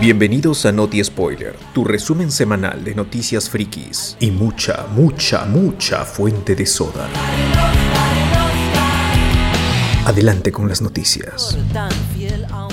[0.00, 6.56] Bienvenidos a Noti Spoiler, tu resumen semanal de noticias frikis y mucha, mucha, mucha fuente
[6.56, 7.08] de soda.
[10.04, 11.56] Adelante con las noticias.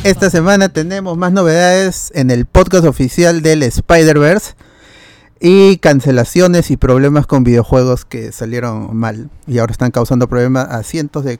[0.03, 4.55] Esta semana tenemos más novedades en el podcast oficial del Spider-Verse
[5.39, 10.81] y cancelaciones y problemas con videojuegos que salieron mal y ahora están causando problemas a
[10.81, 11.39] cientos de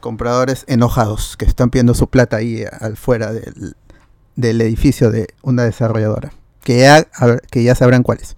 [0.00, 3.76] compradores enojados que están pidiendo su plata ahí al fuera del,
[4.36, 6.32] del edificio de una desarrolladora,
[6.62, 7.06] que ya,
[7.50, 8.36] que ya sabrán cuáles.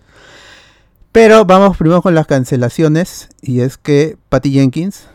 [1.13, 5.07] Pero vamos primero con las cancelaciones y es que Patty Jenkins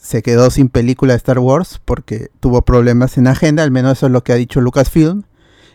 [0.00, 4.06] se quedó sin película de Star Wars porque tuvo problemas en agenda, al menos eso
[4.06, 5.24] es lo que ha dicho Lucasfilm.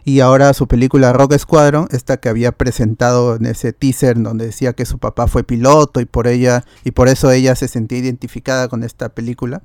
[0.05, 4.71] Y ahora su película Rock Squadron, esta que había presentado en ese teaser donde decía
[4.71, 8.69] que su papá fue piloto y por ella y por eso ella se sentía identificada
[8.69, 9.63] con esta película.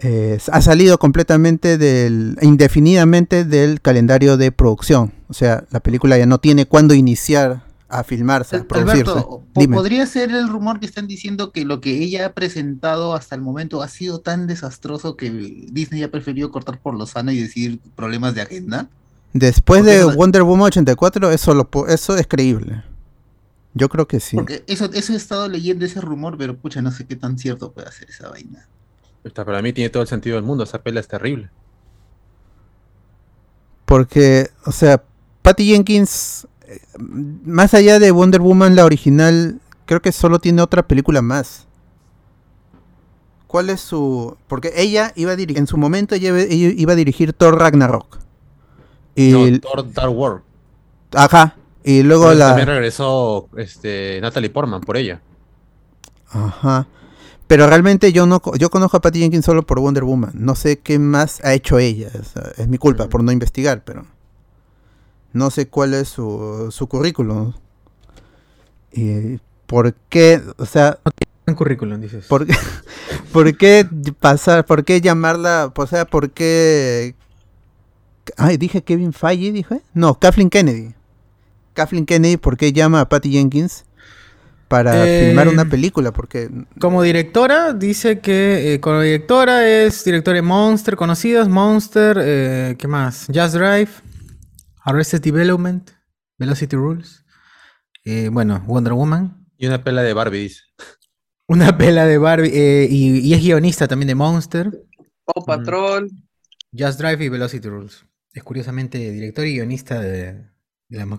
[0.00, 5.12] Eh, ha salido completamente del, indefinidamente del calendario de producción.
[5.28, 9.10] O sea, la película ya no tiene cuándo iniciar a filmarse, a producirse.
[9.10, 9.42] Alberto,
[9.72, 13.40] ¿podría ser el rumor que están diciendo que lo que ella ha presentado hasta el
[13.40, 17.78] momento ha sido tan desastroso que Disney ha preferido cortar por lo sano y decir
[17.94, 18.88] problemas de agenda?
[19.32, 22.82] Después de Wonder Woman 84, eso, lo, eso es creíble.
[23.74, 24.36] Yo creo que sí.
[24.36, 27.72] Porque eso, eso he estado leyendo ese rumor, pero pucha, no sé qué tan cierto
[27.72, 28.68] puede ser esa vaina.
[29.32, 31.50] Para mí tiene todo el sentido del mundo, esa pela es terrible.
[33.86, 35.02] Porque, o sea,
[35.42, 40.86] Patty Jenkins, eh, más allá de Wonder Woman, la original, creo que solo tiene otra
[40.86, 41.66] película más.
[43.46, 44.36] ¿Cuál es su...?
[44.48, 48.18] Porque ella iba a dirigir, en su momento ella iba a dirigir Thor Ragnarok.
[49.14, 50.42] Y Thor Dark World.
[51.12, 51.56] Ajá.
[51.84, 52.48] Y luego la...
[52.48, 55.20] También regresó este, Natalie Portman por ella.
[56.30, 56.86] Ajá.
[57.46, 60.32] Pero realmente yo no yo conozco a Patty Jenkins solo por Wonder Woman.
[60.34, 62.10] No sé qué más ha hecho ella.
[62.56, 64.06] es mi culpa por no investigar, pero
[65.32, 67.52] no sé cuál es su, su currículum.
[68.92, 70.98] Y por qué, o sea,
[71.46, 72.26] un currículum, dices.
[72.26, 72.46] ¿Por
[73.32, 73.86] por qué
[74.18, 77.14] pasar, por qué llamarla, o sea, por qué
[78.36, 79.82] Ay, dije Kevin Feige, dije.
[79.92, 80.94] No, Kathleen Kennedy.
[81.74, 83.84] Kathleen Kennedy, ¿por qué llama a Patty Jenkins?
[84.68, 86.50] Para eh, filmar una película, porque...
[86.80, 92.88] Como directora, dice que eh, como directora es directora de Monster, conocidas, Monster, eh, ¿qué
[92.88, 93.26] más?
[93.34, 93.90] Just Drive,
[94.82, 95.90] Arrested Development,
[96.38, 97.24] Velocity Rules,
[98.30, 99.46] bueno, Wonder Woman.
[99.56, 100.60] Y una pela de Barbie, dice.
[101.46, 104.70] Una pela de Barbie, y, es guionista también de Monster.
[105.26, 106.10] Oh, Patrol.
[106.76, 108.04] Just Drive y Velocity Rules.
[108.32, 110.32] Es curiosamente director y guionista de,
[110.88, 111.18] de la más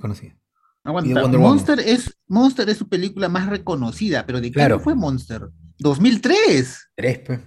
[0.94, 1.28] conocida.
[1.28, 5.50] Monster es, Monster es su película más reconocida, pero ¿de qué año fue Monster?
[5.80, 6.92] 2003.
[6.96, 7.40] Tres, pues.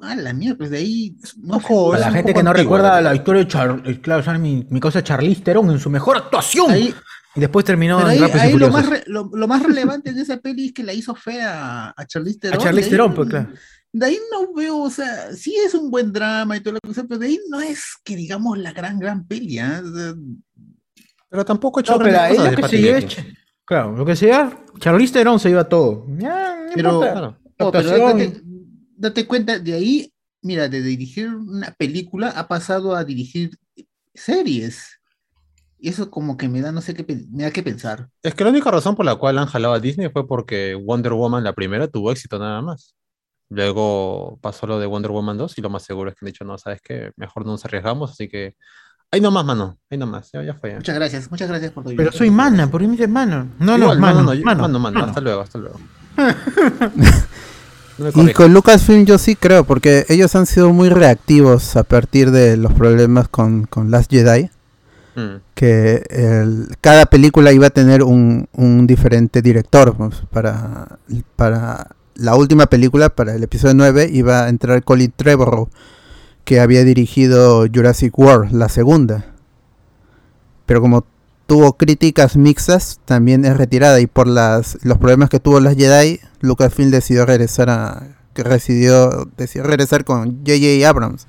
[0.00, 1.16] Ah, la mierda, pues de ahí.
[1.38, 4.80] No, Ojo, la gente que no recuerda la historia de Char eh, claro, mi, mi
[4.80, 6.76] cosa Charlize Theron en su mejor actuación.
[6.76, 6.94] y
[7.34, 10.92] después terminó en ahí, lo, más lo, más relevante de esa peli es que la
[10.92, 12.60] hizo fea a Charlize Theron.
[12.60, 13.50] A Charlize Theron, pues claro.
[13.92, 16.94] De ahí no veo, o sea, sí es un buen drama y todo lo que
[16.94, 19.58] sea, pero de ahí no es que digamos la gran, gran peli.
[19.58, 19.82] ¿eh?
[21.32, 23.00] Pero tampoco he hecho no, pero lo que se lleva
[23.64, 26.06] Claro, lo que sea, Charlize Theron se iba todo.
[26.74, 27.00] pero,
[27.56, 28.42] date,
[28.98, 33.56] date, cuenta, de ahí, mira, de dirigir una película ha pasado a dirigir
[34.12, 35.00] series.
[35.78, 38.10] Y eso como que me da, no sé qué, me da que pensar.
[38.22, 41.14] Es que la única razón por la cual han jalado a Disney fue porque Wonder
[41.14, 42.94] Woman, la primera, tuvo éxito nada más.
[43.48, 46.44] Luego pasó lo de Wonder Woman 2 y lo más seguro es que han dicho,
[46.44, 48.54] no, sabes qué, mejor no nos arriesgamos, así que
[49.14, 49.76] Ahí nomás, mano.
[49.90, 50.30] Ahí nomás.
[50.32, 50.74] Ya, ya fue.
[50.74, 51.30] Muchas gracias.
[51.30, 52.70] Muchas gracias por tu Pero soy mana.
[52.70, 53.46] ¿Por qué me dices mano?
[53.58, 55.78] No, no, mano, mano, mano, mano, Hasta luego, hasta luego.
[58.14, 62.56] y con Lucasfilm yo sí creo, porque ellos han sido muy reactivos a partir de
[62.56, 64.48] los problemas con, con Last Jedi.
[65.14, 65.42] Mm.
[65.54, 69.94] Que el, cada película iba a tener un, un diferente director.
[69.94, 71.00] Pues, para,
[71.36, 75.68] para la última película, para el episodio 9, iba a entrar Colin Trevorrow
[76.44, 79.26] que había dirigido Jurassic World, la segunda.
[80.66, 81.04] Pero como
[81.46, 86.20] tuvo críticas mixtas, también es retirada y por las, los problemas que tuvo las Jedi,
[86.40, 90.88] Lucasfilm decidió regresar a que decidió, decidió regresar con J.J.
[90.88, 91.26] Abrams.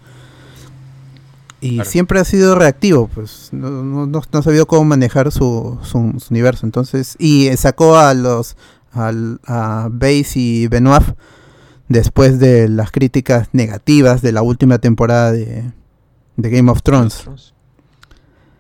[1.59, 6.65] Y siempre ha sido reactivo, pues no, no, no, sabía cómo manejar su, su, universo.
[6.65, 8.57] Entonces, y sacó a los
[8.93, 11.03] a Base y Benoit
[11.87, 15.71] después de las críticas negativas de la última temporada de,
[16.37, 17.25] Game of Thrones.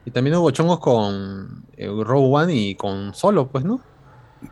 [0.05, 3.79] Y también hubo chongos con eh, Rogue One y con Solo, pues, ¿no?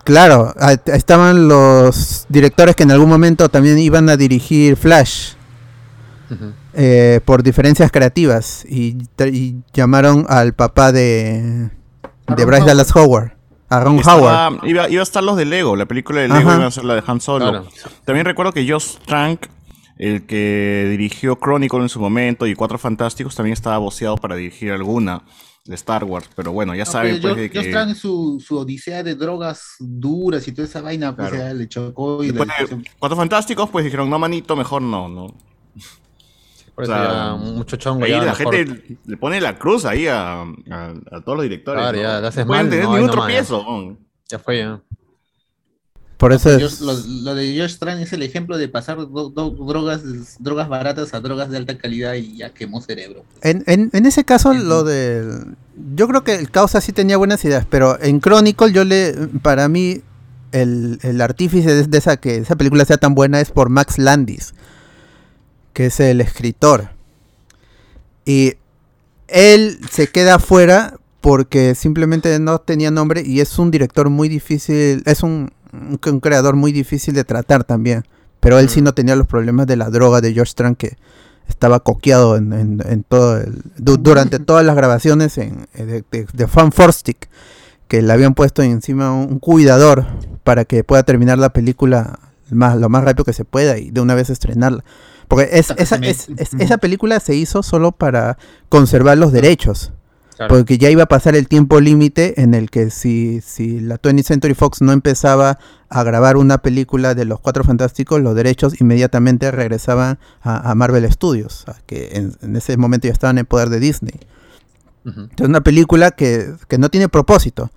[0.04, 0.54] Claro,
[0.86, 5.34] estaban los directores que en algún momento también iban a dirigir Flash.
[6.74, 8.98] eh, por diferencias creativas y,
[9.74, 11.70] llamaron al papá de,
[12.28, 12.66] Bryce.
[12.66, 13.34] Dallas Howard,
[13.72, 14.68] a Ron Estaba- Howard.
[14.68, 16.58] Iba, iba a estar los de Lego, la película de Lego Ajá.
[16.60, 17.50] iba a ser la de Han Solo.
[17.50, 17.68] Claro.
[18.06, 19.48] También recuerdo que Josh Trank,
[19.98, 24.72] el que dirigió Chronicle en su momento y Cuatro Fantásticos, también estaba voceado para dirigir
[24.72, 25.24] alguna
[25.66, 26.28] de Star Wars.
[26.36, 30.48] Pero bueno, ya No, saben pues de Josh- Trank, su, su odisea de drogas duras
[30.48, 31.44] y toda esa vaina, pues Claro.
[31.48, 35.08] ya le chocó y después la de Cuatro Fantásticos, pues dijeron, no manito, mejor no,
[35.08, 35.28] no.
[36.76, 38.06] Por eso O sea, ya mucho chongo.
[38.06, 40.46] Ahí ya la mejor- gente le pone la cruz ahí a, a-
[41.12, 41.82] a todos los directores.
[41.82, 42.04] Claro, ¿no?
[42.04, 43.98] ya, le haces No pueden mal, tener no, ningún tropiezo.
[44.30, 44.82] Ya fue ya.
[46.18, 49.50] Por eso es, lo, lo de Josh Trank es el ejemplo de pasar do- do-
[49.50, 50.02] drogas,
[50.38, 53.26] drogas baratas a drogas de alta calidad y ya quemó cerebro.
[53.42, 55.56] En, en, en ese caso, lo del.
[55.96, 59.14] Yo creo que el Causa sí tenía buenas ideas, pero en Chronicle, yo le.
[59.42, 60.02] Para mí,
[60.52, 63.98] el, el artífice de, de esa que esa película sea tan buena es por Max
[63.98, 64.54] Landis,
[65.74, 66.90] que es el escritor.
[68.26, 68.54] Y
[69.28, 75.04] él se queda afuera porque simplemente no tenía nombre y es un director muy difícil,
[75.06, 78.04] es un, un- un creador muy difícil de tratar también.
[78.40, 80.98] Pero él sí no tenía los problemas de la droga de George Trank que
[81.48, 86.04] estaba coqueado en, en- en todo el, du- durante todas las grabaciones en, eh, de,
[86.12, 87.30] de, de Fan Forstic,
[87.88, 90.08] que le habían puesto encima un, un cuidador
[90.44, 92.20] para que pueda terminar la película
[92.50, 94.84] más, lo más rápido que se pueda y de una vez estrenarla.
[95.36, 98.38] Porque es, esa, se me- es- es- esa película se hizo solo para
[98.70, 99.92] conservar los derechos.
[100.38, 100.56] Claro.
[100.56, 104.24] Porque ya iba a pasar el tiempo límite en el que si, si la 20th
[104.26, 109.52] Century Fox no empezaba a grabar una película de los Cuatro Fantásticos, los derechos inmediatamente
[109.52, 113.80] regresaban a, a Marvel Studios, que en, en ese momento ya estaban en poder de
[113.80, 114.20] Disney.
[115.06, 115.28] Ujú.
[115.38, 117.70] Es una película que, que no tiene propósito.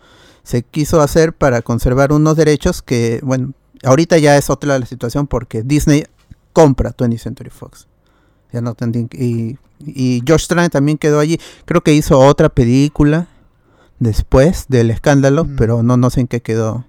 [0.42, 3.52] Se quiso hacer para conservar unos derechos que, bueno,
[3.82, 6.04] ahorita ya es otra la situación porque Disney
[6.54, 7.86] compra 20th Century Fox.
[8.50, 11.38] Ya no que- y, y Josh Trank también quedó allí.
[11.66, 13.26] Creo que hizo otra película
[13.98, 15.56] después del escándalo, Mm.
[15.56, 16.86] pero no, no sé en qué quedó.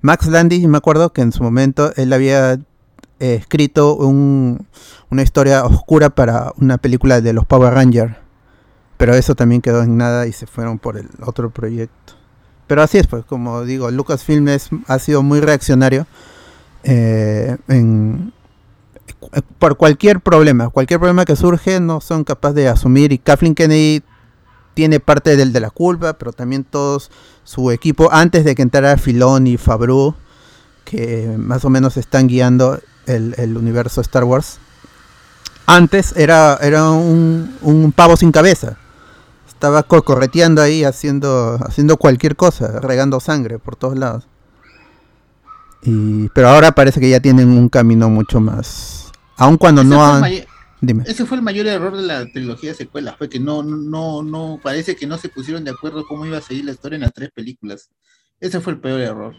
[0.00, 2.54] Max Landis, me acuerdo que en su momento él había
[3.18, 4.66] eh, escrito un-
[5.10, 8.14] una historia oscura para una película de los Power Rangers.
[8.98, 12.12] Pero eso también quedó en nada y se fueron por el otro proyecto.
[12.66, 16.06] Pero así es, pues, como digo, Lucasfilm es, ha sido muy reaccionario
[16.84, 18.32] eh, en,
[19.58, 20.68] por cualquier problema.
[20.68, 24.02] Cualquier problema que surge no son capaces de asumir y Kathleen Kennedy
[24.74, 27.10] tiene parte del de la culpa, pero también todos
[27.44, 30.14] su equipo, antes de que entrara Filón y Fabru,
[30.84, 34.58] que más o menos están guiando el, el universo Star Wars.
[35.66, 38.76] Antes era, era un, un pavo sin cabeza.
[39.48, 44.28] Estaba co- correteando ahí haciendo, haciendo cualquier cosa, regando sangre por todos lados.
[45.82, 49.12] Y, pero ahora parece que ya tienen un camino mucho más.
[49.36, 50.24] Aun cuando Ese no han.
[50.80, 51.04] Dime.
[51.06, 54.60] Ese fue el mayor error de la trilogía de secuelas, fue que no, no, no,
[54.62, 57.14] parece que no se pusieron de acuerdo cómo iba a seguir la historia en las
[57.14, 57.88] tres películas.
[58.40, 59.34] Ese fue el peor error.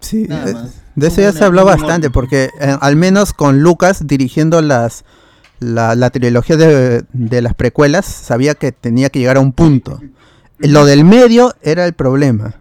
[0.00, 0.82] Sí, Nada más.
[0.94, 5.04] de eso ya se habló bastante, porque eh, al menos con Lucas dirigiendo las
[5.58, 10.00] la, la trilogía de, de las precuelas, sabía que tenía que llegar a un punto.
[10.58, 12.56] Lo del medio era el problema,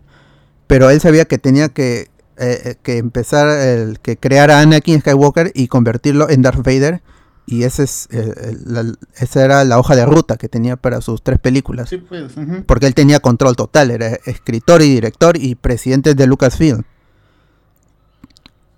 [0.68, 5.00] pero él sabía que tenía que, eh, eh, que empezar, el, que crear a Anakin
[5.02, 7.02] Skywalker y convertirlo en Darth Vader,
[7.48, 11.22] y ese es, eh, la- esa era la hoja de ruta que tenía para sus
[11.22, 11.90] tres películas.
[11.90, 12.34] Sí, pues.
[12.66, 16.84] Porque él tenía control total, era escritor y director y presidente de Lucasfilm.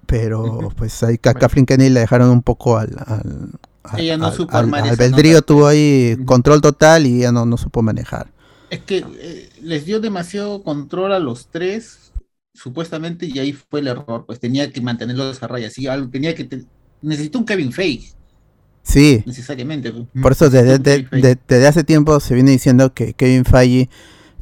[0.05, 3.51] Pero pues ahí a Kathleen Kennedy le dejaron un poco al, al,
[3.83, 7.57] al- Ella no al- supo al- albedrío, tuvo ahí control total y ella no, no
[7.57, 8.27] supo manejar.
[8.69, 12.06] Es que eh, les dio demasiado control a los tres,
[12.57, 16.35] supuestamente, y ahí fue el error, pues tenía que mantenerlos a raya, sí, algo, tenía
[16.35, 16.65] que, te-
[17.01, 18.13] necesitó un Kevin Feige,
[18.83, 19.91] Sí, necesariamente.
[19.91, 20.05] pues.
[20.21, 23.89] por eso desde, de- de- desde hace tiempo se viene diciendo que Kevin Feige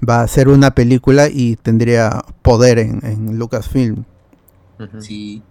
[0.08, 4.04] va a hacer una película y tendría poder en, en Lucasfilm.
[5.00, 5.42] Sí.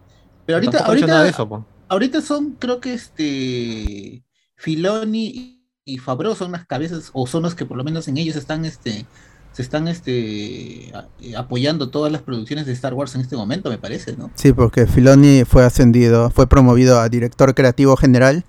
[0.47, 1.66] Pero ahorita, Tampoco ahorita, nada de eso, po.
[1.88, 4.23] ahorita son, creo que este
[4.56, 8.37] Filoni y, Favreau son las cabezas, o son los que por lo menos en ellos
[8.37, 9.06] están este
[9.54, 13.70] se están este a- eh, apoyando todas las producciones de Star Wars en este momento,
[13.70, 14.30] me parece, ¿no?
[14.34, 18.44] Sí, porque Filoni fue ascendido, fue promovido a director creativo general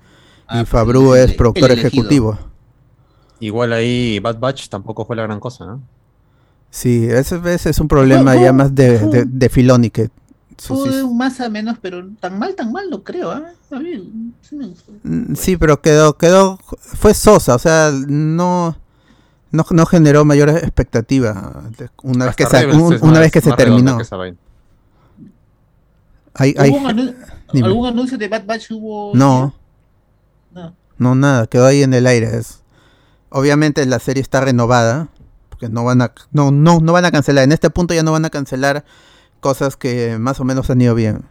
[0.48, 2.38] Ah, y pues, Fabru el- es productor ejecutivo.
[3.40, 5.82] Igual ahí Bad Batch tampoco fue la gran cosa, ¿no?
[6.70, 10.10] Sí, ese, ese es un problema ya más de, fue- de, de Filoni que
[10.58, 13.44] Fue sí, más o menos, pero tan mal, tan mal no creo, ¿ah?
[13.72, 14.92] A mí sí me gustó.
[15.04, 18.76] mm, sí, pero quedó, quedó, fue sosa, o sea, no,
[19.56, 21.64] no, no generó mayor expectativa
[22.04, 23.98] una vez que se, un- una más- vez que se terminó.
[23.98, 24.36] que.
[26.34, 27.16] Hay, hay- ¿Hubo un anu-
[27.54, 27.68] dime.
[27.68, 29.12] ¿Algún anuncio de Bad Batch hubo?
[29.16, 29.54] no,
[30.54, 30.76] No.
[30.98, 32.38] No, nada, quedó ahí en el aire.
[32.38, 32.62] Es-
[33.30, 35.10] Obviamente la serie está renovada,
[35.50, 37.44] porque no van a no, no, no van a cancelar.
[37.44, 38.86] En este punto ya no van a cancelar
[39.42, 41.26] cosas que más o menos han ido bien.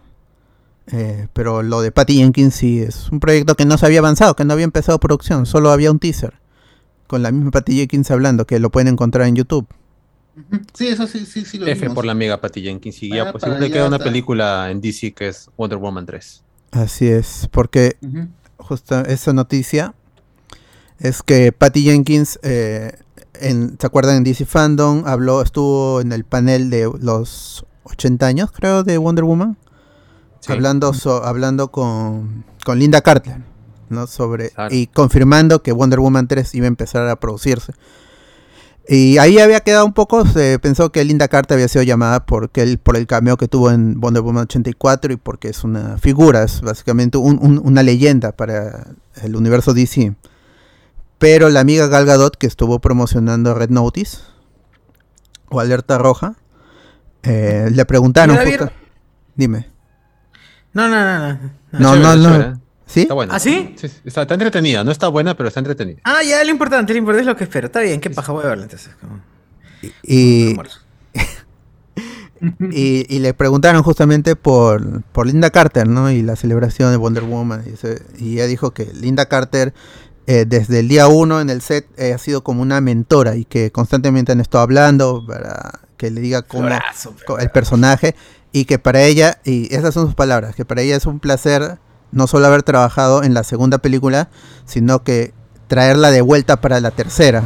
[0.89, 4.37] Eh, pero lo de Patty Jenkins sí es un proyecto que no se había avanzado,
[4.37, 6.35] que no había empezado producción, solo había un teaser
[7.15, 9.69] con la misma Patty Jenkins hablando, que lo pueden encontrar en YouTube.
[10.73, 11.95] Sí, eso sí, sí, sí lo F vimos.
[11.95, 13.01] por la amiga Patty Jenkins.
[13.05, 14.05] Y ya, pues le queda una está.
[14.09, 16.43] película en DC que es Wonder Woman 3.
[16.73, 18.27] Así es, porque Ujú.
[18.57, 19.95] justo esa noticia
[20.99, 22.99] es que Patty Jenkins, eh,
[23.35, 24.17] en, ¿se acuerdan?
[24.17, 29.23] En DC Fandom habló, estuvo en el panel de los 80 años, creo, de Wonder
[29.23, 29.57] Woman,
[30.41, 30.51] Sí.
[30.51, 33.37] hablando, so- hablando con, con Linda Carter,
[33.91, 34.07] ¿no?
[34.07, 37.73] Sobre, y confirmando que Wonder Woman 3 iba a empezar a producirse.
[38.87, 42.61] Y ahí había quedado un poco, se pensó que Linda Carter había sido llamada porque
[42.63, 46.43] él, por el cameo que tuvo en Wonder Woman 84 y porque es una figura,
[46.43, 48.89] es básicamente un- un- una leyenda para
[49.23, 50.15] el universo DC.
[51.19, 54.19] Pero la amiga Gal Gadot que estuvo promocionando Red Notice
[55.49, 56.35] o Alerta Roja,
[57.23, 58.37] eh, le preguntaron...
[59.35, 59.71] Dime.
[60.75, 61.39] No, no, no, no.
[61.73, 62.61] No, no, no.
[62.95, 63.01] ¿Sí?
[63.03, 63.35] Está buena.
[63.35, 63.75] ¿Ah, sí?
[63.77, 64.85] Sí, está, está entretenida.
[64.85, 65.99] No está buena, pero está entretenida.
[66.05, 67.67] Ah, ya, lo importante, lo importante es lo que espero.
[67.67, 68.91] Está bien, qué paja, voy a verla entonces.
[69.01, 69.21] como-
[70.05, 70.55] Y,
[72.71, 76.11] y, y le preguntaron justamente por, por Linda Carter, ¿no?
[76.11, 77.65] Y la celebración de Wonder Woman.
[77.67, 79.73] Y, ese- y ella dijo que Linda Carter,
[80.27, 83.45] eh, desde el día uno en el set, eh, ha sido como una mentora y
[83.45, 88.15] que constantemente han estado hablando para que le diga cómo Florazo, el personaje.
[88.53, 91.79] Y que para ella, y esas son sus palabras, que para ella es un placer
[92.15, 94.29] no solo haber trabajado en la segunda película,
[94.65, 95.35] sino que
[95.67, 97.43] traerla de vuelta para la tercera.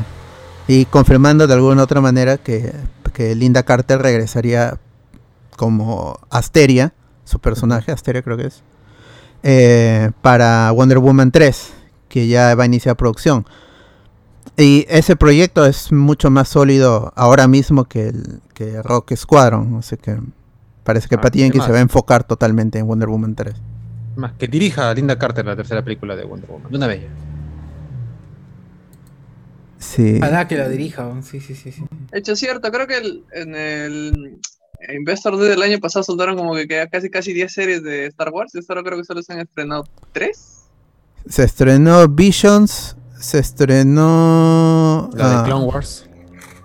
[0.66, 2.72] Y confirmando de alguna otra manera que,
[3.12, 4.78] que Linda Carter regresaría
[5.56, 6.92] como Asteria,
[7.24, 8.62] su personaje, Asteria creo que es,
[9.42, 11.72] eh, para Wonder Woman 3,
[12.08, 13.46] que ya va a iniciar producción.
[14.56, 19.98] Y ese proyecto es mucho más sólido ahora mismo que el que Rock Squadron, sea
[19.98, 20.18] que
[20.82, 23.54] parece que Ah, Patty ¿qué Jenkins se va a enfocar totalmente en Wonder Woman 3.
[24.18, 26.70] Más que dirija a Linda Carter la tercera película de Wonder Woman.
[26.72, 27.02] De una vez.
[27.02, 27.08] ya.
[29.78, 30.16] Sí.
[30.18, 31.70] Ojalá que lo dirija, sí, sí, sí.
[31.70, 31.84] sí.
[32.12, 34.40] Hecho cierto, creo que el- en el
[34.92, 38.30] Investor Day del año pasado soltaron como que queda casi casi 10 series de Star
[38.30, 40.64] Wars y solo creo que solo se han estrenado 3.
[41.28, 46.08] Se estrenó Visions, se estrenó La ah, de Clone Wars.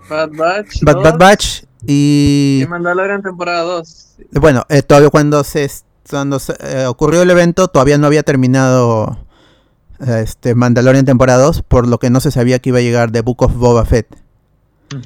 [0.10, 0.82] Bad Batch.
[0.82, 4.16] Bad Bad 2, Batch y Y Mandalorian temporada 2.
[4.42, 5.64] bueno, eh, todavía cuando se
[6.10, 9.18] cuando se, eh, ocurrió el evento todavía no había terminado
[10.06, 13.12] eh, este Mandalorian temporada 2, por lo que no se sabía que iba a llegar
[13.12, 14.08] The Book of Boba Fett.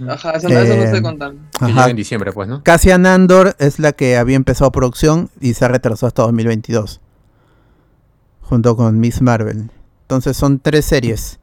[0.09, 1.35] Ajá, eso, no- eso no Eh.
[1.59, 1.89] Que Ajá.
[1.89, 2.61] en diciembre, pues, ¿no?
[2.63, 6.99] Cassian Andor es la que había empezado producción y se ha retrasado hasta 2022.
[8.41, 9.69] Junto con Miss Marvel.
[10.03, 11.39] Entonces son tres series.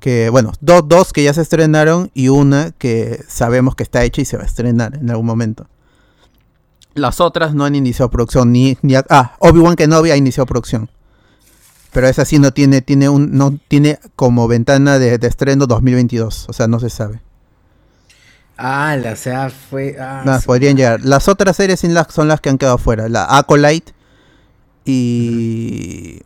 [0.00, 4.20] Que, bueno, do- dos que ya se estrenaron y una que sabemos que está hecha
[4.20, 5.66] y se va a estrenar en algún momento.
[6.96, 8.52] Las otras no han iniciado producción.
[8.52, 10.90] Ni, ni a- ah, Obi-Wan Kenobi ha iniciado producción.
[11.92, 16.46] Pero esa sí no tiene, tiene un, no tiene como ventana de, de estreno 2022.
[16.48, 17.20] O sea, no se sabe.
[18.58, 19.96] Ah, la, o sea, fue.
[20.00, 20.82] Ah, podrían madre.
[20.84, 21.00] llegar.
[21.04, 23.08] Las otras series sin las, son las que han quedado fuera.
[23.08, 23.92] La Acolyte
[24.84, 26.20] y...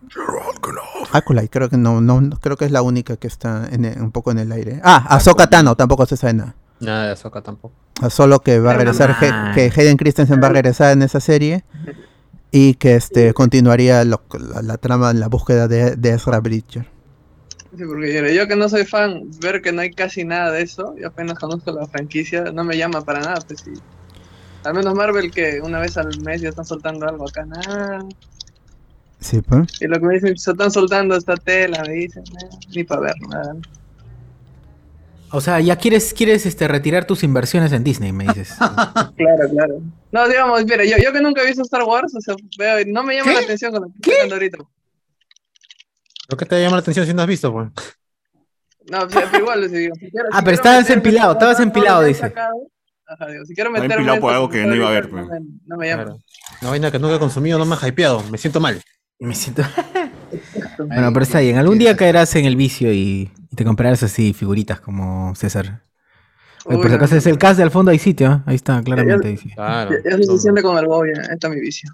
[1.12, 4.00] Acolyte, creo que no, no, no, creo que es la única que está en el-
[4.00, 4.80] un poco en el aire.
[4.84, 6.54] Ah, Ahsoka Tano, tampoco se sabe nada.
[6.80, 7.74] Nada de Ahsoka tampoco.
[8.02, 11.20] Ah, Solo que va a regresar, He- que Hayden Christensen va a regresar en esa
[11.20, 11.64] serie
[12.50, 16.86] y que este continuaría lo- la, la trama en la búsqueda de, de Ezra Bridger.
[17.76, 20.62] Sí, porque yo, yo que no soy fan, ver que no hay casi nada de
[20.62, 23.72] eso, y apenas conozco la franquicia, no me llama para nada, pues sí.
[24.64, 28.04] Al menos Marvel que una vez al mes ya están soltando algo acá, nada.
[29.20, 29.68] Sí, pues.
[29.80, 33.02] Y lo que me dicen, se están soltando esta tela, me dicen, "Nah, ni para
[33.02, 33.54] ver nada.
[35.32, 38.54] O sea, ya quieres, quieres este, retirar tus inversiones en Disney, me dices.
[39.16, 39.80] Claro, claro.
[40.12, 42.90] No, digamos, mira, yo, yo que nunca he visto Star Wars, o sea, veo, y
[42.92, 44.58] no me llama la atención con lo que estoy ahorita.
[46.26, 47.68] ¿Pero qué te llama la atención si no has visto, pues?
[48.90, 51.58] No, o sea, pero igual, si, digo, si quiero- Ah, si pero estabas empilado, estabas
[51.58, 52.20] lo empilado, que dice.
[52.20, 52.54] sacado,
[53.06, 55.40] Ajá, digo, si quiero meterme empilado por algo que no iba a ver, No pues.
[55.40, 56.04] me, no me llama.
[56.04, 56.18] Claro.
[56.62, 58.22] Una vaina que nunca he consumido, no me ha hypeado.
[58.30, 58.80] Me siento mal.
[59.18, 59.62] Me siento.
[60.78, 61.58] bueno, pero está bien.
[61.58, 65.82] Algún día caerás en el vicio y, y te comprarás así figuritas como César.
[66.66, 68.32] Oye, Uy, por si acaso es el cast de al fondo, hay sitio.
[68.32, 68.40] ¿eh?
[68.46, 69.36] Ahí está, claramente.
[69.36, 69.50] Sí.
[69.54, 69.90] Claro.
[70.04, 71.90] Ya, ya es suficiente con el ahí está mi vicio.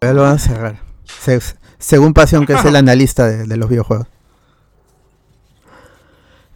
[0.00, 0.80] Ya lo van a cerrar.
[1.04, 1.40] Se-
[1.78, 4.06] según Pasión, que es el analista de, de los videojuegos.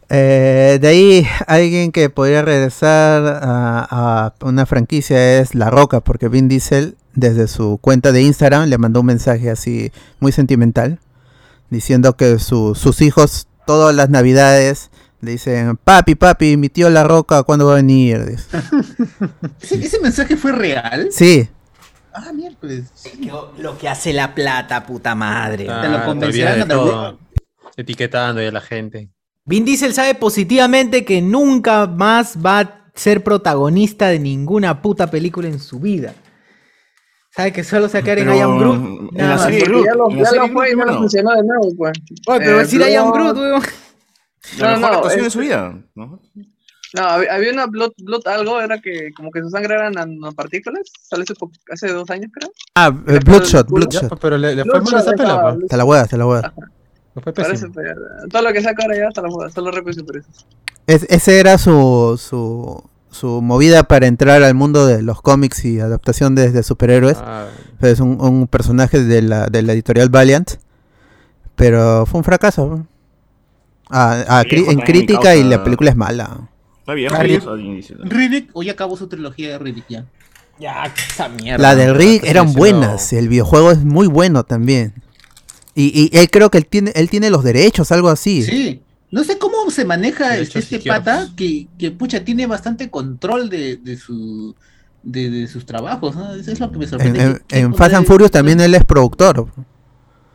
[0.09, 6.27] Eh, de ahí, alguien que podría regresar a, a una franquicia es La Roca, porque
[6.27, 10.99] Vin Diesel, desde su cuenta de Instagram, le mandó un mensaje así muy sentimental.
[11.71, 17.03] Diciendo que su- sus hijos todas las navidades le dicen, papi, papi, mi tío La
[17.03, 18.17] Roca, ¿cuándo va a venir?
[19.61, 21.07] ¿Ese, ese mensaje fue real?
[21.11, 21.49] Sí,
[22.13, 22.91] Ah, miércoles.
[23.57, 25.63] Lo que hace la plata, puta madre.
[25.63, 27.19] Te lo Ah, te convencerán olvidas de a través- todo.
[27.77, 29.09] Etiquetando ya a la gente.
[29.45, 35.47] Vin Diesel sabe positivamente que nunca más va a ser protagonista de ninguna puta película
[35.47, 36.13] en su vida.
[37.33, 39.11] Sabe que solo sacar en Pero I Am Groot.
[39.15, 41.93] en la serie Groot, ya lo, ya fue y no lo funcionó de nuevo, pues.
[42.27, 43.61] Oye, pero Eh, decir I Am Groot, weón.
[44.57, 45.73] La No, mejor no, actuación de es- su vida.
[45.95, 46.19] ¿no?
[46.93, 50.81] No, había, había una blood, blood algo, era que como que su sangre eran nanopartículas.
[51.01, 51.23] Salió
[51.71, 52.51] hace, dos años, creo.
[52.75, 54.19] Ah, eh, Bloodshot, Bloodshot.
[54.19, 55.57] pero le, le fue mal esa pela.
[55.69, 56.51] Te la huevas, te la huevas.
[57.15, 57.73] Le fue pésimo.
[58.29, 60.27] todo lo que saca ahora ya hasta la solo repito por eso.
[60.85, 65.79] Es, ese era su, su, su movida para entrar al mundo de los cómics y
[65.79, 67.17] adaptación de, de superhéroes.
[67.19, 67.47] Ah,
[67.81, 70.49] Es un, un personaje de la, de la editorial Valiant.
[71.55, 72.87] Pero fue un fracaso.
[73.89, 76.49] Ah, ah, en crítica causa- y la película es mala.
[76.87, 77.97] Está inicio.
[78.03, 80.05] Riddick, ya acabó su trilogía de Riddick ya.
[80.59, 81.61] Ya, esa mierda.
[81.61, 83.11] La del Rick eran buenas.
[83.13, 84.93] El videojuego es muy bueno también.
[85.73, 88.43] Y, y él creo que él tiene, él tiene los derechos, algo así.
[88.43, 88.81] Sí.
[89.11, 90.87] No sé cómo se maneja este izquierdos.
[91.03, 94.55] pata que, que pucha tiene bastante control de, de su
[95.03, 96.33] de, de sus trabajos, ¿no?
[96.35, 97.21] Eso es lo que me En, sorprende.
[97.23, 99.47] en- ¿Qué- qué en Fast and Furious también él es productor.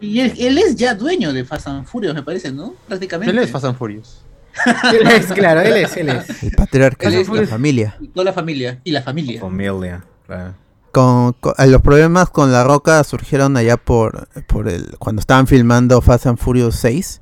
[0.00, 2.74] Y él, él es ya dueño de Fast and Furious, me parece, ¿no?
[2.86, 3.30] Prácticamente.
[3.32, 4.22] Él es Fast and Furious.
[4.92, 6.42] Él es, claro, él es, él es.
[6.42, 7.96] El patriarca Él de es- la familia.
[8.00, 8.80] Y toda la familia.
[8.84, 9.38] Y la familia.
[9.40, 10.54] Familia, claro.
[10.92, 15.46] Con, con- eh, los problemas con la roca surgieron allá por, por el cuando estaban
[15.46, 17.20] filmando Fast and Furious 6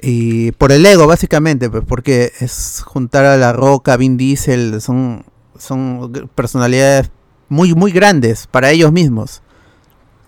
[0.00, 5.24] y por el ego básicamente pues porque es juntar a la roca Vin Diesel son
[5.58, 7.10] son personalidades
[7.48, 9.42] muy muy grandes para ellos mismos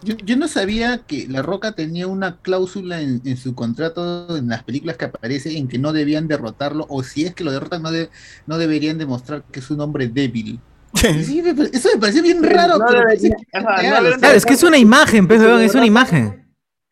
[0.02, 4.46] Yo, yo no sabía que La Roca tenía una cláusula en, en su contrato en
[4.48, 7.82] las películas que aparece en que no debían derrotarlo o si es que lo derrotan
[7.82, 8.10] no, de-
[8.46, 10.60] no deberían demostrar que es un hombre débil.
[10.96, 12.78] Sí, eso me pareció bien raro.
[12.78, 16.45] No pero debería- parece que es no que es una imagen, pues, es una imagen.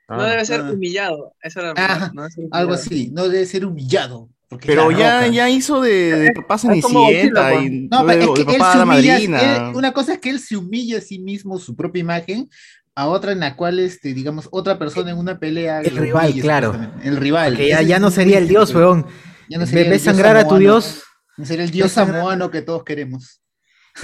[0.08, 0.26] No Ah.
[0.30, 0.70] debe ser Ah.
[0.72, 1.32] humillado.
[1.42, 4.28] Eso era Ah, no algo así, no debe ser humillado.
[4.64, 8.52] Pero ya, ya hizo de, de papá Cenicienta y No, de, pero es de que
[8.52, 11.18] él papá se la humilla, él- una cosa es que él se humilla a sí
[11.18, 12.48] mismo, su propia imagen,
[12.94, 15.80] a otra en la cual, este, digamos, otra persona en una pelea.
[15.80, 16.76] El rival, claro.
[17.02, 17.56] El rival.
[17.56, 19.06] Que ya, ya no sería el dios, weón.
[19.48, 21.02] Ya no sería Ve, el ve dios sangrar a tu dios.
[21.36, 23.40] No sería el dios samoano que todos queremos.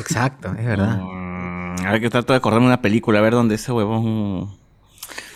[0.00, 0.98] Exacto, es verdad.
[1.00, 4.58] Mm, Ahora que trato de acordarme una película, a ver dónde ese huevón.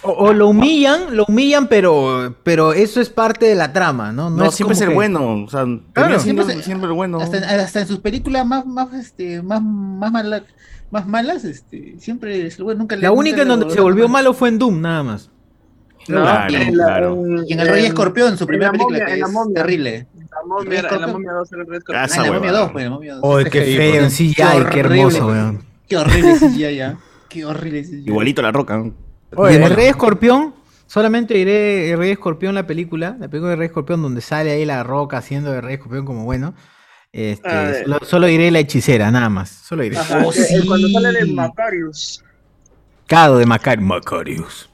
[0.03, 4.29] O, o lo humillan, lo humillan, pero, pero eso es parte de la trama, ¿no?
[4.31, 5.45] No, es siempre ser que- bueno.
[5.45, 7.19] O sea, Claro, termina siendo siempre siempre bueno.
[7.21, 10.45] Hasta, en- hasta en sus películas más, más, este, más, más, mala-
[10.91, 14.23] más malas, este, siempre es bueno, nunca le- La única en donde se volvió mal.
[14.25, 15.31] malo fue en Doom, nada más.
[16.07, 17.15] No, Claro, y en la- claro.
[17.27, 19.55] en- Y en el Rey en- Escorpión, su primera la película, momia, que es momia.
[19.55, 20.07] terrible.
[20.15, 22.05] La momia, la momia 2 era el Rey Escorpión.
[22.05, 22.59] Ah, la momia huevada.
[22.61, 23.21] 2, pues, en la momia 2.
[23.25, 25.65] Oh, qué feo en CGI, qué horrible, hermoso, weón.
[25.89, 26.97] Qué horrible CGI ya.
[27.31, 28.05] Qué horrible CGI.
[28.07, 28.85] Igualito la roca.
[29.37, 30.55] Oye, el Rey Escorpión,
[30.87, 34.65] solamente diré el Rey Escorpión, la película, la película de Rey Escorpión, donde sale ahí
[34.65, 36.55] la roca haciendo de Rey Escorpión como bueno.
[37.13, 39.49] Este, Ah, solo, solo diré la hechicera, nada más.
[39.51, 39.97] Solo diré.
[39.99, 40.95] Ajá, Oh, eh, Cuando sí.
[40.95, 42.25] sale de Macarius.
[43.07, 44.69] Cado de Macar Macarius.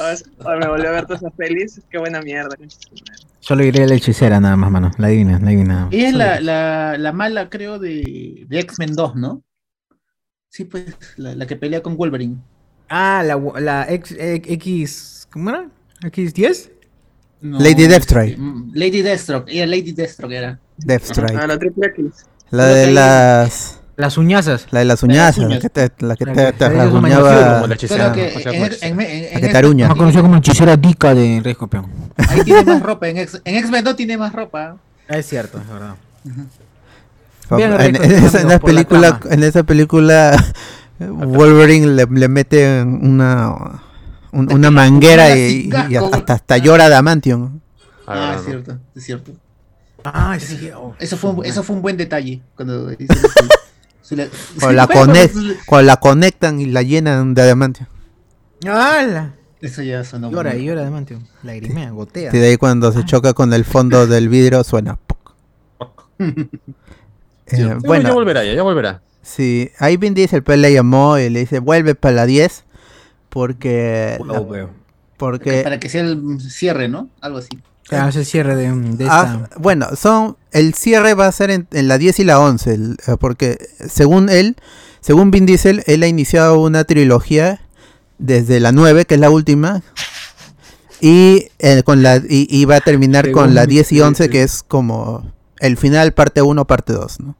[0.00, 1.80] Ah, ah, me volvió a ver todas esas pelis.
[1.88, 2.56] Qué buena mierda.
[3.40, 4.90] Solo diré la hechicera, nada más, mano.
[4.98, 5.88] La divina, la divina.
[5.92, 9.42] Ella es la, la, la mala, creo, de, de X-Men 2, ¿no?
[10.48, 10.84] Sí, pues,
[11.16, 12.38] la, la que pelea con Wolverine.
[12.88, 15.28] Ah, la, la X, X.
[15.32, 15.66] ¿Cómo era?
[16.02, 16.70] ¿X10?
[17.42, 18.38] No, Lady Deathstrike.
[18.38, 20.58] mm, Lady Deathstroke, ella Lady Deathstroke era.
[20.78, 22.26] Deathstrike Ah, la triple X.
[22.50, 24.66] la de las Las uñazas.
[24.70, 27.66] la de las uñas la que te la que La te, que- te rasguñaba como
[27.66, 28.08] la hechicera.
[28.08, 29.88] La que te aruña.
[29.88, 31.86] Más conocida como hechicera dica de Rey Escorpión.
[32.28, 33.08] Ahí tiene más ropa.
[33.08, 34.76] En, X- en X-Men 2 tiene más ropa.
[35.08, 35.94] Es cierto, es verdad.
[37.50, 40.36] En, esa, película en esa película
[40.98, 43.82] Wolverine le, le mete una
[44.32, 47.60] un- una manguera y, y hasta, hasta llora Adamantium
[48.06, 49.32] Ah, Ah, no, es cierto, es cierto.
[50.04, 50.70] Ah, sí.
[50.76, 50.94] oh.
[51.00, 52.40] Eso fue, un- eso fue un buen detalle.
[52.54, 52.88] Cuando
[54.10, 54.26] la,
[54.60, 54.86] Bueno,
[55.66, 57.88] cuando la conectan y la llenan de Adamantium
[58.64, 59.34] ¡Hala!
[59.60, 60.30] Eso ya sonó.
[60.30, 61.24] Llora muy y llora de Mantium.
[61.42, 62.30] Lagrimea, gotea.
[62.32, 65.34] y de ahí cuando se choca con el fondo del vidrio suena poc.
[67.48, 69.02] Eh, Ya, ya bueno volverá, ya, ya volverá.
[69.26, 72.64] Sí ahí Vin Diesel pues le llamó y le dice vuelve para la 10
[73.28, 74.68] porque la-
[75.16, 77.08] porque Para que sea el cierre, ¿no?
[77.20, 77.48] Algo así.
[77.90, 79.58] Ah, es el cierre de, de Ah, esta.
[79.58, 82.96] bueno, son el cierre va a ser en, en la 10 y la 11, el-
[83.06, 83.58] eh, porque
[83.88, 84.56] según él,
[85.00, 87.60] según Vin Diesel, él ha iniciado una trilogía
[88.18, 89.82] desde la 9, que es la última,
[91.00, 94.24] Y, eh, con la, y, y va a terminar con la Según- 10 y 11,
[94.24, 97.36] sí, que es como el final, parte 1, parte 2, ¿no?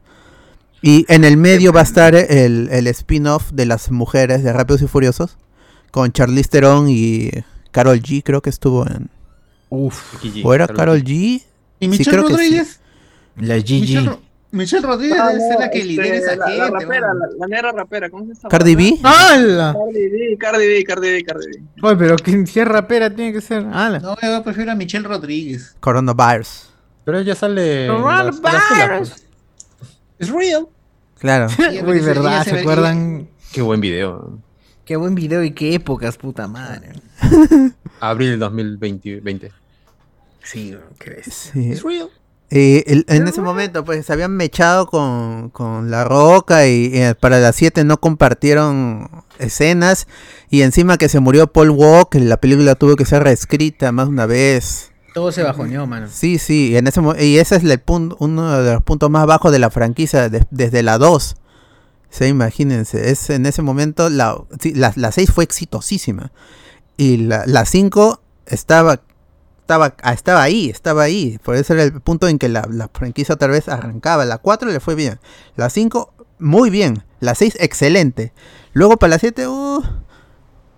[0.81, 4.81] Y en el medio va a estar el, el spin-off de las mujeres de Rápidos
[4.83, 5.37] y Furiosos,
[5.91, 7.31] con Charlize Theron y
[7.71, 9.09] Carol G, creo que estuvo en...
[9.69, 10.41] Uf, G.
[10.45, 11.41] ¿O era Carol G?
[11.79, 12.33] ¿Y Michelle creo que sí.
[12.37, 12.79] Rodríguez?
[13.37, 14.05] La Michelle.
[14.07, 16.57] Ro- Michelle Rodríguez Ah, debe ser no, la que este, lidera esa la, gente.
[16.59, 18.49] la rapera, la, la negra rapera, ¿cómo se llama?
[18.49, 18.97] ¿Cardi B?
[19.03, 19.73] ¡Hala!
[19.73, 21.63] Cardi B, Cardi B, Cardi B, Cardi B.
[21.83, 22.15] Oye, pero
[22.47, 23.65] si es rapera tiene que ser.
[23.73, 23.99] ¡Hala!
[23.99, 25.75] No, yo prefiero a Michelle Rodríguez.
[25.81, 26.69] Coronavirus.
[27.03, 27.87] Pero ella sale.
[27.87, 29.11] Coronavirus.
[30.19, 30.67] Es real.
[31.19, 31.47] Claro.
[31.85, 33.27] Uy, verdad, ¿se acuerdan?
[33.51, 34.39] Qué buen video.
[34.85, 36.91] Qué buen video y qué épocas, puta madre.
[37.99, 39.19] Abril 2020.
[39.21, 39.51] 20.
[40.43, 41.51] Sí, ¿qué ves?
[41.53, 41.71] Sí.
[41.71, 42.09] Es real.
[42.49, 47.15] Eh, el- en ese momento, pues se habían mechado con, con La Roca y eh,
[47.19, 50.07] para las 7 no compartieron escenas.
[50.49, 54.11] Y encima que se murió Paul Walker, la película tuvo que ser reescrita más de
[54.11, 54.91] una vez.
[55.17, 56.07] Todo se bajoneó, mano.
[56.11, 59.25] Sí, sí, y, en ese, y ese es el punto, uno de los puntos más
[59.25, 61.37] bajos de la franquicia de- desde la 2.
[62.11, 64.37] Sí, imagínense, es en ese momento la,
[64.75, 66.31] la, la 6 fue exitosísima.
[66.97, 69.01] Y la, la 5 estaba,
[69.61, 71.39] estaba, ah, estaba ahí, estaba ahí.
[71.43, 74.23] Por eso era el punto en que la, la franquicia otra vez arrancaba.
[74.23, 75.19] La 4 le fue bien.
[75.55, 77.05] La 5, muy bien.
[77.21, 78.33] La 6, excelente.
[78.73, 79.83] Luego para la 7, uh,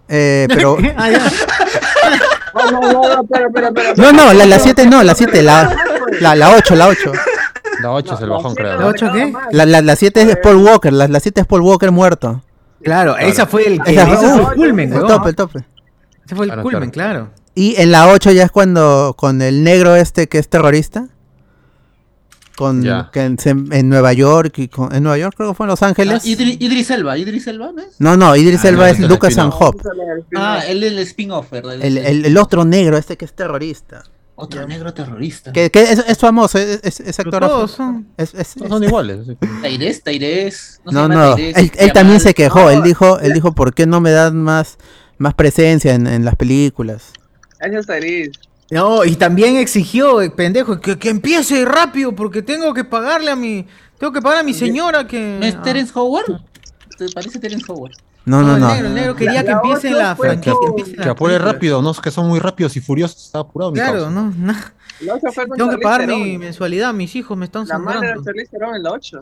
[0.07, 0.77] eh, pero...
[2.53, 2.69] Ah.
[2.71, 3.93] No, no, no, no, espera, espera, espera.
[3.97, 5.75] No, no, la, la 7 no, la 7, la,
[6.21, 7.11] la, la 8, la 8.
[7.81, 8.77] La 8 es el bajón, creo.
[8.79, 9.33] ¿La ocho qué?
[9.51, 12.43] La, la, la 7 es Paul Walker, la, la 7 es Paul Walker muerto.
[12.83, 15.59] Claro, esa fue el, que, Esa fue- el culmen, El tope, el tope.
[16.25, 17.29] Ese fue el Claro, culmen, claro.
[17.55, 21.07] Y en la 8 ya es cuando con el negro este que es terrorista.
[22.59, 23.37] Con que en,
[23.71, 26.25] en Nueva York y con, en Nueva York creo que fue en Los Ah, Ángeles.
[26.25, 27.95] Idri- Idris Elba, Idris Elba, ¿no es?
[27.99, 29.53] No, no, Idris Ah, Elba no, es Lucas el and.
[30.35, 31.75] Ah, él es el spin-off, ¿verdad?
[31.81, 34.03] El, el, el otro negro este que es terrorista.
[34.35, 35.51] Otro negro terrorista.
[35.53, 37.39] Que, que es, es famoso, es, es, actor.
[37.45, 38.07] todos son.
[38.17, 39.19] es- es- Todos son iguales.
[39.61, 40.81] Tairés, Tairés.
[40.85, 43.99] No, no, Tairés, él, él también se quejó, él dijo, él dijo, ¿por qué no
[44.01, 44.77] me dan más,
[45.17, 47.13] más presencia en, en las películas?
[47.59, 48.31] Es Tyrese.
[48.71, 53.35] No, y también exigió, eh, pendejo, que, que empiece rápido porque tengo que pagarle a
[53.35, 53.65] mi...
[53.97, 55.37] Tengo que pagar a mi señora que...
[55.39, 55.61] ¿No es.
[55.61, 56.41] Terence Howard?
[56.97, 57.93] ¿Te parece Terence Howard?
[58.25, 60.53] No, No, no, el negro, el negro quería La- que empiece la franquicia.
[61.01, 63.25] Que apure rápido, no, que son muy rápidos y furiosos.
[63.25, 64.53] Está apurado, Claro, no, no.
[65.01, 67.99] La 8 fue con Tengo que pagar mi mensualidad, mis hijos me están La madre
[67.99, 68.23] sangrando.
[68.23, 69.19] Charlize Theron en la 8.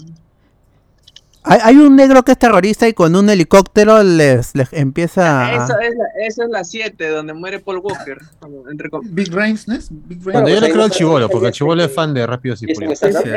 [1.48, 5.54] Hay, hay un negro que es terrorista y con un helicóptero les, les empieza a...
[5.66, 8.18] Esa es, la, esa es la 7, donde muere Paul Walker.
[8.40, 9.88] cuando- Entre Big Brains, ¿no es?
[9.92, 10.60] Big Cuando Brains.
[10.62, 13.04] yo le creo al está- chivolo, porque el chivolo es fan de Rápidos y Furiosos.
[13.10, 13.36] Esa es,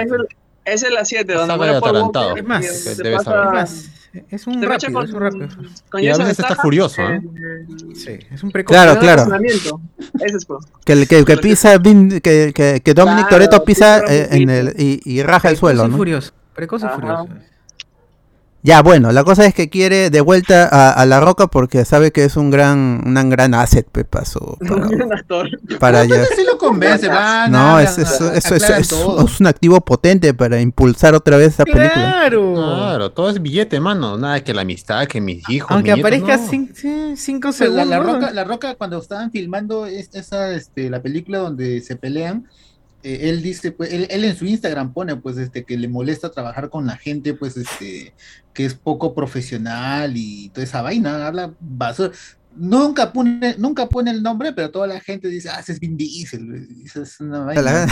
[0.65, 2.27] esa es la 7, donde muere Paul atarantado.
[2.29, 2.43] Walker.
[2.43, 3.47] Es más, se debes pasa- saber.
[3.47, 3.91] Es más,
[4.29, 5.49] es un rápido, con, es un rápido.
[5.89, 7.21] con Y a veces está furioso, ¿eh?
[7.95, 8.75] Sí, es un precoz.
[8.77, 9.23] Claro, claro.
[10.21, 10.65] Ese es pues.
[10.85, 12.21] Que, el- que, que pisa, que,
[12.53, 15.89] que, que Dominic Claro, Toretto pisa eh, en el, y, y raja el suelo, Precoz
[15.89, 15.97] y ¿no?
[15.97, 16.33] furioso.
[16.55, 16.95] Precoz y Ajá.
[16.97, 17.29] furioso.
[18.63, 22.11] Ya, bueno, la cosa es que quiere de vuelta a, a La Roca porque sabe
[22.13, 25.49] que es un gran, un gran asset, pe, para su- para, Un actor.
[25.79, 27.51] para No, sí lo convence, van.
[27.53, 29.25] No, es, es, a- es- es- aclaran es- todo.
[29.27, 31.91] es un activo potente para impulsar otra vez esa película.
[31.95, 32.53] ¡Claro!
[32.55, 34.19] Claro, todo es billete, mano.
[34.19, 35.71] Nada que la amistad, que mis hijos.
[35.71, 36.47] Aunque aparezca no.
[36.49, 37.87] cinco Pues la, segundos.
[37.89, 42.47] la roca, la roca cuando estaban filmando es- esa, este, la película donde se pelean,
[43.03, 46.31] eh, él dice, pues, él, él en su Instagram pone, pues, este, que le molesta
[46.31, 48.13] trabajar con la gente, pues, este,
[48.53, 52.11] que es poco profesional y toda esa vaina, habla basura.
[52.57, 55.97] Nunca pone, nunca pone el nombre, pero toda la gente dice, ah, ese es Vin
[55.97, 57.63] Diesel, esa es una vaina.
[57.63, 57.87] La-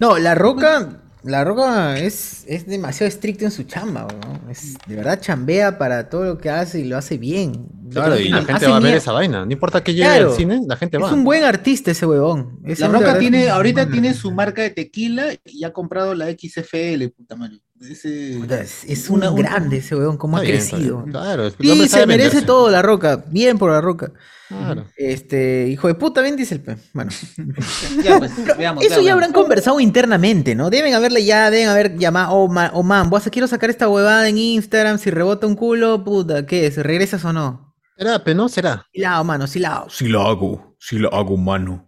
[0.00, 4.50] No, la roca, la roca es, es demasiado estricto en su chamba, ¿no?
[4.50, 7.66] Es, de verdad chambea para todo lo que hace y lo hace bien.
[7.90, 9.44] Claro, y la gente va a ver esa vaina.
[9.44, 10.30] No importa que llegue Claro.
[10.30, 11.06] al cine, la gente va.
[11.08, 12.58] Es un buen artista ese huevón.
[12.64, 17.08] Ese La Roca tiene, ahorita tiene su marca de tequila y ha comprado la XFL,
[17.16, 17.60] puta madre.
[17.80, 21.04] Ese- Es, es una- un un- grande ese huevón, cómo ha bien, crecido.
[21.04, 21.50] Claro, Y
[21.88, 22.42] se merece venderse.
[22.42, 23.24] todo la roca.
[23.30, 24.10] Bien por la roca.
[24.48, 24.86] Claro.
[24.96, 26.76] Este, hijo de puta, bien dice el pe.
[26.94, 27.10] Bueno.
[28.02, 30.70] Ya, pues, veamos, Eso ya habrán conversado internamente, ¿no?
[30.70, 33.88] Deben haberle ya, deben haber llamado, oh, man, oh, man, voy a- quiero sacar esta
[33.88, 36.76] huevada en Instagram, si rebota un culo, puta, ¿qué es?
[36.78, 37.67] ¿Regresas o no?
[37.98, 38.48] ¿Será, pe, no?
[38.48, 38.86] ¿Será?
[38.92, 39.90] Silao, mano, silao.
[39.90, 41.84] Si la hago, si la hago, mano.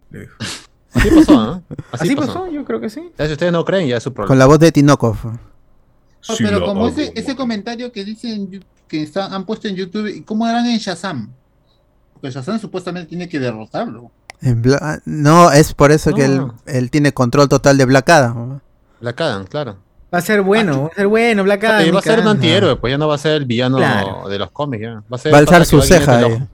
[0.93, 1.61] Así pasó, ¿ah?
[1.93, 2.33] Así, Así pasó.
[2.33, 3.11] pasó, yo creo que sí.
[3.17, 4.35] Ya, si ustedes no creen, ya es su con problema.
[4.39, 5.17] la voz de Tinoco.
[5.23, 9.75] No, Si pero como hago, ese, ese comentario que dicen que está, han puesto en
[9.77, 11.31] YouTube, ¿y ¿cómo harán en Shazam?
[12.13, 14.11] Porque Shazam supuestamente tiene que derrotarlo.
[14.41, 18.59] En Bla- no, es por eso que él, él tiene control total de Black Adam.
[18.99, 19.77] La cagan, claro.
[20.13, 21.95] Va a ser bueno, va a ser bueno, Black Adam.
[21.95, 24.27] Va a ser un antihéroe, pues ya no va a ser el villano Claro.
[24.27, 24.93] de los cómics, ya.
[24.95, 26.27] Va a ser Va a alzar su va a guiar ceja.
[26.27, 26.47] eh.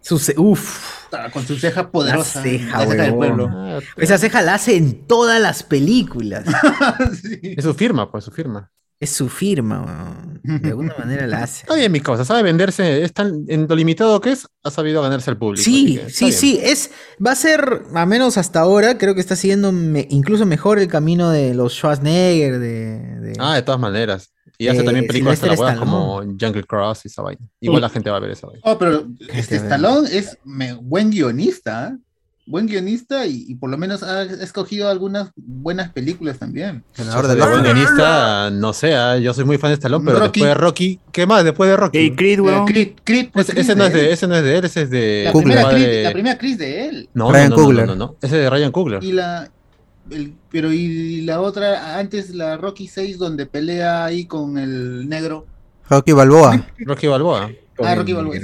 [0.00, 1.02] Su ce- Uf.
[1.32, 2.40] Con su ceja poderosa.
[2.40, 3.48] La ceja, la ceja del pueblo.
[3.52, 6.44] Ah, Esa ceja la hace en todas las películas.
[7.22, 7.54] Sí.
[7.56, 8.70] Es su firma, pues, su firma.
[9.02, 10.40] Es su firma, weón.
[10.62, 11.62] De alguna manera la hace.
[11.62, 15.02] Está bien, mi causa, sabe venderse, es tan, en lo limitado que es, ha sabido
[15.02, 15.62] ganarse al público.
[15.64, 16.32] Sí, sí, bien.
[16.38, 16.90] sí, es,
[17.24, 20.88] va a ser, a menos hasta ahora, creo que está siguiendo me- incluso mejor el
[20.88, 22.98] camino de los Schwarzenegger, de...
[23.20, 24.32] de- Ah, de todas maneras.
[24.58, 27.40] Y hace Eh, también películas de la como Jungle Cross y esa vaina.
[27.60, 28.60] Igual la gente va a ver esa vaina.
[28.64, 29.56] Oh, pero este.
[29.56, 31.98] Stallone es me- buen guionista.
[32.44, 36.82] Buen guionista y, y por lo menos ha escogido algunas buenas películas también.
[36.96, 37.48] Ganador Oscar.
[37.50, 40.40] buen guionista, no sé, ah, yo soy muy fan de Stallone, pero Rocky.
[40.40, 41.44] después de Rocky, ¿qué más?
[41.44, 41.98] Después de Rocky.
[41.98, 42.66] Y Creed, Eh, weón.
[42.66, 44.82] Creed, Creed, pues, Ese, Creed ese no es de, ese no es de él, ese
[44.82, 45.22] es de.
[45.26, 47.08] la, primera Creed, la primera Creed de él.
[47.14, 47.86] No, Ryan no, no, no, Coogler.
[47.86, 49.04] no, no, ese es de Ryan Coogler.
[49.04, 49.48] Y la
[50.10, 55.46] el- pero y la otra antes la Rocky 6 donde pelea ahí con el negro.
[55.88, 56.66] Rocky Balboa.
[56.78, 57.50] Rocky Balboa.
[57.78, 58.34] Ah, Rocky Balboa.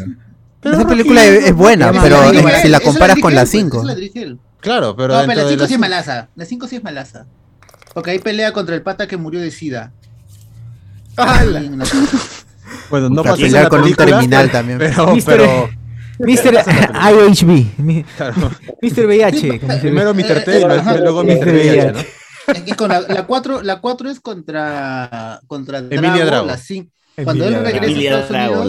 [0.63, 0.69] Sí.
[0.71, 3.43] Esa película es, es buena, no, pero no, si la comparas dirige con él, la
[3.43, 3.77] pues, 5.
[3.79, 4.39] esa la dirige él.
[4.61, 6.29] Claro, pero No, pero la de 5 las sí es cinco- malaza.
[6.35, 7.27] La 5 sí es malaza.
[7.95, 9.93] Porque ahí pelea contra el pata que murió de SIDA.
[11.17, 11.63] La-
[12.91, 14.79] Bueno, no Para pelear la con un película, terminal también.
[14.79, 15.71] Pero, Mister- pero
[16.19, 16.65] Mr.
[17.13, 17.67] IHB.
[17.79, 18.35] mi- claro,
[18.83, 19.07] Mr.
[19.07, 19.61] VIH.
[19.81, 20.15] primero.
[20.15, 20.45] Mr.
[20.45, 20.61] T
[21.01, 21.39] luego Mr.
[21.39, 21.49] Mr.
[21.53, 21.99] VIH, ¿no?
[22.55, 26.47] Es que con la, la 4 la 4 es contra contra Emilia Drago.
[26.47, 26.57] la
[27.25, 28.67] Cuando él regresa a Estados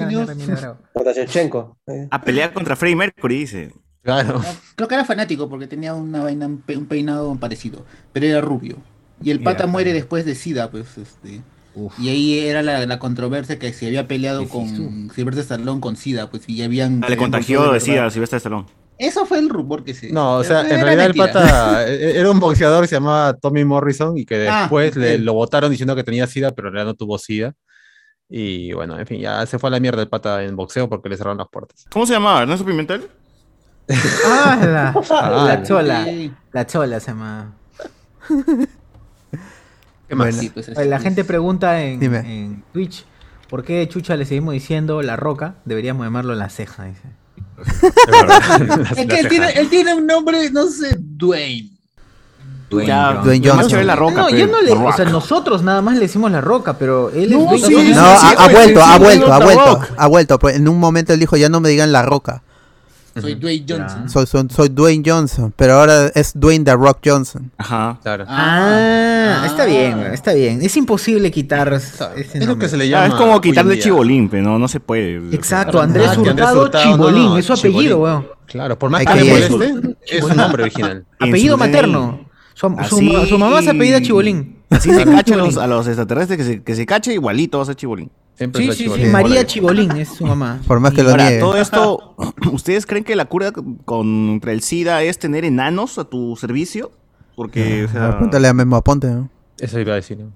[0.00, 0.30] Unidos.
[0.92, 1.76] Contra Shevchenko.
[1.86, 2.08] eh.
[2.10, 3.72] A pelear contra Freddie Mercury, dice.
[4.02, 4.42] Claro.
[4.74, 8.40] creo que era fanático porque tenía una vaina, un pe- un peinado parecido, pero era
[8.40, 8.76] rubio.
[9.22, 11.40] Y el pata Era muere después de SIDA, pues, este.
[11.74, 11.96] Uf.
[12.00, 15.08] Y ahí era la, la controversia que se había peleado con.
[15.14, 17.02] Sylvester Stallone con SIDA, pues, y ya habían...
[17.04, 18.10] Ah, Le contagió, de decía verdad.
[18.10, 18.66] Sylvester Stallone.
[18.98, 20.12] Eso fue el rumor que se...
[20.12, 23.64] No, o sea, en realidad el pata eh, era un boxeador que se llamaba Tommy
[23.64, 26.92] Morrison y que Ah, después le, lo votaron diciendo que tenía SIDA, pero en realidad
[26.92, 27.54] no tuvo SIDA.
[28.28, 31.08] Y bueno, en fin, ya se fue a la mierda el pata en boxeo porque
[31.08, 31.84] le cerraron las puertas.
[31.90, 32.42] ¿Cómo se llamaba?
[32.42, 33.08] ¿Ernesto Pimentel?
[34.24, 36.04] Ah, la, Ah, la chola.
[36.04, 36.32] Sí.
[36.52, 37.52] La chola se llama.
[40.08, 40.28] ¿Qué más?
[40.28, 40.40] Bueno.
[40.40, 43.04] Sí, pues, Oye, La gente pregunta en, en Twitch
[43.48, 45.56] ¿por qué Chucha le seguimos diciendo la roca?
[45.66, 47.02] Deberíamos llamarlo la ceja, dice.
[48.96, 51.70] Es que él tiene, él tiene un nombre, no sé, Dwayne.
[52.86, 53.68] Ya, Dwayne Johnson.
[53.68, 54.14] chévere es la roca.
[54.22, 54.68] no, pe, yo no le.
[54.68, 55.12] The O sea, Rock.
[55.12, 57.60] nosotros nada más le decimos la roca, pero él No, es.
[57.60, 60.06] sí, sí, No, ha, ha oye, vuelto, sí, ha sí, vuelto, The ha vuelto, ha
[60.08, 60.38] vuelto.
[60.38, 62.42] Pues en un momento él dijo, ya no me digan La Roca.
[63.20, 64.08] Soy Dwayne Johnson.
[64.08, 67.50] Soy, soy, soy Dwayne Johnson, pero ahora es Dwayne The Rock Johnson.
[67.58, 67.98] Ajá.
[68.02, 68.24] Claro.
[68.28, 69.46] Ah, Ah.
[69.46, 70.60] está bien, está bien.
[70.62, 73.14] Es imposible quitar ese Es lo que se le Ya, llama.
[73.14, 75.16] es como quitarle chibolín, pero no, no se puede.
[75.34, 78.26] Exacto, Ah, Andrés Hurtado, no, Chibolín, no, es su apellido, weón.
[78.46, 81.06] Claro, por más Hay que que le moleste, es su nombre original.
[81.18, 82.20] Apellido materno.
[82.54, 84.58] Su, su- Así- su mamá se apellida Chibolín.
[84.68, 87.76] Así se cachan a los extraterrestres que se, que se cache igualito va a ser
[87.76, 88.10] chibolín.
[88.42, 89.12] Siempre Sí, es sí, la sí, Chibolín.
[89.12, 89.46] María.
[89.46, 90.60] Chibolín es su mamá.
[90.66, 91.40] Por más que lo Ahora, niegue.
[91.40, 92.14] todo esto,
[92.52, 93.52] ¿ustedes creen que la cura
[93.84, 96.90] contra el SIDA es tener enanos a tu servicio?
[97.36, 99.30] Porque, o sea, Pregúntale a Memo Aponte, ¿no?
[99.58, 100.18] Eso iba a decir.
[100.18, 100.32] ¿no?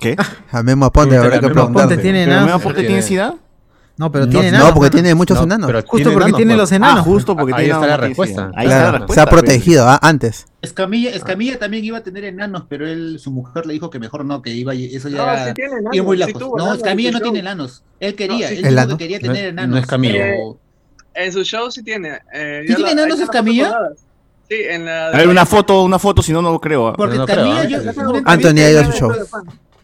[0.00, 0.16] ¿qué?
[0.52, 1.82] A Memo Aponte habrá que Memo preguntarle.
[1.94, 2.46] Aponte tiene ¿Pero enanos.
[2.46, 3.34] Memo Aponte tiene SIDA?
[3.98, 4.68] No, pero No, tiene no, enanos.
[4.68, 5.66] No, porque tiene muchos No, enanos.
[5.66, 6.98] pero Justo tiene porque enanos, tiene los enanos.
[7.00, 8.50] Ah, justo porque Ahí tiene está la respuesta.
[8.54, 9.22] Ahí Claro, está la se respuesta.
[9.22, 10.46] ha protegido ah, antes.
[10.62, 14.24] Escamilla, Escamilla también iba a tener enanos, pero él, su mujer le dijo que mejor
[14.24, 16.42] no, que iba, eso ya No, era sí tiene enanos, muy lejos.
[16.56, 17.82] no, Escamilla no tiene enanos.
[18.00, 18.62] Él quería, No, sí.
[18.64, 19.70] él dijo que quería tener enanos.
[19.74, 20.14] no es Camilla.
[20.14, 20.58] pero-
[21.14, 22.20] En su show sí tiene.
[22.32, 23.76] Eh, ¿Sí tiene enanos ahí Escamilla?
[24.48, 25.08] Sí, en la.
[25.08, 26.88] A ver, una foto, una foto, si no, no lo creo.
[26.88, 26.94] ¿ah?
[26.96, 27.68] Porque Escamilla, ¿eh?
[27.68, 27.78] yo,
[28.24, 29.12] Anthony ha ido a su show.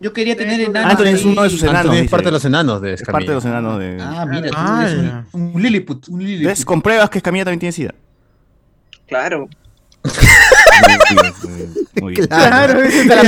[0.05, 0.91] Yo quería tener Anthony enanos.
[0.93, 1.95] Anthony es uno de sus Anthony enanos.
[1.97, 2.11] es dice.
[2.11, 3.59] parte de los enanos de Es parte de los Escamilla.
[3.59, 3.99] enanos de...
[4.03, 5.25] Ah, mira, tú Ah, eres ya.
[5.33, 6.47] un, un Lilliput, un Lilliput.
[6.47, 6.65] ¿Ves?
[6.65, 7.95] Compruebas que Escamilla también tiene SIDA.
[9.09, 9.49] Claro.
[12.01, 12.27] Muy bien.
[12.27, 12.81] Claro,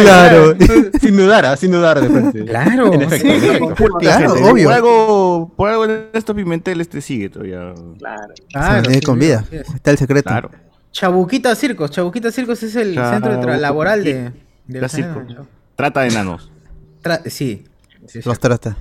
[0.03, 0.55] Claro,
[1.01, 1.57] Sin dudar, ¿ah?
[1.57, 2.45] sin dudar de frente.
[2.45, 3.47] Claro, En efecto, sí.
[3.47, 3.75] en efecto.
[3.99, 4.65] claro, Gente, obvio.
[4.69, 7.73] Por algo, por algo en esto Pimentel este sigue todavía.
[7.99, 8.35] Claro.
[8.37, 9.45] Se Claro, mantiene sí, con vida.
[9.49, 9.57] sí.
[9.75, 10.29] Está el secreto.
[10.29, 10.51] Claro.
[10.93, 11.91] Chabuquita Circos.
[11.91, 14.33] Chabuquita Circos es el centro laboral de,
[14.67, 14.89] de.
[15.77, 16.51] Trata de enanos.
[17.07, 17.65] Tra- sí.
[18.07, 18.29] sí, sí.
[18.29, 18.77] Los trata.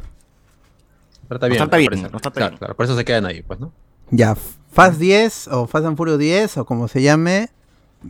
[1.28, 1.60] Trata bien.
[1.60, 2.58] Nos trata bien, nos trata Claro, bien.
[2.60, 3.72] claro, por eso se quedan ahí, pues, ¿no?
[4.12, 4.36] Ya,
[4.72, 7.50] Fast 10 o Fast and Furious 10 o como se llame,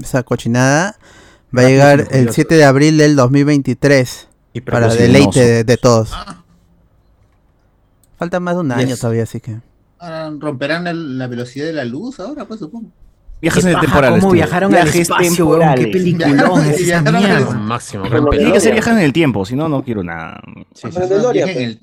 [0.01, 0.97] esa cochinada,
[1.57, 2.33] va a llegar el Furioso.
[2.33, 6.11] 7 de abril del 2023 Y para deleite de, de todos.
[8.17, 8.99] Falta más de un año Yes.
[8.99, 9.59] todavía, así que...
[9.99, 12.89] Ah, romperán la, la velocidad de la luz ahora, pues supongo.
[13.41, 14.19] Viajes en el temporal.
[14.19, 15.59] ¿Cómo viajaron al Viajes espacio, weón?
[15.75, 15.91] Qué temporales.
[15.91, 17.51] peliculón es esa mierda.
[17.51, 20.41] Máximo, Tiene que ser viajes en el tiempo, si no, no quiero nada.
[20.73, 20.97] Sí, sí,
[21.33, 21.57] Viajen pues.
[21.57, 21.79] el,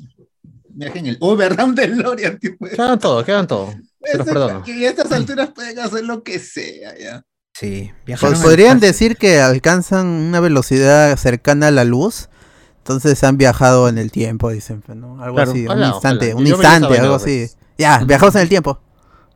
[0.70, 1.16] viajen el.
[1.20, 1.66] Oh, ¿verdad?
[1.66, 2.52] Un DeLorean, tío.
[2.58, 3.70] Quedan todo, quedan todo.
[4.02, 4.62] Se los Ese- perdono.
[4.64, 7.22] Que a estas alturas pueden hacer lo que sea, ya.
[7.54, 12.30] Sí, viajaron Podrían decir que alcanzan una velocidad cercana a la luz,
[12.78, 15.22] entonces han viajado en el tiempo, dicen, ¿no?
[15.22, 17.46] Algo Claro, así, un instante, un Yo instante, algo así.
[17.78, 18.80] Ya, viajamos en el tiempo.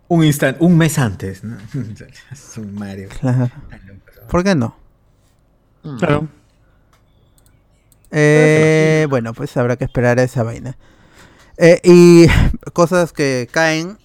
[0.09, 1.57] Un instante, un mes antes, ¿no?
[2.73, 3.09] Mario.
[3.21, 3.51] Claro.
[4.29, 4.77] ¿Por qué no?
[5.99, 6.29] Claro.
[8.11, 10.77] Eh, bueno, pues habrá que esperar a esa vaina.
[11.59, 12.27] Eh, y
[12.73, 13.99] cosas que caen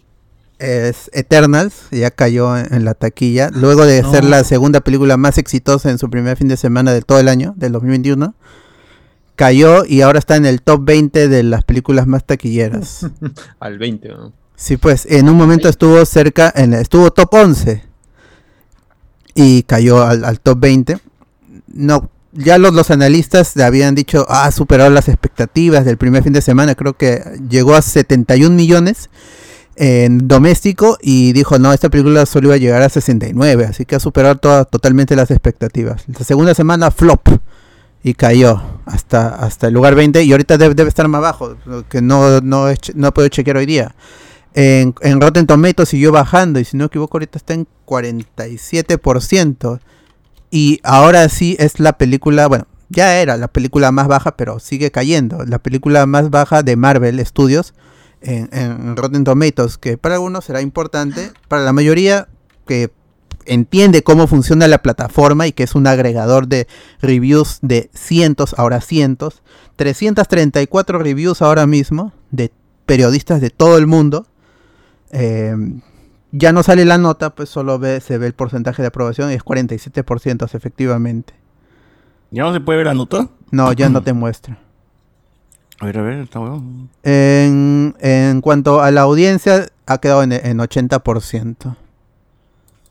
[0.58, 5.38] es Eternals, ya cayó en, en la taquilla, luego de ser la segunda película más
[5.38, 8.36] exitosa en su primer fin de semana de todo el año, del 2021.
[9.36, 13.08] Cayó y ahora está en el top 20 de las películas más taquilleras.
[13.60, 14.41] Al 20, ¿no?
[14.62, 17.84] Sí, pues en un momento estuvo cerca, en, estuvo top 11
[19.34, 21.00] y cayó al, al top 20.
[21.74, 26.22] No, ya los, los analistas le habían dicho, ah, ha superado las expectativas del primer
[26.22, 29.10] fin de semana, creo que llegó a 71 millones
[29.78, 33.96] en doméstico y dijo, no, esta película solo iba a llegar a 69, así que
[33.96, 36.04] ha superado toda, totalmente las expectativas.
[36.08, 37.30] La segunda semana flop
[38.04, 41.58] y cayó hasta, hasta el lugar 20 y ahorita debe, debe estar más bajo,
[41.90, 43.96] que no, no, he no he podido chequear hoy día.
[44.54, 49.80] En, en Rotten Tomatoes siguió bajando y si no me equivoco ahorita está en 47%.
[50.50, 54.92] Y ahora sí es la película, bueno, ya era la película más baja, pero sigue
[54.92, 55.46] cayendo.
[55.46, 57.74] La película más baja de Marvel Studios
[58.22, 62.28] en, en Rotten Tomatoes, que para algunos será importante, para la mayoría
[62.68, 62.92] que
[63.46, 66.68] entiende cómo funciona la plataforma y que es un agregador de
[67.02, 69.42] reviews de cientos, ahora cientos,
[69.78, 72.52] 334 reviews ahora mismo de
[72.86, 74.28] periodistas de todo el mundo.
[75.12, 75.56] Eh,
[76.32, 79.34] ya no sale la nota, pues solo ve, se ve el porcentaje de aprobación y
[79.34, 81.34] es 47% efectivamente.
[82.32, 83.28] ¿Ya no se puede ver la nota?
[83.52, 84.58] No, ya no te muestra.
[85.80, 86.90] A ver, a ver, está bueno.
[87.04, 91.76] En, en cuanto a la audiencia, ha quedado en, en 80%.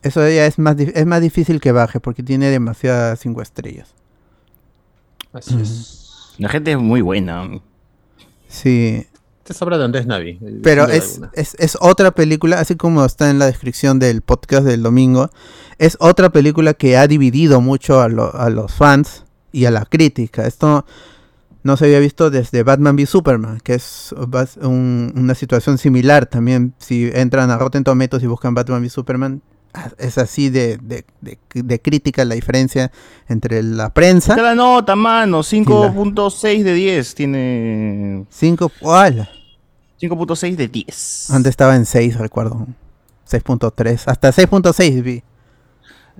[0.03, 3.95] Eso ya es más, es más difícil que baje porque tiene demasiadas 5 estrellas.
[5.33, 6.35] Así es.
[6.39, 7.49] La gente es muy buena.
[8.49, 9.07] Sí,
[9.55, 10.39] Sobra de Andrés Navi.
[10.43, 13.99] eh, pero sin duda es, es, es otra película, así como está en la descripción
[13.99, 15.31] del podcast del domingo,
[15.79, 19.85] es otra película que ha dividido mucho a, lo- a los fans y a la
[19.85, 20.47] crítica.
[20.47, 20.85] Esto
[21.63, 24.15] no se había visto desde Batman v Superman, que es
[24.63, 26.75] un- una situación similar también.
[26.79, 29.43] Si entran a Rotten Tomatoes y buscan Batman v Superman,
[29.75, 32.91] ah, es así de, de, de- de crítica la diferencia
[33.29, 34.33] entre la prensa.
[34.33, 35.41] Está la nota, mano.
[35.43, 38.25] 5.6 de 10 tiene.
[38.31, 39.29] 5, ¡Hola!
[40.01, 41.31] 5.6 de 10.
[41.31, 42.67] Antes estaba en 6, recuerdo.
[43.29, 45.23] 6.3, hasta 6.6 vi.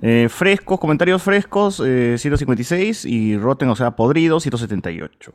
[0.01, 5.33] Eh, frescos, comentarios frescos, eh, 156 y Rotten, o sea, podrido, 178.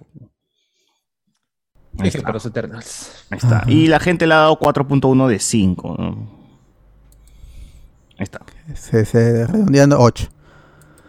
[1.99, 2.23] Ahí está.
[2.23, 3.27] para los Eternals.
[3.31, 3.65] Ahí está.
[3.67, 5.97] Y la gente le ha dado 4.1 de 5.
[5.99, 6.07] ¿no?
[8.19, 8.41] Ahí está.
[8.75, 10.29] Se, se redondeando 8.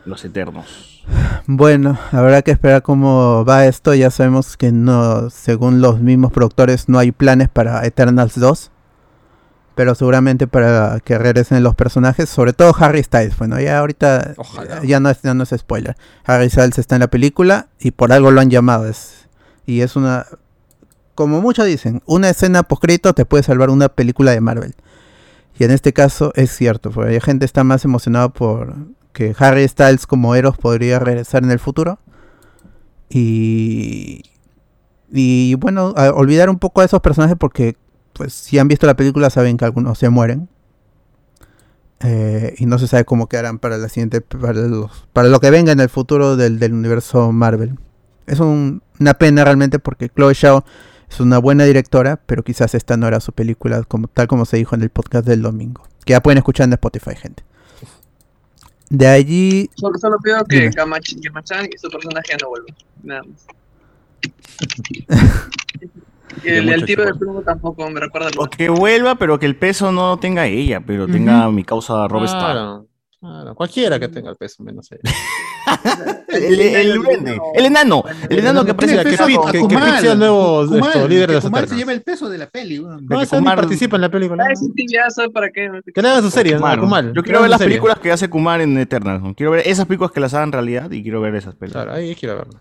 [0.06, 0.97] Los Eternos.
[1.46, 3.93] Bueno, habrá que esperar cómo va esto.
[3.93, 8.72] Ya sabemos que no, según los mismos productores, no hay planes para Eternals 2.
[9.76, 13.38] Pero seguramente para que regresen los personajes, sobre todo Harry Styles.
[13.38, 14.84] Bueno, ya ahorita Ojalá.
[14.84, 15.96] ya no es, ya no es spoiler.
[16.26, 18.88] Harry Styles está en la película y por algo lo han llamado.
[18.88, 19.28] Es,
[19.67, 20.26] y es una,
[21.13, 24.76] como muchos dicen, una escena postcrédito te puede salvar una película de Marvel.
[25.60, 28.76] Y en este caso es cierto, porque la gente está más emocionada por
[29.17, 31.97] que Harry Styles como Eros podría regresar en el futuro.
[33.10, 34.21] Y,
[35.12, 37.75] y bueno, olvidar un poco a esos personajes porque
[38.13, 40.49] pues si han visto la película saben que algunos se mueren.
[42.01, 45.49] Eh, y no se sabe cómo quedarán para la siguiente para, los- para lo que
[45.49, 47.80] venga en el futuro del, del universo Marvel.
[48.27, 50.63] Es un- una pena realmente porque Chloe Zhao
[51.10, 54.58] es una buena directora, pero quizás esta no era su película como tal como se
[54.58, 55.82] dijo en el podcast del domingo.
[56.06, 57.43] Que ya pueden escuchar en Spotify, gente.
[58.89, 60.69] De allí Solo, solo pido que.
[60.71, 62.76] Kamach- Kamachan y su personaje ya no vuelvan.
[63.04, 63.47] Nada más.
[66.43, 68.30] El, el tiro de plomo tampoco me recuerda.
[68.38, 72.24] O que vuelva, pero que el peso no tenga ella, pero tenga mi causa Rob
[72.26, 72.43] Stark.
[72.53, 72.86] Claro,
[73.20, 73.55] claro.
[73.55, 75.01] Cualquiera que tenga el peso menos ella.
[76.30, 80.05] El, el, el el enano, el enano que Tiene aparece que a que- que Kumal,
[80.05, 82.80] el nuevo, Kumal, esto, líder de los Kumal se lleva el peso de la peli.
[82.80, 83.05] weón.
[83.09, 84.45] No, ese Kumar- participa en la película.
[84.47, 85.70] Ah, es para que.
[85.93, 86.59] Que le hagan su serie, ¿no?
[86.59, 86.80] Kumar.
[86.80, 87.13] Kumal.
[87.13, 89.24] Yo quiero ver las películas que hace Kumar en Eternals.
[89.24, 89.34] ¿no?
[89.36, 91.86] Quiero ver esas películas que las hagan realidad y quiero ver esas películas.
[91.86, 92.59] Claro, ahí quiero verlo.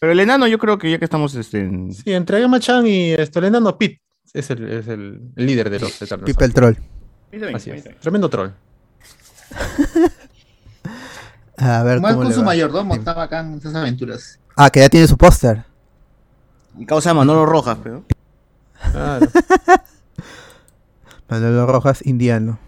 [0.00, 1.92] Pero el enano yo creo que ya que estamos este, en...
[1.92, 4.00] Sí, entre Gemma Chan y esto, el enano Pete
[4.32, 6.30] es el, es el, el líder de los Eternals.
[6.32, 6.74] Pipe el Troll.
[7.54, 7.84] Así es.
[8.00, 8.50] Tremendo troll.
[11.56, 12.46] A ver con su va.
[12.46, 14.38] mayordomo estaba acá en esas aventuras.
[14.56, 15.64] Ah, que ya tiene su póster.
[16.74, 18.04] Mi causa Manolo Rojas, pero...
[18.92, 19.26] Claro.
[21.28, 22.58] Manolo Rojas, indiano.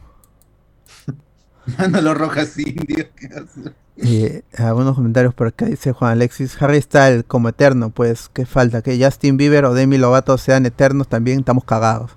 [1.78, 3.07] Manolo Rojas Indio.
[3.16, 3.72] ¿qué hace?
[3.97, 8.47] Y eh, algunos comentarios por acá dice Juan Alexis, Harry Styles como eterno, pues qué
[8.47, 12.12] falta, que Justin Bieber o Demi Lovato sean eternos también estamos cagados.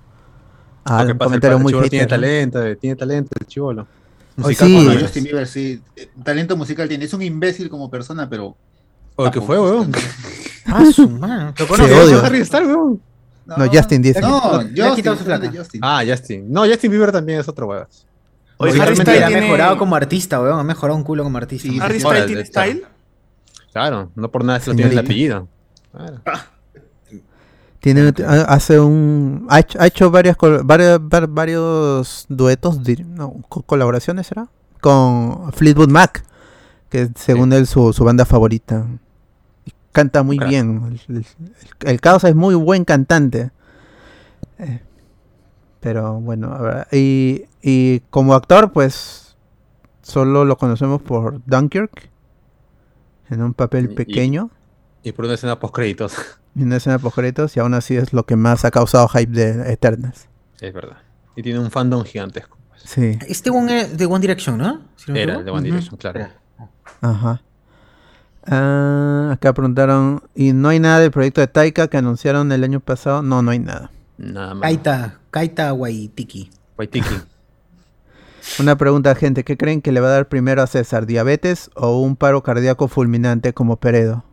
[0.84, 3.86] Ah, un el comentario pa- muy tiene talento, eh, tiene talento el chivolo.
[4.36, 4.74] Musical, sí.
[4.74, 5.02] ¿cuándo No, es?
[5.02, 5.82] Justin Bieber sí,
[6.22, 8.56] talento musical tiene, es un imbécil como persona, pero...
[9.16, 9.92] Oye, ¿qué fue, weón?
[10.66, 11.54] Ah, su mano.
[11.56, 12.24] Lo odio.
[12.24, 13.00] Harry Styles, weón.
[13.46, 14.20] No, Justin dice.
[14.20, 15.56] No, Le ha quitado Justin.
[15.56, 15.80] Justin.
[15.84, 16.50] Ah, Justin.
[16.50, 17.86] No, Justin Bieber también es otro weón.
[18.56, 19.42] Oye, Harry Styles ha tiene...
[19.42, 20.58] mejorado como artista, weón.
[20.58, 21.68] Ha mejorado un culo como artista.
[21.68, 21.82] Sí, man.
[21.86, 22.84] Harry Styles tiene style.
[23.72, 25.48] Claro, no por nada se lo tiene el apellido.
[25.92, 26.20] Claro.
[27.84, 29.46] Tiene, ha- hace un.
[29.50, 34.48] Ha hecho, ha hecho varias, col- varias- var- varios duetos, no, co- colaboraciones, ¿será?
[34.80, 36.24] Con Fleetwood Mac,
[36.88, 38.86] que es, según él su, su banda favorita.
[39.92, 40.98] Canta muy bien.
[41.08, 41.26] El, el,
[41.80, 43.50] el Causa es muy buen cantante.
[44.58, 44.80] Eh,
[45.80, 49.36] pero bueno, ver, y, y como actor, pues
[50.00, 52.08] solo lo conocemos por Dunkirk,
[53.28, 54.48] en un papel y- pequeño.
[55.02, 56.14] Y por una escena post créditos.
[56.56, 57.18] Y una escena post
[57.56, 60.28] y aún así es lo que más ha causado hype de Eternals.
[60.60, 60.98] Es verdad.
[61.36, 62.56] Y tiene un fandom gigantesco.
[62.68, 62.82] pues.
[62.84, 64.82] Sí, Este one es de One Direction, ¿no?
[64.96, 66.28] Si no Era de One Direction, claro.
[67.00, 67.42] ajá.
[68.46, 72.80] Ah, acá preguntaron, ¿y no hay nada del proyecto de Taika que anunciaron el año
[72.80, 73.22] pasado?
[73.22, 73.90] No, no hay nada.
[74.18, 74.62] Nada más.
[74.62, 76.50] Kaita, Kaita Waitiki.
[76.78, 77.14] Waitiki.
[78.60, 81.06] Una pregunta, gente, ¿qué creen que le va a dar primero a César?
[81.06, 84.24] ¿Diabetes o un paro cardíaco fulminante como Peredo?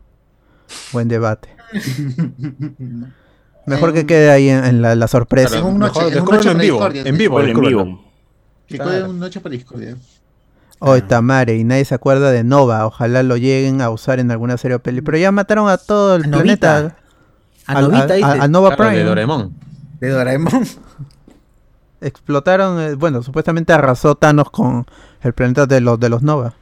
[0.92, 1.48] Buen debate.
[3.66, 5.50] Mejor que quede ahí en, en la, la sorpresa.
[5.50, 6.76] Claro, un noche- mejor en un descúbrelo noche en para vivo.
[6.78, 8.04] discordia, En vivo, en vivo.
[8.66, 9.10] Que Claro.
[9.10, 9.96] un noche para discordia.
[10.80, 12.84] Hoy Tamare y nadie se acuerda de Nova.
[12.86, 15.00] Ojalá lo lleguen a usar en alguna serie o peli.
[15.00, 16.74] Pero ya mataron a todo el A Novita.
[16.78, 16.96] planeta.
[17.66, 18.24] A Al- Novita, dice.
[18.26, 19.04] a- a Nova Claro, de Prime.
[19.08, 19.52] Doraemon.
[20.00, 20.64] De Doraemon.
[22.00, 24.86] Explotaron, eh, bueno, supuestamente arrasó Thanos con
[25.20, 26.54] el planeta de los de los Nova,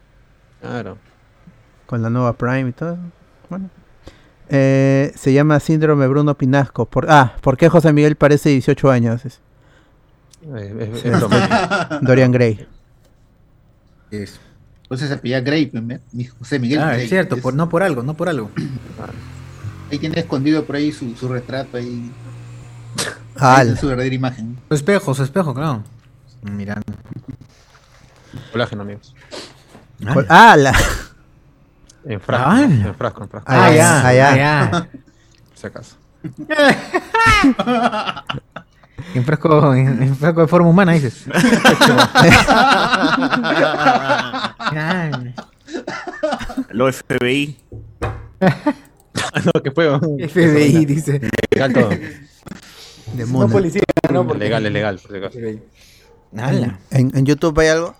[0.60, 0.98] Claro.
[1.86, 2.98] con la Nova Prime y todo.
[3.48, 3.70] Bueno.
[4.52, 6.84] Eh, se llama síndrome Bruno Pinasco.
[6.86, 9.24] Por, ah, ¿por qué José Miguel parece 18 años?
[9.24, 9.40] Es
[10.54, 11.98] Es, es- es broma.
[12.02, 12.66] Dorian Gray.
[14.10, 16.80] Entonces se pilla pues, mi José Miguel.
[16.80, 18.50] Ah, es cierto, Es- por, no por algo, no por algo.
[19.90, 22.10] Ahí tiene escondido por ahí su, su retrato ahí.
[23.36, 24.58] Ah, es su verdadera imagen.
[24.68, 25.84] Su espejo, su espejo, claro.
[26.42, 26.82] Mirando.
[28.52, 29.14] Colágeno, amigos.
[30.12, 30.74] Col- ah, la-
[32.04, 32.48] En frasco.
[32.50, 32.62] Ah.
[32.64, 33.52] En frasco, en frasco.
[33.52, 34.70] Ah, ya, ah, ya.
[35.48, 35.96] Por si acaso.
[39.14, 41.24] En frasco, en, en frasco de forma humana, dices.
[46.70, 47.56] Lo FBI.
[49.44, 49.88] no, que fue.
[50.28, 51.20] FBI, dice.
[51.50, 51.90] Legal todo.
[53.14, 53.50] de Moon.
[53.50, 53.82] policía,
[54.12, 55.38] no, porque- Legal, es legal, por si acaso.
[56.90, 57.94] ¿En, en YouTube hay algo?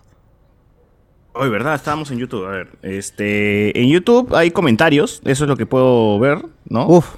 [1.43, 1.75] Hoy, ¿verdad?
[1.75, 2.45] Estábamos en YouTube.
[2.45, 5.23] A ver, este, en YouTube hay comentarios.
[5.25, 6.87] Eso es lo que puedo ver, ¿no?
[6.87, 7.15] Uf,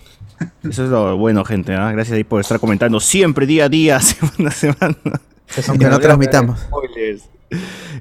[0.62, 1.74] Eso es lo bueno, gente.
[1.74, 1.90] ¿ah?
[1.90, 4.96] Gracias ahí por estar comentando siempre, día a día, semana a semana.
[5.66, 6.60] aunque no transmitamos.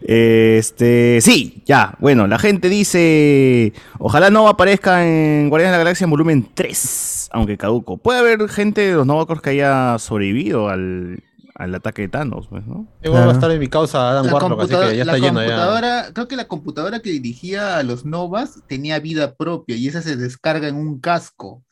[0.04, 1.96] Este, sí, ya.
[1.98, 7.30] Bueno, la gente dice, ojalá Nova aparezca en Guardianes de la Galaxia en volumen 3,
[7.32, 7.98] aunque caduco.
[7.98, 11.24] Puede haber gente de los Novacors que haya sobrevivido al,
[11.62, 12.88] al ataque de Thanos, pues, ¿no?
[13.04, 15.44] Igual va a estar en mi causa Adam La, Warlock, así que ya está lleno
[15.44, 16.12] ya.
[16.14, 20.16] creo que la computadora que dirigía a los Novas tenía vida propia y esa se
[20.16, 21.64] descarga en un casco.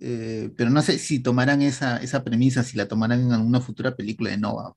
[0.00, 3.96] Eh, pero no sé si tomarán esa, esa premisa, si la tomarán en alguna futura
[3.96, 4.74] película de Nova.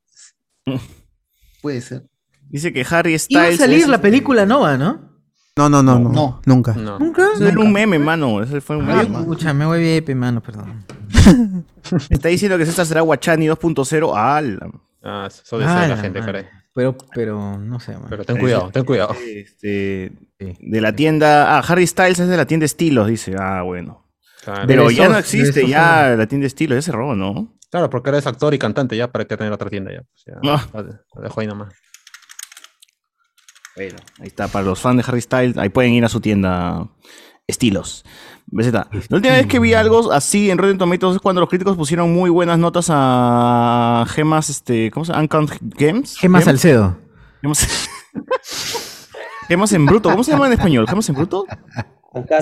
[0.64, 0.82] pues.
[1.62, 2.06] Puede ser.
[2.50, 3.58] Dice que Harry Iba a Styles...
[3.58, 5.17] salir es- la película Nova, ¿no?
[5.58, 6.42] No, no, no, no, No.
[6.46, 6.74] nunca.
[6.74, 7.00] No.
[7.00, 7.28] ¿Nunca?
[7.34, 8.42] Eso era un meme, mano.
[8.42, 9.24] Ese fue un Ah, meme.
[9.26, 10.86] pucha, me voy bien, mano, perdón.
[12.10, 14.14] Está diciendo que esta será Guachani 2.0.
[14.16, 14.70] ¡Hala!
[15.04, 16.46] Ah, eso desea Ah, la la gente, caray.
[16.74, 18.06] Pero, pero, no sé, man.
[18.10, 19.16] Pero ten cuidado, ten cuidado.
[19.26, 20.54] Este, Sí.
[20.60, 21.58] de la tienda...
[21.58, 23.36] Ah, Harry Styles es de la tienda Estilos, dice.
[23.40, 24.06] Ah, bueno.
[24.44, 24.64] Claro.
[24.68, 26.76] Pero ya no existe ya la tienda Estilos.
[26.78, 27.56] Ya cerró, ¿no?
[27.72, 30.04] Claro, porque eres actor y cantante ya, para que tener otra tienda ya.
[30.04, 30.68] Pues ya, Ah.
[30.74, 30.84] lo-
[31.16, 31.74] Lo dejo ahí nomás.
[33.78, 36.88] Bueno, ahí está, para los fans de Harry Styles, ahí pueden ir a su tienda
[37.48, 38.04] Estilos.
[38.48, 38.72] BZ.
[38.74, 42.14] La última vez que vi algo así en Rotten Tomatoes es cuando los críticos pusieron
[42.14, 45.22] muy buenas notas a gemas, este, ¿cómo se llama?
[45.24, 46.18] Uncounted Games.
[46.18, 46.98] Gema Gems- Salcedo.
[47.42, 47.68] Gemas,
[49.48, 50.88] gemas en bruto, ¿cómo se llama en español?
[50.88, 51.46] ¿Gemas en bruto?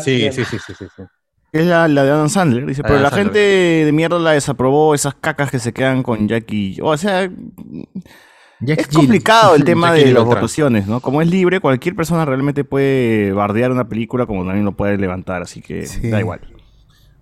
[0.03, 0.85] Sí, sí, sí, sí, sí.
[0.95, 1.03] sí.
[1.51, 3.25] Es la, la de Adam Sandler, dice, pero Adam la Sandler.
[3.27, 3.39] gente
[3.85, 6.77] de mierda la desaprobó, esas cacas que se quedan con Jackie.
[6.81, 7.29] O sea,
[8.61, 8.97] Jack Es Jill.
[8.99, 10.99] complicado el tema de las votaciones, ¿no?
[11.01, 15.41] Como es libre, cualquier persona realmente puede bardear una película como también lo puede levantar,
[15.41, 16.09] así que Sí.
[16.09, 16.39] da igual.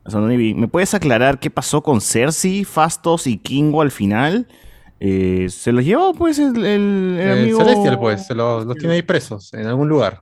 [0.05, 4.47] O sea, ¿Me puedes aclarar qué pasó con Cersei, Fastos y Kingo al final?
[4.99, 7.59] Eh, ¿Se los llevó, pues, el, el- el El amigo?
[7.59, 10.21] Celestial, pues, se lo- los tiene ahí presos en algún lugar.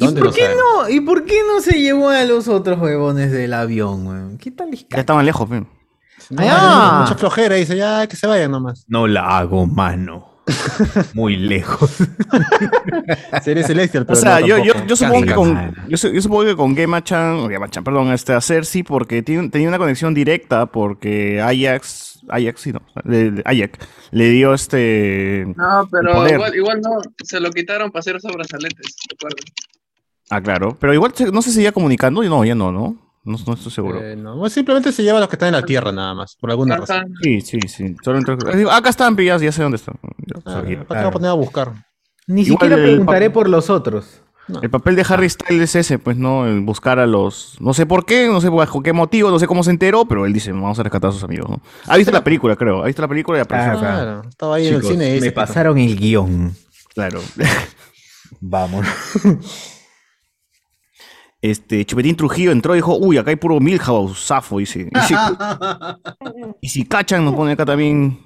[0.00, 0.88] ¿Dónde ¿Por qué no?
[0.90, 4.36] ¿Y por qué no se llevó a los otros huevones del avión, weón?
[4.38, 5.64] ¿Qué tal Ya estaban lejos, pe.
[6.30, 7.00] No, Ah.
[7.02, 8.84] Mucha flojera, dice, ya que se vayan nomás.
[8.88, 10.28] No la hago, mano.
[11.14, 11.98] Muy lejos.
[13.42, 16.20] Sería Celestial, O pero sea, no, yo, yo, yo supongo que con, yo, su- yo
[16.20, 20.14] supongo que con Gema-chan, o Gema-chan, perdón, este, a Cersei, porque tiene, tenía una conexión
[20.14, 23.78] directa, porque Ajax, Ajax, sí, no, le- Ajax,
[24.10, 25.44] le dio este...
[25.56, 26.90] No, pero igual, igual no,
[27.24, 29.36] se lo quitaron para hacer esos brazaletes, recuerdo.
[30.30, 32.96] Ah, claro, pero igual no se seguía comunicando, no, ya no, ¿no?
[33.24, 34.00] No, no estoy seguro.
[34.02, 36.36] Eh, no, pues simplemente se lleva a los que están en la tierra nada más,
[36.40, 37.14] por alguna razón.
[37.22, 37.94] Sí, sí, sí.
[38.02, 39.94] Solo entre- Digo, acá están, pillas, ya sé dónde están.
[40.44, 40.84] Ah, sabía.
[40.84, 41.72] ¿Para qué va a poner a buscar?
[42.26, 44.22] Ni Igual siquiera preguntaré por los otros.
[44.60, 46.46] El papel de Harry Styles es ese, pues, ¿no?
[46.46, 47.56] El buscar a los...
[47.60, 50.26] No sé por qué, no sé bajo qué motivo, no sé cómo se enteró, pero
[50.26, 51.62] él dice, vamos a rescatar a sus amigos, ¿no?
[51.86, 52.82] Ha visto la película, creo.
[52.82, 53.72] Ha visto la película y apareció.
[53.74, 55.16] Ah, Claro, estaba ahí en el cine.
[55.16, 56.54] y me pasaron el guion.
[56.92, 57.20] Claro.
[58.40, 58.84] Vamos.
[61.42, 64.88] Este, Chupetín Trujillo entró y dijo, uy, acá hay puro Milhouse, Safo, dice.
[64.90, 65.14] Y si,
[66.60, 68.16] y si cachan, nos pone acá también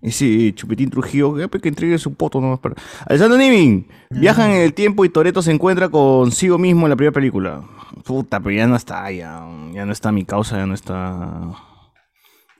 [0.00, 2.76] ese Chupetín Trujillo, que, que entregue su poto nomás para...
[3.06, 7.12] Alessandro Nimin, viajan en el tiempo y Toreto se encuentra consigo mismo en la primera
[7.12, 7.62] película.
[8.04, 11.56] Puta, pero ya no está, ya, ya no está mi causa, ya no está...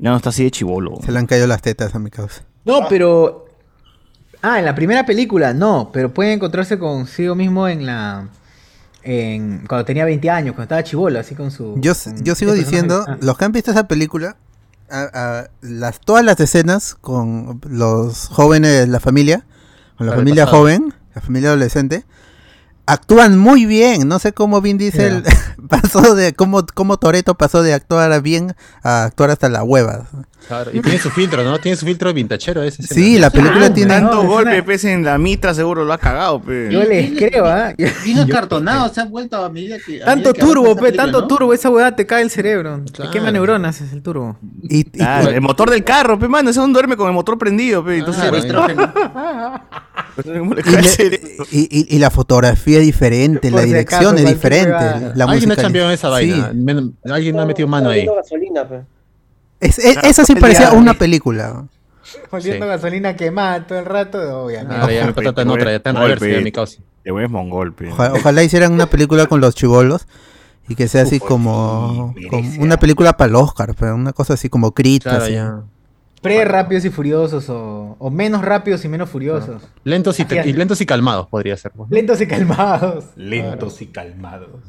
[0.01, 0.97] Ya no está así de chivolo.
[1.05, 2.43] Se le han caído las tetas a mi causa.
[2.65, 3.45] No, pero.
[4.41, 8.31] Ah, en la primera película, no, pero puede encontrarse consigo mismo en la.
[9.03, 11.75] En, cuando tenía 20 años, cuando estaba chivolo, así con su.
[11.81, 13.05] Yo, con yo sigo ese diciendo.
[13.09, 13.17] Ah.
[13.21, 14.37] los que han visto esa película,
[14.91, 19.45] a- a- las, todas las escenas con los jóvenes, la familia,
[19.97, 22.05] con la familia joven, la familia adolescente,
[22.93, 24.09] actúan muy bien.
[24.09, 25.23] No sé cómo Vin Diesel
[25.69, 30.07] pasó de, cómo, cómo Toreto pasó de actuar bien a actuar hasta la hueva.
[30.49, 31.59] Claro, y tiene su filtro, ¿no?
[31.61, 32.83] Tiene su filtro vintachero ese.
[32.83, 33.95] Sí, la película Ah, tiene...
[33.95, 36.69] Tanto golpe una- pese en la mitra seguro lo ha cagado, pe.
[36.73, 37.73] Yo les creo, ¿ah?
[37.79, 40.03] Yo- Bien acartonado, se ha vuelto a medida que.
[40.03, 41.27] a Tanto medida que avanza turbo, esa pe, película, tanto ¿no?
[41.29, 42.83] turbo, esa weá te cae el cerebro.
[42.85, 44.39] Te quema neuronas, es el turbo.
[44.63, 47.39] Y, y- Ah, el motor del carro, pe, mano, ese no duerme con el motor
[47.39, 47.99] prendido, pe.
[47.99, 48.93] Entonces, estrógeno.
[48.93, 49.61] ¿cómo le
[51.51, 55.13] y y- y- la fotografía es diferente, la dirección es diferente.
[55.15, 56.31] La Alguien ha cambiado esa Sí.
[56.31, 56.53] vaina.
[57.05, 58.07] Alguien ha metido mano ahí.
[58.07, 58.81] gasolina, pe.
[59.61, 61.65] Es- es- esa sí parecía día- una película.
[62.31, 62.69] Oliendo Sí.
[62.71, 64.75] gasolina quemada todo el rato, obviamente.
[64.75, 66.81] Ahora ya me patata en otra, ya está en ya mi causa.
[67.05, 67.75] Te mongol.
[67.91, 70.07] Ojalá, ojalá hicieran una película con los chivolos
[70.69, 74.49] y que sea así como, como una película para el Oscar, pero una cosa así
[74.49, 75.03] como Creed.
[75.03, 75.35] Claro, así.
[76.21, 76.29] Ya.
[76.29, 79.63] Pre rápidos y furiosos o, o menos rápidos y menos furiosos.
[79.85, 81.73] Lentos y, te- y lentos y calmados podría ser.
[81.73, 81.95] pues, ¿no?
[81.97, 83.05] Lentos y calmados.
[83.17, 84.61] Lentos y calmados.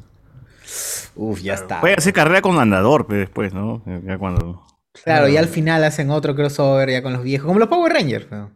[1.15, 1.81] Uf, ya está.
[1.81, 3.81] Puede hacer carrera con andador, pe, después, ¿no?
[4.05, 4.63] Ya cuando...
[5.03, 8.27] Claro, y al final hacen otro crossover ya con los viejos, como los Power Rangers.
[8.31, 8.51] ¿no?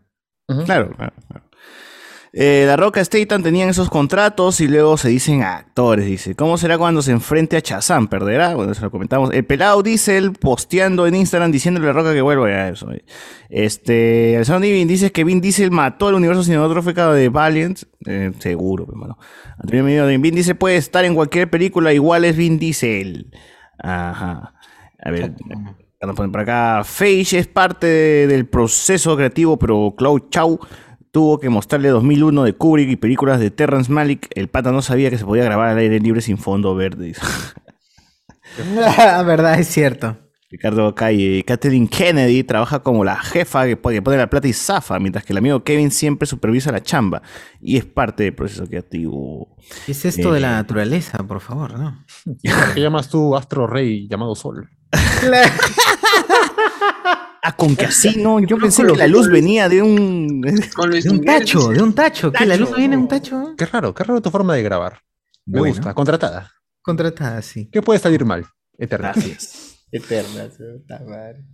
[0.65, 1.13] Claro, claro.
[1.27, 1.45] claro.
[2.37, 6.35] Eh, la Roca Statham tenían esos contratos y luego se dicen actores, dice.
[6.35, 8.09] ¿Cómo será cuando se enfrente a Chazam?
[8.09, 8.55] ¿Perderá?
[8.55, 9.31] Bueno, eso lo comentamos.
[9.33, 12.91] El pelado dice él posteando en Instagram diciéndole a la Roca que vuelva ya eso.
[12.91, 13.05] eh.
[13.49, 17.83] Este, Alessandro Nivin dice que Vin Diesel mató al universo cinematográfico de Valiant.
[18.05, 19.17] Eh, seguro, hermano.
[19.57, 23.31] Antonio Medina Vin Diesel puede estar en cualquier película, igual es Vin Diesel.
[23.79, 24.53] Ajá.
[25.01, 25.33] A ver,
[26.01, 26.83] nos ponen por acá.
[26.83, 30.59] Feige es parte de- del proceso creativo, pero Cloud Chow
[31.15, 34.27] tuvo que mostrarle 2001 de Kubrick y películas de Terrence Malick.
[34.35, 37.13] El pata no sabía que se podía grabar al aire libre sin fondo verde.
[38.75, 40.17] La verdad es cierto.
[40.51, 41.41] Ricardo Calle.
[41.47, 45.23] Kathleen Kennedy trabaja como la jefa que pone, que pone la plata y zafa, mientras
[45.23, 47.21] que el amigo Kevin siempre supervisa la chamba
[47.61, 49.55] y es parte del proceso creativo.
[49.85, 50.55] ¿Qué es esto de la Eh.
[50.55, 52.03] naturaleza, por favor, no?
[52.73, 54.69] ¿Qué llamas tú Astro Rey llamado Sol?
[57.47, 58.39] Ah, con que así, ¿no?
[58.39, 60.41] Yo pensé que la luz venía de un...
[60.41, 62.31] De un tacho, de un tacho.
[62.31, 62.43] ¿Qué?
[62.45, 63.53] ¿La luz viene en un tacho?
[63.55, 64.99] Qué raro, qué raro tu forma de grabar.
[65.45, 65.75] Me Bueno.
[65.75, 66.51] gusta, contratada.
[66.81, 67.69] Contratada, sí.
[67.71, 68.45] ¿Qué puede salir mal?
[68.79, 69.15] Eternas.
[69.91, 71.45] puta madre.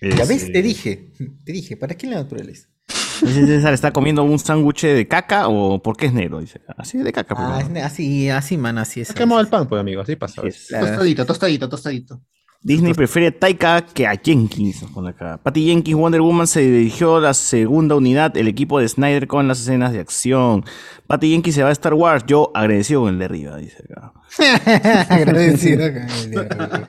[0.00, 1.12] Ya ves, te dije.
[1.44, 2.68] Te dije, ¿para qué la naturaleza?
[2.88, 6.40] César, ¿está comiendo un sándwich de caca o por qué es negro?
[6.40, 7.34] Dice, así de caca.
[7.34, 7.46] pues,
[7.82, 9.10] Ah, Así, así, man, así es.
[9.10, 10.42] Ha quemado el pan, pues, amigo, así pasa.
[10.42, 12.22] Tostadito, tostadito, tostadito.
[12.64, 14.84] Disney prefiere Taika que a Jenkins.
[14.94, 15.38] pone acá.
[15.42, 19.46] Patty Jenkins, Wonder Woman, se dirigió a la segunda unidad, el equipo de Snyder con
[19.46, 20.64] las escenas de acción.
[21.06, 24.14] Patty Jenkins se va a Star Wars, yo agradecido con el de arriba, dice acá.
[25.10, 26.88] Agradecido con el de-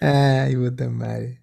[0.00, 1.42] Ay, puta madre.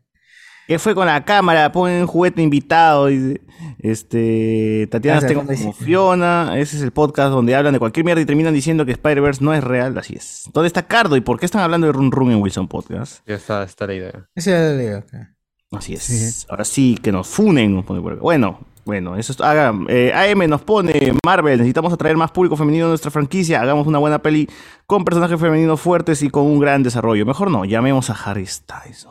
[0.73, 1.71] ¿Qué fue con la cámara?
[1.71, 3.05] Ponen juguete invitado.
[3.05, 3.41] Dice.
[3.77, 5.85] Este, Tatiana Gracias, tengo fondo como dice.
[5.85, 6.53] Fiona.
[6.57, 9.53] Ese es el podcast donde hablan de cualquier mierda y terminan diciendo que Spider-Verse no
[9.53, 9.95] es real.
[9.99, 10.49] Así es.
[10.51, 11.15] ¿Dónde está Cardo?
[11.15, 13.19] ¿Y por qué están hablando de Run Run en Wilson Podcast?
[13.27, 14.27] Ya está, está la idea.
[14.35, 15.35] Ya lo leo acá.
[15.71, 16.01] Así es.
[16.01, 16.47] Sí.
[16.49, 17.85] Ahora sí, que nos funen.
[17.85, 19.39] Bueno, Bueno, eso es.
[19.39, 23.61] Haga, eh, AM nos pone Marvel, necesitamos atraer más público femenino a nuestra franquicia.
[23.61, 24.49] Hagamos una buena peli
[24.85, 27.25] con personajes femeninos fuertes y con un gran desarrollo.
[27.25, 29.07] Mejor no, llamemos a Harry Styles.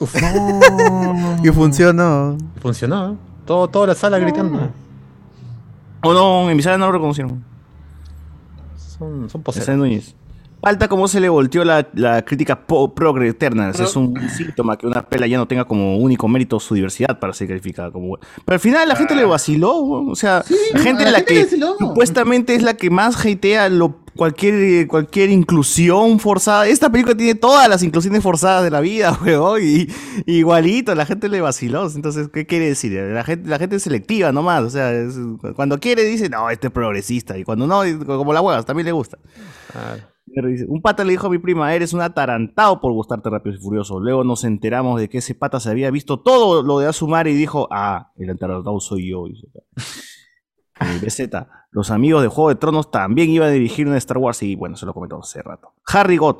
[1.42, 2.38] Y funcionó.
[2.60, 3.16] Funcionó, ¿eh?
[3.44, 4.70] Todo, toda la sala gritando.
[6.04, 7.44] O no, en mi sala no lo reconocieron.
[8.76, 9.78] Son, son.
[9.78, 10.14] Núñez.
[10.62, 13.80] Falta cómo se le volteó la, la crítica progre Eternals.
[13.80, 17.32] Es un síntoma que una pela ya no tenga como único mérito su diversidad para
[17.32, 18.16] ser calificada como.
[18.44, 19.80] Pero al final la gente le vaciló.
[19.82, 20.10] weón.
[20.10, 21.76] O sea, la gente la la gente que vaciló.
[21.78, 26.68] supuestamente es la que más hatea lo, cualquier, cualquier inclusión forzada.
[26.68, 29.60] Esta película tiene todas las inclusiones forzadas de la vida, weón.
[29.62, 29.88] Y,
[30.26, 31.90] igualito, la gente le vaciló.
[31.92, 32.92] Entonces, ¿qué quiere decir?
[32.92, 34.62] La gente, la gente es selectiva nomás.
[34.62, 35.16] O sea, es-
[35.56, 37.36] cuando quiere dice, no, este es progresista.
[37.36, 39.18] Y cuando no, como la huevas, también le gusta.
[39.74, 40.11] Dice,
[40.68, 44.00] Un pata le dijo a mi prima, eres un atarantado por gustarte Rápido y Furioso.
[44.00, 47.34] Luego nos enteramos de que ese pata se había visto todo lo de Asumar y
[47.34, 49.24] dijo, ah, el atarantado soy yo.
[50.80, 51.28] Eh, BZ,
[51.70, 54.76] los amigos de Juego de Tronos también iban a dirigir una Star Wars y bueno,
[54.76, 55.74] se lo comentamos hace rato.
[55.86, 56.38] Harry Gott.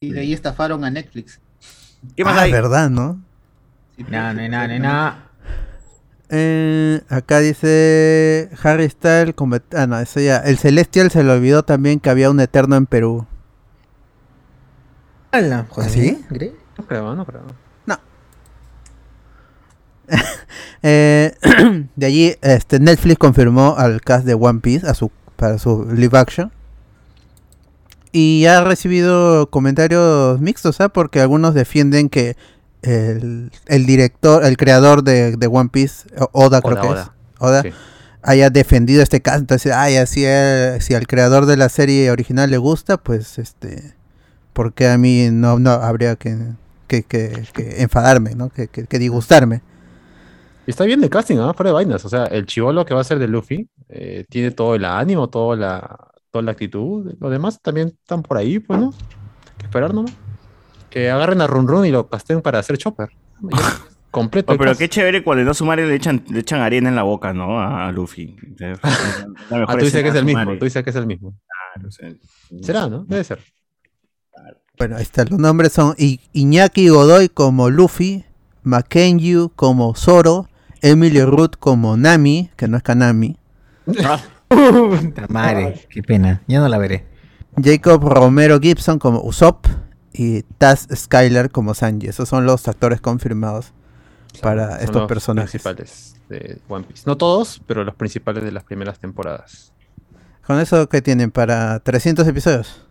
[0.00, 1.40] Y de ahí estafaron a Netflix.
[2.14, 2.52] ¿Qué más Ah, hay?
[2.52, 3.22] verdad, ¿no?
[3.96, 5.30] Nada, hay nada.
[6.30, 9.34] Eh, acá dice Harry Styles.
[9.74, 10.38] Ah, no, eso ya.
[10.38, 13.26] El Celestial se le olvidó también que había un Eterno en Perú.
[15.32, 16.24] Hola, ¿Ah, sí?
[16.28, 16.52] ¿Crees?
[16.78, 17.42] No creo, no creo.
[20.86, 21.32] Eh,
[21.96, 26.18] de allí, este, Netflix confirmó al cast de One Piece a su, para su live
[26.18, 26.52] action.
[28.12, 30.90] Y ha recibido comentarios mixtos, ¿ah?
[30.90, 32.36] Porque algunos defienden que
[32.84, 37.02] el, el director, el creador de, de One Piece, Oda creo Oda, que Oda.
[37.02, 37.10] es,
[37.40, 37.70] Oda, Sí.
[38.22, 39.40] haya defendido este cast.
[39.40, 43.94] Entonces, ay, así él- si al creador de la serie original le gusta, pues, este,
[44.52, 46.36] ¿por qué a mí no, no habría que,
[46.86, 48.50] que, que- que enfadarme, ¿no?
[48.50, 49.62] Que, que- que disgustarme.
[50.66, 51.52] Y está bien el casting, ¿no?
[51.52, 52.04] Fuera de vainas.
[52.04, 55.28] O sea, el chivolo que va a ser de Luffy eh, tiene todo el ánimo,
[55.28, 57.12] toda la, toda la actitud.
[57.20, 58.86] Los demás también están por ahí, pues, ¿no?
[58.86, 60.12] Hay que esperar nomás.
[60.94, 63.08] Que agarren a Run Run y lo casten para hacer Chopper.
[64.12, 64.52] Completo.
[64.52, 67.32] Oh, pero qué chévere cuando no Sumare le echan, le echan arena en la boca,
[67.32, 67.58] ¿no?
[67.60, 68.36] A, a Luffy.
[69.50, 70.56] Ah, tú dices que es el mismo.
[70.56, 71.34] Tú dices que es el mismo.
[71.74, 71.90] Claro,
[72.62, 73.04] Será, ¿no?
[73.04, 73.40] Debe ser.
[74.78, 75.24] Bueno, ahí está.
[75.24, 78.24] Los nombres son I- Iñaki Godoy como Luffy,
[78.62, 80.48] Mackenzie como Zoro,
[80.80, 83.36] Emily Root como Nami, que no es Kanami,
[84.48, 86.42] Puta madre, qué pena.
[86.46, 87.04] Ya no la veré.
[87.60, 89.66] Jacob Romero Gibson como Usopp
[90.14, 92.06] y Taz Skyler como Sanji.
[92.06, 93.72] Esos son los actores confirmados
[94.40, 95.50] para Son estos los personajes.
[95.50, 97.02] principales de One Piece.
[97.04, 99.72] No todos, pero los principales de las primeras temporadas.
[100.46, 102.86] Con eso que tienen para 300 episodios.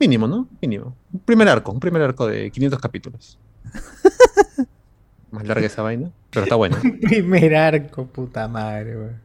[0.00, 0.48] Mínimo, ¿no?
[0.60, 0.96] Mínimo.
[1.12, 3.38] Un primer arco, un primer arco de 500 capítulos.
[5.30, 6.76] Más larga esa vaina, pero está bueno.
[7.00, 9.20] Primer arco, puta madre, weón.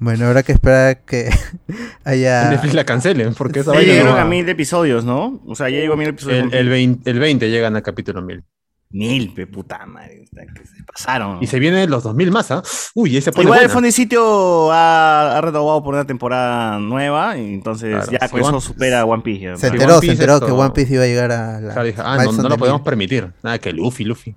[0.00, 1.28] Bueno, habrá que esperar que
[2.04, 2.50] haya...
[2.50, 4.22] Netflix la cancelen, porque esa Ya vaina no llegaron va.
[4.22, 5.40] a mil episodios, ¿no?
[5.46, 6.52] O sea, ya llegó a mil episodios.
[6.52, 8.42] El, el 20, el 20 llegan al capítulo 1000.
[8.90, 10.24] Mil, pe puta madre.
[10.32, 11.42] que Se pasaron.
[11.42, 12.62] Y se vienen los 2000 más, ¿ah?
[12.94, 17.36] Uy, ese pone Igual el fondo y sitio ha, ha renovado por una temporada nueva.
[17.36, 19.40] Y entonces Claro, ya sí, con eso One- supera a One Piece.
[19.44, 19.56] ya.
[19.56, 21.72] Se One enteró, se enteró esto- que One Piece iba a llegar a la...
[21.72, 22.84] Claro, dije, ah, no, no lo podemos mil.
[22.84, 23.30] permitir.
[23.42, 24.34] Nada, que Luffy, Luffy.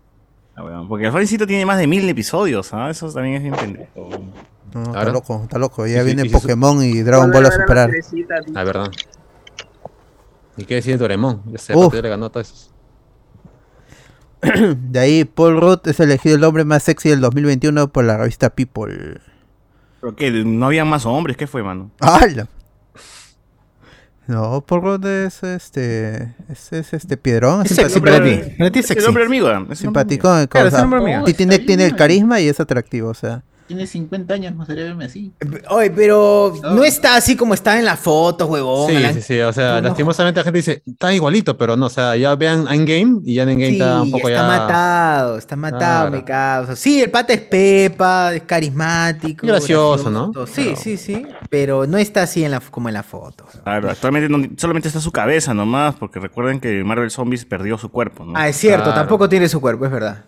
[0.55, 2.73] Ah, bueno, Porque el sitio tiene más de mil episodios.
[2.73, 2.89] ¿ah?
[2.89, 4.09] Eso también es bien pendejo.
[4.73, 5.85] No, está loco, está loco.
[5.87, 7.91] Ya Y viene y Pokémon y Dragon Ball a superar.
[8.55, 8.91] Ah, verdad.
[10.57, 11.41] ¿Y qué decir de Doremon?
[11.51, 12.71] Ya ya le ganó a todos esos.
[14.77, 18.49] De ahí, Paul Rudd es elegido el hombre más sexy del 2021 por la revista
[18.49, 19.21] People.
[19.99, 20.31] ¿Pero qué?
[20.31, 21.37] ¿No habían más hombres?
[21.37, 21.91] ¿Qué fue, mano?
[21.99, 22.47] ¡Hala!
[24.31, 26.33] No, Rudd es este.
[26.47, 27.65] Es, es este piedrón.
[27.65, 28.23] Es sexy simpático.
[28.23, 28.55] para ti.
[28.57, 29.65] Para ti es El hombre hormiga.
[29.75, 30.47] Simpático.
[30.47, 31.23] Claro, es hombre hormiga.
[31.33, 33.43] tiene, tiene el carisma y es atractivo, o sea.
[33.71, 35.31] Tiene 50 años, me gustaría verme así.
[35.69, 38.91] Oye, pero no está así como está en la foto, huevón.
[38.91, 39.39] Sí, sí, sí.
[39.39, 39.87] O sea, No, no.
[39.87, 41.85] lastimosamente la gente dice, está igualito, pero no.
[41.85, 44.47] O sea, ya vean Endgame y ya en Endgame Sí, está un poco está ya.
[44.47, 46.11] matado, está matado, Claro.
[46.11, 46.75] mi causa.
[46.75, 49.47] Sí, el pata es Pepa, es carismático.
[49.47, 50.33] Gracioso, ¿no?
[50.47, 51.25] Sí, sí, sí.
[51.49, 53.45] Pero no está así en la, como en la foto.
[53.63, 57.87] Claro, actualmente no- solamente está su cabeza nomás, porque recuerden que Marvel Zombies perdió su
[57.89, 58.33] cuerpo, ¿no?
[58.35, 58.99] Ah, es cierto, Claro.
[58.99, 60.25] tampoco tiene su cuerpo, es verdad.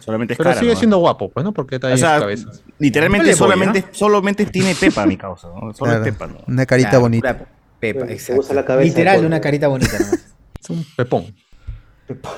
[0.00, 0.78] Solamente es Pero cara, sigue ¿no?
[0.78, 1.52] siendo guapo, pues, ¿no?
[1.52, 2.48] Porque está ahí O sea, en su cabeza.
[2.82, 5.72] Literalmente No le voy, solamente, solamente tiene Pepa, mi causa, ¿no?
[5.72, 6.38] Solo Claro, es Pepa, ¿no?
[6.46, 7.46] Una carita Claro, bonita.
[7.80, 8.40] Pepa, exacto.
[8.40, 10.26] usa la cabeza Literal, por- una carita bonita nomás.
[10.62, 11.34] Es un pepón.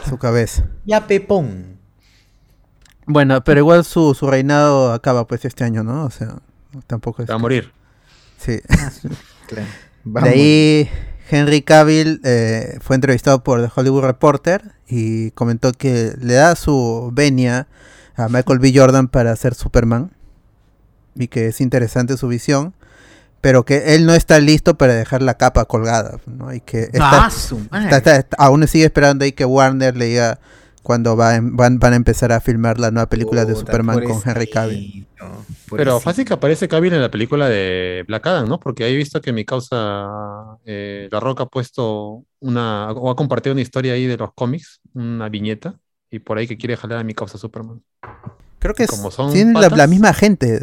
[0.09, 0.65] Su cabeza.
[0.85, 1.79] ya Pepón.
[3.07, 6.05] Bueno, pero igual su, su reinado acaba pues este año, ¿no?
[6.05, 6.37] O sea,
[6.87, 7.29] tampoco es.
[7.31, 7.73] Va a morir.
[8.39, 8.61] Sí.
[9.47, 9.67] Claro.
[10.05, 10.91] De ahí
[11.31, 17.11] Henry Cavill eh, fue entrevistado por The Hollywood Reporter y comentó que le da su
[17.13, 17.69] venia
[18.17, 18.73] a Michael B.
[18.75, 20.13] Jordan para hacer Superman.
[21.17, 22.75] Y que es interesante su visión.
[23.41, 26.19] Pero que él no está listo para dejar la capa colgada.
[26.27, 26.53] ¿no?
[26.55, 27.27] Y que está,
[27.71, 30.39] Ah, está- está- está- aún sigue esperando ahí que Warner le diga
[30.83, 34.23] cuando va en- van, van a empezar a filmar la nueva película de Superman con
[34.25, 35.07] Henry Cavill.
[35.77, 38.61] Pero fácil que aparece Cavill en la película de Black Adam, ¿no?
[38.61, 40.07] Porque ahí he visto que mi causa,
[40.65, 44.81] eh, La Roca ha puesto una, o ha compartido una historia ahí de los cómics,
[44.95, 45.79] una viñeta,
[46.11, 47.83] y por ahí que quiere jalar a mi causa Superman.
[48.59, 50.61] Creo que es, Como son tienen la misma gente.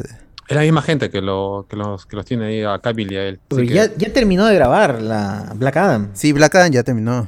[0.51, 3.15] Es la misma gente que, lo, que, los, que los tiene ahí a Cavill y
[3.15, 3.39] a él.
[3.47, 6.09] Pero que- ya, terminó de grabar la Black Adam.
[6.13, 7.27] Sí, Black Adam ya terminó.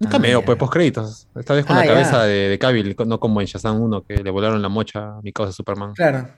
[0.00, 0.46] Un cameo, Ah, ya.
[0.46, 1.28] pues, post créditos.
[1.36, 1.92] Esta vez con Ah, la ya.
[1.92, 5.20] cabeza de, de Cavill, no como en Shazam 1, que le volaron la mocha a
[5.22, 5.92] mi causa Superman.
[5.94, 6.28] Claro.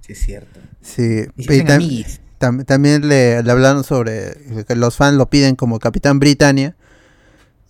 [0.00, 0.60] Sí, es cierto.
[0.80, 1.26] Sí.
[1.36, 6.18] Y tam- tam- también le, le hablaron sobre que los fans lo piden como Capitán
[6.18, 6.76] Britannia.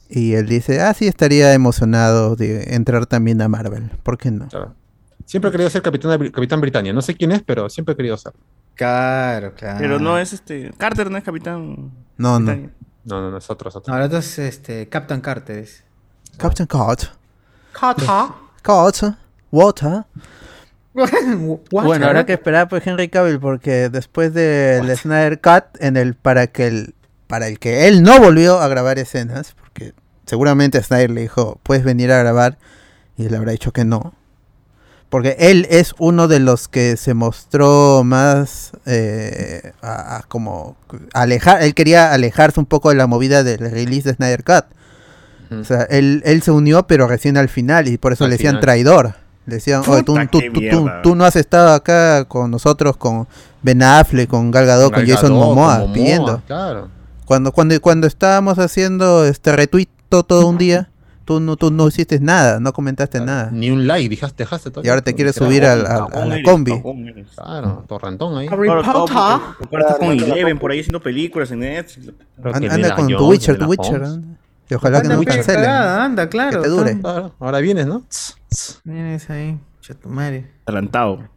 [0.09, 3.91] Y él dice, ah, sí, estaría emocionado de entrar también a Marvel.
[4.05, 4.47] ¿Por qué no?
[4.49, 4.75] Claro.
[5.27, 6.93] Siempre he querido ser Capitán, Capitán Britannia.
[6.93, 8.33] No sé quién es, pero siempre he querido ser.
[8.75, 9.79] Claro, claro.
[9.79, 10.73] Pero no es este.
[10.79, 11.93] Carter no es capitán.
[12.17, 12.47] No, no.
[12.47, 12.71] Britannia.
[13.05, 13.93] No, no, no, es otro, es otro.
[13.93, 15.59] No, el otro es este, Captain Carter.
[15.59, 15.85] es.
[16.39, 17.11] Captain Carter.
[17.73, 18.07] Carter.
[18.63, 19.15] Carter.
[19.51, 20.05] Water.
[20.05, 20.05] Water.
[21.71, 26.47] Bueno, habrá que esperar por Henry Cavill porque después del Snyder Cut, en el para
[26.47, 26.95] que el
[27.27, 29.93] para el que él no volvió a grabar escenas, porque
[30.25, 32.57] seguramente Snyder le dijo, puedes venir a grabar,
[33.17, 34.15] y él habrá dicho que no.
[35.09, 40.77] Porque él es uno de los que se mostró más eh, a- a como
[41.15, 44.65] alejar, él quería alejarse un poco de la movida del release de Snyder Cut.
[45.61, 48.37] O sea, él, él se unió, pero recién al final, y por eso Al le
[48.37, 48.63] decían final.
[48.63, 49.15] traidor.
[49.47, 51.03] Le decían, oye, tú, Puta, tú- qué tú- tú- mierda.
[51.03, 53.29] tú no has estado acá con nosotros, con
[53.63, 56.43] Ben Affleck, con Gal Gadot, con Gal Jason Gadot, Momoa, con pidiendo.
[56.49, 56.89] Claro.
[57.27, 60.91] Cuando, cuando, cuando estábamos haciendo este retweet to- todo un día,
[61.27, 63.51] tú no, tú no hiciste nada, no comentaste nada.
[63.53, 64.85] Ni un like, dejaste, dejaste todo.
[64.85, 66.81] Y ahora te quieres subir al- al- a la combi.
[67.35, 68.47] Claro, torrentón ahí.
[68.51, 69.17] Harry Potter.
[69.79, 72.15] estás con Eleven por ahí haciendo películas en Netflix.
[72.43, 74.03] Anda con tu Jones, Witcher, tu Witcher.
[74.71, 75.65] Y ojalá que no cancelen.
[75.69, 76.63] anda, claro.
[76.63, 76.99] Que te dure.
[77.39, 78.01] ahora vienes, ¿no?
[78.09, 78.81] Tss, tss.
[78.85, 80.51] Vienes ahí, chatumare.
[80.65, 81.29] Adelantado.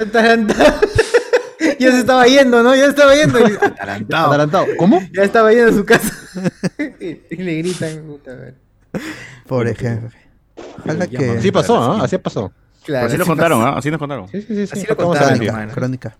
[0.00, 0.80] Atarantado.
[1.78, 2.74] ya se estaba yendo, ¿no?
[2.74, 3.38] Ya se estaba yendo.
[3.60, 4.28] Atarantado.
[4.30, 4.66] Adelantado.
[4.78, 5.00] ¿Cómo?
[5.12, 6.12] Ya estaba yendo a su casa.
[7.30, 8.34] y le gritan, puta
[9.46, 10.10] Por ejemplo.
[10.84, 11.30] Ojalá que...
[11.30, 12.04] Así pasó, ¿ah?
[12.04, 12.52] Así pasó.
[12.84, 13.62] Claro, así nos así contaron.
[13.62, 13.74] ¿ah?
[13.76, 14.28] Así nos contaron.
[14.28, 14.62] Sí, sí, sí.
[14.62, 14.86] Así sí.
[14.88, 15.70] lo contaron.
[15.70, 16.16] Crónica.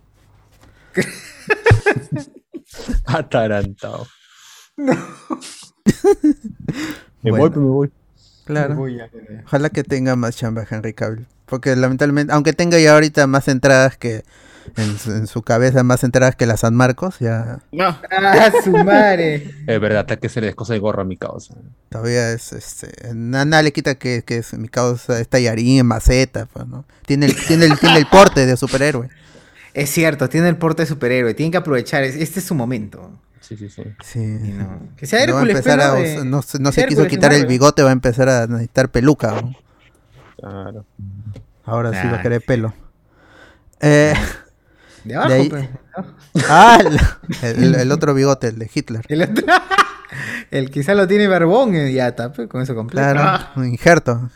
[3.07, 4.07] Atarantado.
[7.23, 7.39] Me Bueno.
[7.39, 7.93] voy, pues me voy.
[8.45, 8.87] Claro.
[9.45, 11.27] Ojalá que tenga más chamba Henry Cavill.
[11.47, 14.23] Porque lamentablemente, aunque tenga ya ahorita más entradas que
[14.77, 17.99] en su, en su cabeza, más entradas que la San Marcos, ya No.
[18.11, 19.51] Ah, su madre.
[19.67, 21.55] Es verdad, hasta que se le descosa el gorro a mi causa.
[21.89, 25.87] todavía es, este, na- nada le quita que, que es mi causa es tallarín en
[25.87, 26.85] maceta, pues, ¿no?
[27.07, 29.09] Tiene el, tiene el, tiene el porte de superhéroe.
[29.75, 31.35] Es cierto, tiene el porte de superhéroe.
[31.35, 32.03] Tienen que aprovechar.
[32.03, 33.11] es- Este es su momento.
[33.41, 33.83] Sí, sí, sí.
[34.03, 34.19] Sí.
[34.21, 36.87] Y no- Que sea No va a Hércules, empezar a de- no, se- no se
[36.87, 39.41] quiso Hércules quitar el bigote, va a empezar a necesitar peluca.
[39.41, 39.53] ¿no?
[40.39, 40.85] Claro.
[41.65, 42.23] Ahora sí va a Nah.
[42.23, 42.75] querer pelo.
[43.81, 44.15] Eh,
[45.07, 45.69] De abajo, De ahí- pues.
[46.49, 46.79] ah,
[47.43, 49.03] el, el- el otro bigote, el de Hitler.
[49.09, 49.47] El, otro-
[50.51, 53.11] el quizá lo tiene barbón y ya está, pues, con eso completo.
[53.13, 54.31] Claro, un injerto.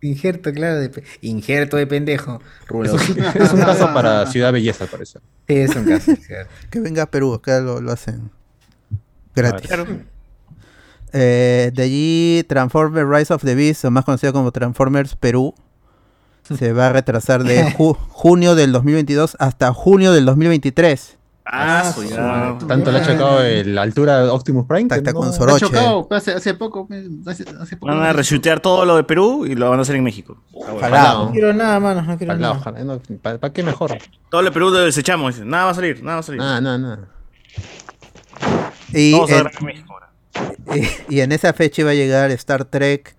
[0.00, 2.40] Injerto, claro, de pe- injerto de pendejo.
[2.66, 2.94] Rulo.
[2.94, 5.22] Es un, es un caso para Ciudad Belleza, al parecer.
[5.48, 6.12] Sí, es un caso.
[6.70, 8.30] Que venga a Perú, acá lo, lo hacen
[9.34, 9.66] gratis.
[9.68, 9.86] Claro.
[11.12, 15.54] Eh, de allí, Transformers Rise of the Beast, o más conocido como Transformers Perú,
[16.58, 21.18] se va a retrasar de ju- junio del 2022 hasta junio del 2023.
[21.46, 22.56] Ah, ya.
[22.66, 24.84] Tanto le ha chocado la altura de Optimus Prime.
[24.84, 25.66] Está, que está no- con Soroche.
[25.66, 26.88] chocado hace, hace poco.
[27.26, 29.96] Hace, hace poco Van a reshutear todo lo de Perú y lo van a hacer
[29.96, 30.38] en México.
[30.54, 31.12] Ojalá.
[31.14, 32.60] No quiero nada, mano, no quiero Ojalá, nada.
[32.60, 32.84] ojalá.
[32.84, 33.98] no, ¿Para qué mejor?
[34.30, 35.38] Todo lo de Perú lo desechamos.
[35.40, 36.40] Nada va a salir, nada va a salir.
[36.40, 37.08] Nada, nada, nada.
[38.92, 40.10] Y, Vamos a en, ver en México ahora.
[41.08, 43.14] y- y en esa fecha iba a llegar Star Trek,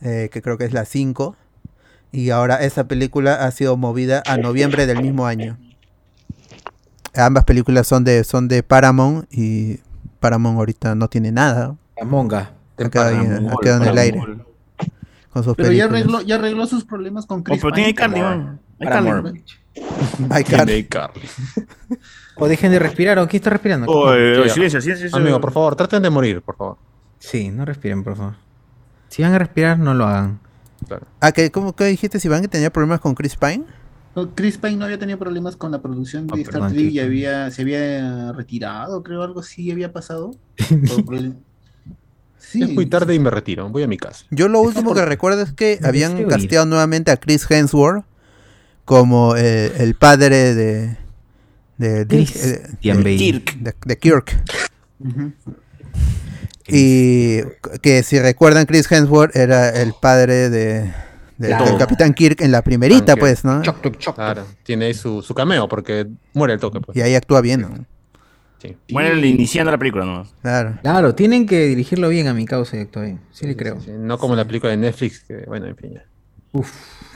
[0.00, 1.34] eh, que creo que es la 5.
[2.12, 5.58] Y ahora esa película ha sido movida a noviembre del mismo año.
[7.14, 9.80] Ambas películas son de, son de Paramount y
[10.20, 11.76] Paramount ahorita no tiene nada.
[11.96, 12.52] La monga.
[12.78, 14.20] Ha quedado, ahí- ha quedado en el aire
[15.30, 15.90] con sus Pero ya películas.
[16.14, 17.94] arregló, ya arregló sus problemas con Oh, Chris pero tiene.
[17.94, 18.20] Carly.
[20.30, 20.88] Hay Carly.
[22.36, 23.90] O dejen de respirar, ¿o quién está respirando?
[23.90, 25.10] Oh, eh, silencio, silencio.
[25.16, 26.78] Amigo, por favor, traten de morir, por favor.
[27.18, 28.34] Sí, no respiren, por favor.
[29.08, 30.38] Si van a respirar, no lo hagan.
[30.86, 31.06] Claro.
[31.20, 33.64] Ah, ¿qué, ¿cómo que dijiste, Iván, que tenía problemas con Chris Pine?
[34.16, 36.88] No, Chris Pine no había tenido problemas con la producción de Ah, Star Trek y
[36.90, 40.32] Chris había, se había retirado, creo, algo así había pasado.
[42.40, 42.62] Sí.
[42.62, 44.24] Es muy tarde y me retiro, voy a mi casa.
[44.30, 48.04] Yo lo último que recuerdo es que habían casteado nuevamente a Chris Hemsworth
[48.86, 50.96] como eh, el padre de
[51.76, 52.06] de.
[52.08, 53.56] Kirk.
[53.58, 54.42] de- de Kirk.
[56.68, 57.40] Y
[57.82, 60.92] que si recuerdan, Chris Hemsworth era el padre de,
[61.38, 61.64] de- Claro.
[61.66, 63.62] del Capitán Kirk en la primerita, Aunque- pues, ¿no?
[63.62, 64.14] Choc, choc, choc.
[64.16, 66.80] Claro, tiene ahí su, su cameo porque muere el toque.
[66.80, 66.96] Pues.
[66.96, 67.86] Y ahí actúa bien, ¿no?
[68.60, 68.76] Sí.
[68.90, 70.26] Bueno, iniciando la película, ¿no?
[70.42, 70.78] Claro.
[70.82, 73.20] Claro, tienen que dirigirlo bien a mi causa y actúa bien.
[73.30, 73.80] Sí le creo.
[73.80, 75.94] Sí, no como la película de Netflix, que bueno, en fin.
[75.94, 76.04] ya.
[76.52, 76.72] Uf.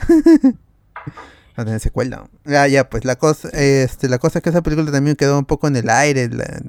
[1.55, 2.27] A tener secuela.
[2.45, 5.45] Ya, ya, pues la cosa, este, la cosa es que esa película también quedó un
[5.45, 6.27] poco en el aire.
[6.29, 6.61] la-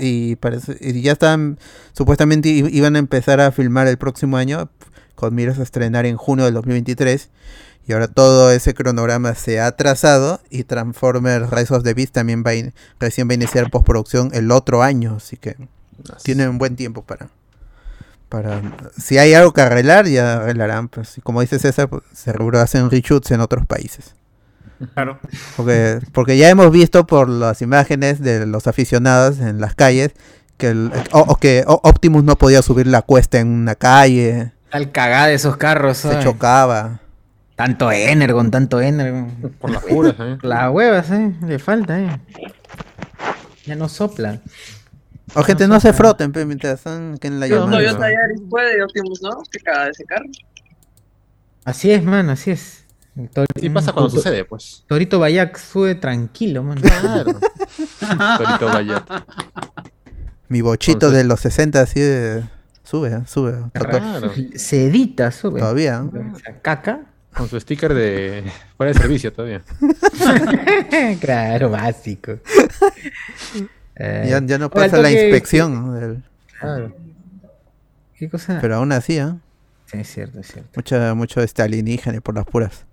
[0.00, 1.58] y parece, y ya están,
[1.92, 4.70] supuestamente iban a empezar a filmar el próximo año,
[5.14, 7.30] con miras a estrenar en junio del 2023.
[7.86, 12.44] Y ahora todo ese cronograma se ha atrasado y Transformers Rise of the Beast también
[12.46, 15.56] va in- recién va a iniciar postproducción el otro año, así que
[16.14, 16.24] Así.
[16.24, 17.30] tienen un buen tiempo para
[18.28, 18.60] para
[18.98, 22.90] si hay algo que arreglar ya arreglarán pues y como dice César pues, seguro hacen
[22.90, 24.14] reshoots en otros países
[24.94, 25.18] Claro.
[25.56, 30.12] porque porque ya hemos visto por las imágenes de los aficionados en las calles
[30.56, 34.92] que el- o, o que Optimus no podía subir la cuesta en una calle Tal
[34.92, 35.96] cagada de esos carros.
[35.98, 36.24] se ¿sabes?
[36.24, 37.00] chocaba
[37.56, 39.52] Tanto Energon, tanto Energon.
[39.60, 40.38] Por las puras, ¿eh?
[40.42, 41.32] Las huevas, eh.
[41.44, 42.20] Le falta, eh.
[43.66, 44.40] Ya no sopla.
[45.34, 48.42] o gente no se froten pe, mientras están que en la Pero llamada Toyota Yaris
[48.48, 49.42] puede y Optimus no.
[49.50, 50.26] Qué cagada ese carro.
[51.64, 52.84] Así es, man, así es.
[53.60, 54.84] Sí pasa cuando un- sucede, pues.
[54.86, 56.78] Torito Bayak sube tranquilo, man.
[56.80, 57.24] Claro.
[58.38, 59.24] Torito Gallardo.
[60.48, 62.44] mi bochito Entonces- de los 60 así de,
[62.84, 64.32] sube eh, sube Claro.
[64.54, 65.60] Sedita sube.
[65.60, 66.04] todavía
[66.62, 67.00] caca.
[67.36, 68.42] Con su sticker de
[68.76, 69.62] fuera de servicio todavía.
[71.20, 72.32] claro, básico.
[73.96, 75.92] Eh, ya, ya no pasa la inspección ¿no?
[75.94, 76.22] del-
[76.58, 76.94] Claro.
[78.16, 78.58] ¿Qué cosa?
[78.60, 79.36] pero aún así ¿ah?
[79.86, 80.70] Sí, es cierto, es cierto.
[80.74, 82.84] Mucha, mucho este alienígena por las puras.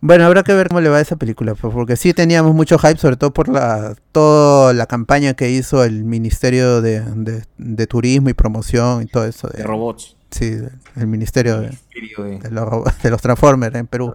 [0.00, 2.78] Bueno, habrá que ver cómo le va a esa película, pues, porque sí teníamos mucho
[2.78, 7.86] hype, sobre todo por la toda la campaña que hizo el Ministerio de, de- de
[7.86, 9.48] Turismo y Promoción y todo eso.
[9.48, 10.16] De, De robots.
[10.30, 10.56] sí,
[10.96, 14.14] el Ministerio de, Ministerio de- de los, ro- de los Transformers en Perú.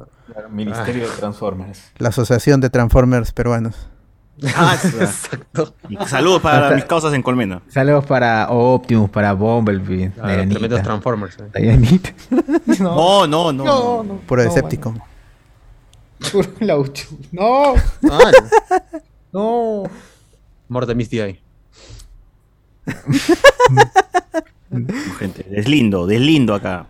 [0.52, 1.82] Ministerio de Transformers.
[1.98, 3.88] La Asociación de Transformers Peruanos.
[4.56, 4.78] Ah,
[5.90, 7.62] Y saludos para mis causas en Colmena.
[7.70, 10.84] Saludos para Optimus, para Bumblebee, Claro, tremendos.
[10.84, 11.38] Transformers.
[11.56, 11.60] ¿eh?
[11.62, 12.12] Dianita.
[12.80, 14.04] No, no, no.
[14.04, 14.18] no.
[14.28, 15.02] Puro Decepticon.
[16.32, 17.20] Puro Lauchu.
[17.32, 17.76] No,
[18.10, 18.32] Ah,
[19.32, 19.84] no.
[20.70, 21.40] Morte Miss DI.
[25.20, 26.88] Gente, deslindo, deslindo acá.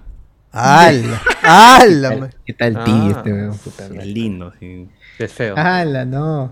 [0.51, 1.21] ¡Hala!
[1.43, 2.30] ¡Hala!
[2.45, 2.84] ¿Qué tal Ah.
[2.84, 3.57] Tibi este weón?
[3.57, 3.97] Puta madre.
[3.99, 4.89] Deslindo, sí.
[5.19, 5.55] Es feo.
[5.57, 6.51] ¡Hala, no!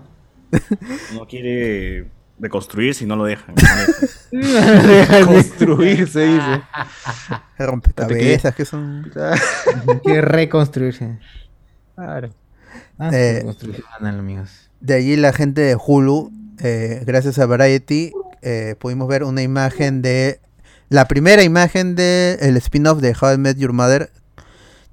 [1.14, 2.06] No quiere
[2.38, 3.54] reconstruirse y no lo dejan.
[5.26, 6.62] Construirse, dice.
[7.58, 9.10] Rompecabezas que son.
[10.04, 11.18] Que reconstruirse.
[11.94, 12.30] Claro.
[12.98, 14.70] Ah, Eh, reconstrucción, amigos.
[14.80, 16.30] De allí la gente de Hulu,
[16.60, 20.40] eh, gracias a Variety, eh, pudimos ver una imagen de
[20.88, 24.10] la primera imagen de el spin-off de How I Met Your Mother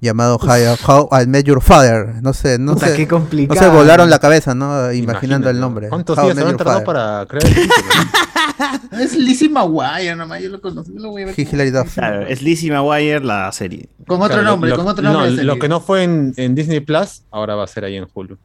[0.00, 2.16] llamado How, How I Met Your Father.
[2.22, 2.96] No sé, no Puta, sé.
[2.96, 3.60] qué No complicado.
[3.60, 4.92] se volaron la cabeza, ¿no?
[4.92, 5.88] Imaginando el nombre.
[5.88, 7.72] ¿Cuántos How días se han tardado para crear el título?
[9.00, 10.92] Es Lizzie McGuire nomás, yo lo conozco.
[10.94, 11.34] yo lo voy a ver.
[11.36, 11.94] He- Hilary Duff.
[11.94, 13.88] Claro, es Lizzie McGuire la serie.
[14.06, 15.42] Con otro Claro, nombre, lo- con otro no, nombre.
[15.44, 18.38] lo que no fue en, en Disney Plus, ahora va a ser ahí en Hulu.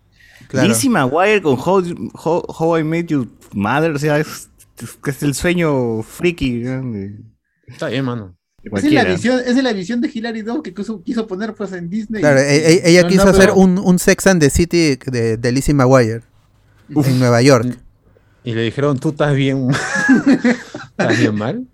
[0.47, 0.67] Claro.
[0.67, 1.83] Lizzie McGuire con How,
[2.13, 4.49] How- How I Met Your Mother, o sea, es,
[4.81, 6.81] es, es el sueño friki ¿no?
[7.67, 8.35] Está bien, mano.
[8.77, 11.53] Esa es la visión, esa es la visión de Hilary Duff que quiso, quiso poner
[11.53, 12.21] pues en Disney.
[12.21, 14.97] Claro, e- e- ella No, quiso no, hacer pero- un, un Sex and the City
[15.05, 16.21] de, de Lizzie McGuire
[16.89, 17.77] en Nueva York.
[18.43, 19.69] Y le dijeron, tú estás bien.
[20.97, 21.65] ¿Estás bien mal?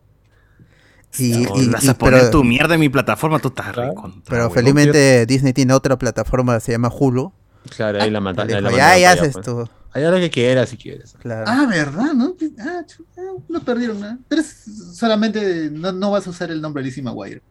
[1.18, 3.72] Y, No, y- vas y- a poner pero, tu mierda en mi plataforma, tú estás
[3.74, 3.90] Claro.
[3.90, 7.32] recontra, pero felizmente Disney tiene otra plataforma que se llama Hulu.
[7.76, 8.50] Claro, ahí la mataron.
[8.50, 9.46] Le ahí la dijo, mandaron ya, haces pues.
[9.46, 9.70] tú.
[9.96, 11.16] Allá lo que quieras si quieres.
[11.22, 11.46] Claro.
[11.48, 12.14] Ah, ¿verdad?
[12.14, 12.36] ¿No?
[12.60, 14.18] Ah, chu- ah, no perdieron nada.
[14.28, 17.42] Pero es solamente no, no vas a usar el nombre Lizzie McGuire.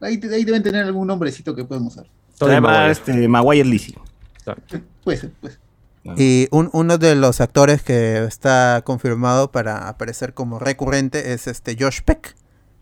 [0.00, 2.06] Ahí, te- ahí deben tener algún nombrecito que pueden usar.
[2.36, 2.90] Todo Se llama Maguire.
[2.92, 3.94] este, Maguire Lizzie.
[5.04, 5.58] Puede ser, pues.
[6.16, 11.76] Y un- uno de los actores que está confirmado para aparecer como recurrente es este
[11.78, 12.34] Josh Peck.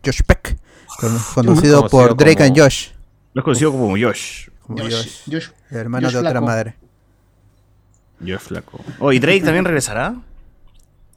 [0.05, 0.57] Josh Peck,
[0.99, 2.87] con- conocido Conocido por Drake como- and Josh.
[3.33, 4.49] Lo he conocido como Josh.
[4.61, 5.47] como Josh, Josh, Josh.
[5.71, 6.45] el hermano Josh de otra Flaco.
[8.19, 8.33] Madre.
[8.33, 8.79] Josh Flaco.
[8.99, 10.15] Oh, ¿y Drake también regresará?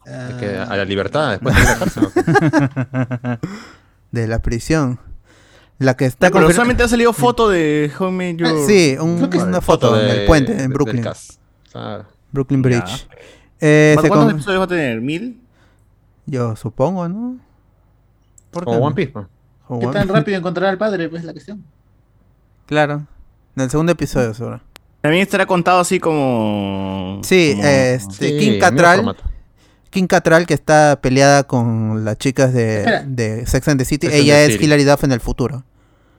[0.05, 2.09] Es que a la libertad, después de la cárcel.
[4.13, 5.01] De la prisión.
[5.79, 9.31] La que está Pero confir- solamente ha salido foto de Met Your- Sí, un- Creo
[9.31, 11.05] que es una foto en de- el puente de- en Brooklyn.
[11.73, 12.07] Claro.
[12.33, 12.63] Brooklyn.
[12.63, 13.07] Bridge.
[13.61, 15.01] Eh, ¿Cuántos con- episodios va a tener?
[15.01, 15.41] ¿Mil?
[16.27, 17.39] Yo supongo, ¿no?
[18.51, 18.87] ¿Por qué Como no?
[18.87, 19.27] One Piece, pues.
[19.81, 21.09] ¿Qué tan rápido encontrar al padre?
[21.09, 21.65] Pues la cuestión.
[22.67, 23.07] Claro.
[23.57, 24.61] En el segundo episodio, seguro.
[25.01, 27.21] También estará contado así como.
[27.23, 29.17] Sí, como- este, Sí, Kim Catral.
[29.91, 34.09] Kim Catral, que está peleada con las chicas de, de Sex and the City.
[34.09, 34.65] Sex Ella the es City.
[34.67, 35.65] Hilary Duff en el futuro.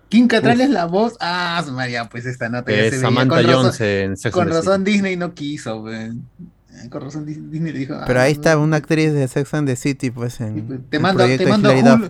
[0.10, 1.16] Kim Cattrall es la voz.
[1.20, 3.02] Ah, María, pues esta nota ya se Es veía.
[3.04, 4.92] Samantha Con razón- Jones en Sex Con and the razón City.
[4.94, 6.12] Disney no quiso, pues.
[6.12, 7.94] Eh, Con razón Dis- Disney le dijo.
[7.96, 10.80] ah, Pero ahí está una actriz de Sex and the City, pues sí, en pues,
[10.90, 12.10] Te mando, te mando Hulu.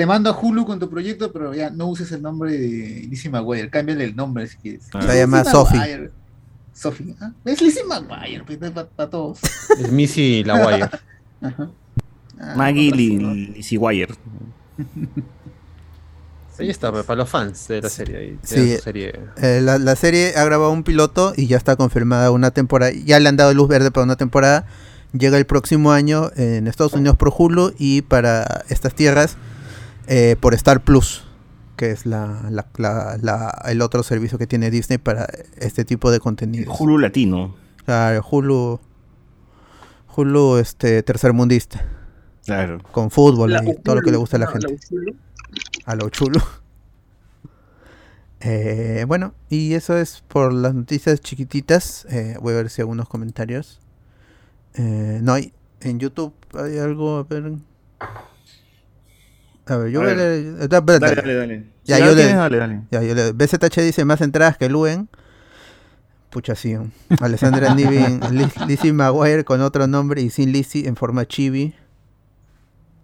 [0.00, 3.30] Te mando a Hulu con tu proyecto, pero ya no uses el nombre de Lizzie
[3.30, 3.68] McGuire.
[3.68, 4.88] Cámbiale el nombre si quieres.
[4.94, 5.02] Ah.
[5.02, 6.10] Se llama Sophie.
[6.72, 7.14] Sophie.
[7.20, 7.32] ¿ah?
[7.44, 9.40] Es Lizzie McGuire, pues, para todos.
[9.78, 10.88] Es Missy La Wire.
[11.42, 11.70] Ajá.
[12.40, 14.14] Ah, Maggie Lizzie Wire.
[16.58, 18.38] Ahí está, para los fans de la serie.
[18.42, 18.78] Sí.
[18.78, 19.20] serie.
[19.36, 22.90] Eh, la, la serie ha grabado un piloto y ya está confirmada una temporada.
[23.04, 24.64] Ya le han dado luz verde para una temporada.
[25.12, 29.36] Llega el próximo año en Estados Unidos por Hulu y para estas tierras
[30.10, 31.24] eh, por Star Plus,
[31.76, 36.10] que es la, la- la- la- el otro servicio que tiene Disney para este tipo
[36.10, 36.72] de contenido.
[36.74, 37.54] Hulu Latino.
[37.84, 38.80] Claro, Hulu,
[40.16, 41.84] Hulu este, tercermundista,
[42.44, 42.78] Claro.
[42.92, 44.76] con fútbol La y todo lo que le gusta a la no, gente.
[45.86, 46.40] A lo chulo.
[48.40, 52.06] Eh, bueno, y eso es por las noticias chiquititas.
[52.10, 53.80] Eh, voy a ver si hay algunos comentarios.
[54.74, 55.52] Eh, no hay.
[55.80, 57.16] En YouTube hay algo.
[57.18, 57.52] A ver.
[59.70, 60.16] A ver, yo A ver.
[60.68, 61.64] da- Dale, da- dale, dale.
[61.84, 62.80] Ya, Si yo le- tienes, dale, dale.
[62.90, 65.08] ya, yo le- BZH dice más entradas que Luen.
[66.30, 66.76] Pucha, sí.
[67.20, 71.74] Alessandra Niven, Liz- Lizzie McGuire con otro nombre y sin Lizzie en forma chibi.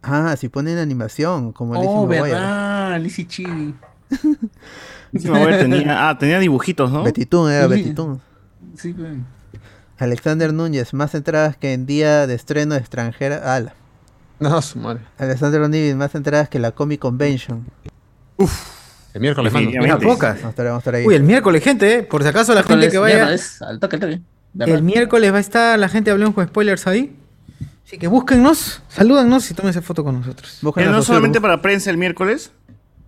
[0.03, 2.35] Ah, si ponen animación, como Lizzie Oh, McGuire.
[2.35, 3.75] verdad, Lizzie Chibi.
[5.12, 7.03] Lizzie McGuire tenía, ah, tenía dibujitos, ¿no?
[7.03, 7.71] Betty Toon, era Sí.
[7.75, 8.21] Betty Toon.
[8.77, 9.17] Sí, pues.
[9.99, 13.55] Alexander Núñez, más entradas que en día de estreno de extranjera.
[13.55, 13.75] Ala.
[14.39, 15.01] No, su madre.
[15.18, 17.64] Alexander Núñez, más entradas que la Comic Convention.
[19.14, 19.70] El miércoles, mano.
[19.80, 20.34] Mira, pocas.
[20.37, 21.07] Vamos a estar, vamos a estar ahí.
[21.07, 23.14] Uy, el miércoles, gente, eh, por si acaso la gente que vaya.
[23.16, 24.22] Miércoles, al toque, al.
[24.59, 27.14] El miércoles va a estar la gente hablemos con spoilers ahí.
[27.87, 30.59] Así que búsquennos, salúdennos y tómense foto con nosotros.
[30.74, 32.51] Pero no solamente para prensa el miércoles.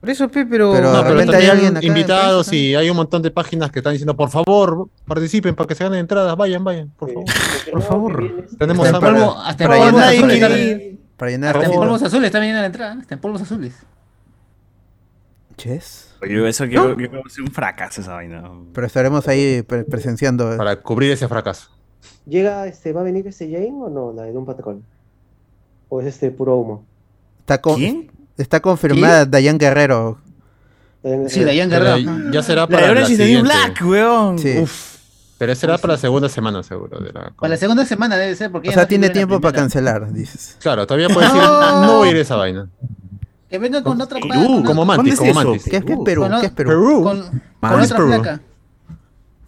[0.01, 0.73] Por eso, Pe, pero.
[0.73, 4.15] Pero- No, hay alguien acá invitados y hay un montón de páginas que están diciendo,
[4.17, 7.25] por favor, participen para que se ganen entradas, vayan, vayan, por favor.
[7.73, 8.47] Por favor.
[8.59, 8.99] Tenemos Hasta
[9.49, 12.97] hasta para para llenar- Para llenar hasta en polvos azules está bien la entrada.
[13.01, 13.75] Hasta en polvos azules.
[15.57, 16.15] Chess.
[16.29, 18.49] Yo eso quiero, yo creo que va a ser un fracaso esa vaina.
[18.73, 20.57] Pero estaremos ahí pre- presenciando.
[20.57, 21.71] Para cubrir ese fracaso.
[22.27, 24.83] ¿Llega, este, va a venir este Jane o no, la de Doom Patrol?
[25.89, 26.85] ¿O es este puro humo?
[27.41, 28.11] Está, con- ¿Quién?
[28.37, 30.19] está confirmada Dayan Guerrero.
[31.29, 32.31] Sí, Dayan Pero Guerrero.
[32.31, 33.43] ya será La para la New siguiente.
[33.43, 34.39] Black, weón.
[34.39, 34.59] Sí.
[34.59, 34.98] Uf.
[35.39, 36.99] Pero será para la segunda semana, seguro.
[36.99, 39.41] de la- Para la segunda semana debe ser porque O ella sea, no tiene tiempo
[39.41, 40.57] para cancelar, dices.
[40.61, 42.69] Claro, todavía puedes decir, no voy a ir a esa vaina.
[43.49, 45.35] Que venga con otra Perú, pa- con Como otra- Mantis, es como?
[45.35, 45.65] Mantis.
[45.65, 46.23] ¿Qué es, qué es Uh, Perú?
[46.29, 46.69] con- ¿Qué es Perú?
[46.71, 47.03] Perú.
[47.03, 47.21] Con,
[47.61, 48.09] con otra Perú.
[48.09, 48.41] flaca.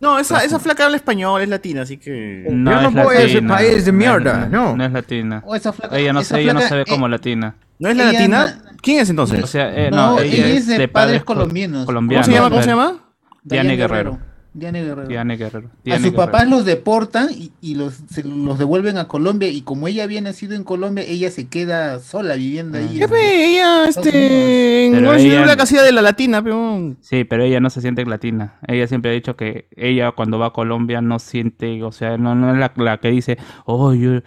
[0.00, 2.44] No, esa, esa flaca habla español, es latina, así que.
[2.48, 4.74] Yo No, no es puedo ir a ese país de mierda, no.
[4.74, 5.42] No es latina.
[5.44, 5.98] O esa flaca.
[5.98, 7.56] Ella no, esa se, ella no flaca, se ve eh, como latina.
[7.78, 8.44] ¿No es la Ella latina?
[8.46, 9.42] na- ¿Quién es entonces?
[9.44, 11.80] O sea, eh, No, no, ella es de padres colombianos.
[11.80, 12.24] ¿Cómo colombianos.
[12.26, 12.48] se llama?
[12.48, 12.96] ¿Cómo se llama?
[13.42, 14.18] Diane Guerrero.
[14.52, 15.06] Diane Guerrero.
[15.08, 15.70] Diane Guerrero.
[15.92, 19.86] A sus papás los deportan y, y los, se los devuelven a Colombia y como
[19.86, 22.98] ella había nacido en Colombia, ella se queda sola viviendo ahí.
[22.98, 23.14] ¿Qué en-?
[23.14, 24.86] Ella, este.
[24.86, 26.96] En Pero ella- Black hacía de la latina, pero.
[27.00, 28.58] Sí, pero ella no se siente latina.
[28.66, 32.34] Ella siempre ha dicho que ella cuando va a Colombia no siente, o sea, no,
[32.34, 34.20] no es la, la que dice, oh, yo,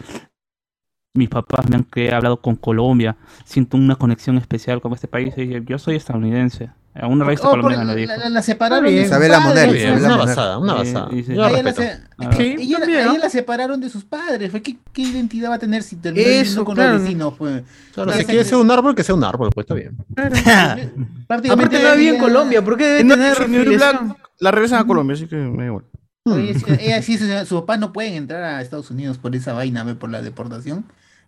[1.16, 5.08] mis papás me han que he hablado con Colombia, siento una conexión especial con este
[5.10, 5.34] país.
[5.38, 6.72] Y yo soy estadounidense.
[6.96, 8.12] A una revista Oh, por- colombiana lo dijo.
[8.12, 8.98] la, la- la separaron bien.
[9.00, 9.38] sus Isabela.
[9.40, 11.08] Isabela Una basada, una Eh, basada.
[11.08, 11.12] A
[11.50, 12.00] ella, la se-
[12.38, 12.86] que ella, ¿no?
[12.86, 14.52] ella la separaron de sus padres.
[14.62, 16.94] ¿Qué, qué identidad va a tener si termina Eso, viviendo con claro.
[16.94, 17.34] los vecinos?
[17.36, 17.64] Pues?
[17.96, 19.98] Claro, si quiere que- ser un árbol, que sea un árbol, pues está bien.
[20.16, 23.48] Prácticamente Aparte no había en Colombia, ¿por qué debe En tener?
[23.76, 24.02] Black
[24.40, 25.86] la regresan a Colombia, así que me da igual.
[26.26, 29.54] Oye, sí, ella sí, su, su papá no pueden entrar a Estados Unidos por esa
[29.54, 30.86] vaina, por la deportación.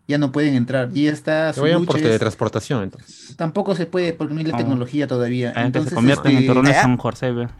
[0.08, 0.90] Ya no pueden entrar.
[0.94, 3.36] Y está Que su vayan por lucha es- teletransportación, entonces.
[3.38, 4.58] tampoco se puede porque no hay la Ah.
[4.58, 5.50] tecnología todavía.
[5.56, 7.20] Ah, que Entonces, se convierten en este, turrones San Jorge.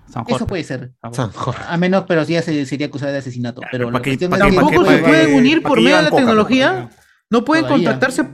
[0.10, 0.36] San Jorge.
[0.36, 0.92] eso puede ser.
[1.02, 1.10] Ah.
[1.12, 1.64] San Jorge.
[1.68, 3.62] A menos, pero ya se, sería acusada de asesinato.
[3.72, 5.82] Pero ¿para la qué- cuestión para es qué- que- qué- Tampoco se pueden unir por
[5.82, 6.90] medio de la coca, tecnología.
[7.32, 7.90] No pueden Todavía.
[7.90, 8.30] contactarse.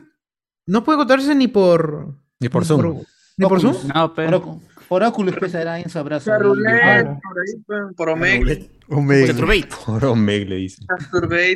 [0.67, 2.15] No pueden contactarse ni por.
[2.41, 3.01] Ni por Zoom.
[3.37, 3.75] Ni por Zoom.
[3.95, 4.41] No, pero.
[4.43, 4.57] Por,
[4.89, 6.29] por Oculus pesará en su abrazo.
[6.31, 9.69] Por roulette, por ahí, pues, por Omega, Chaturbate.
[9.85, 10.85] Por Omeg le dicen.
[10.89, 11.55] Masturbate.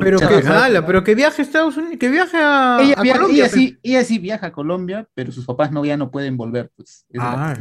[0.00, 0.64] Pero que, Ajá.
[0.66, 3.44] ala, pero que viaje a Estados Unidos, que viaje a, Ella, a viaja- Colombia.
[3.46, 6.70] ella sí, ella sí viaja a Colombia, pero sus papás no, ya no pueden volver.
[6.76, 7.04] Pues.
[7.18, 7.54] Ah.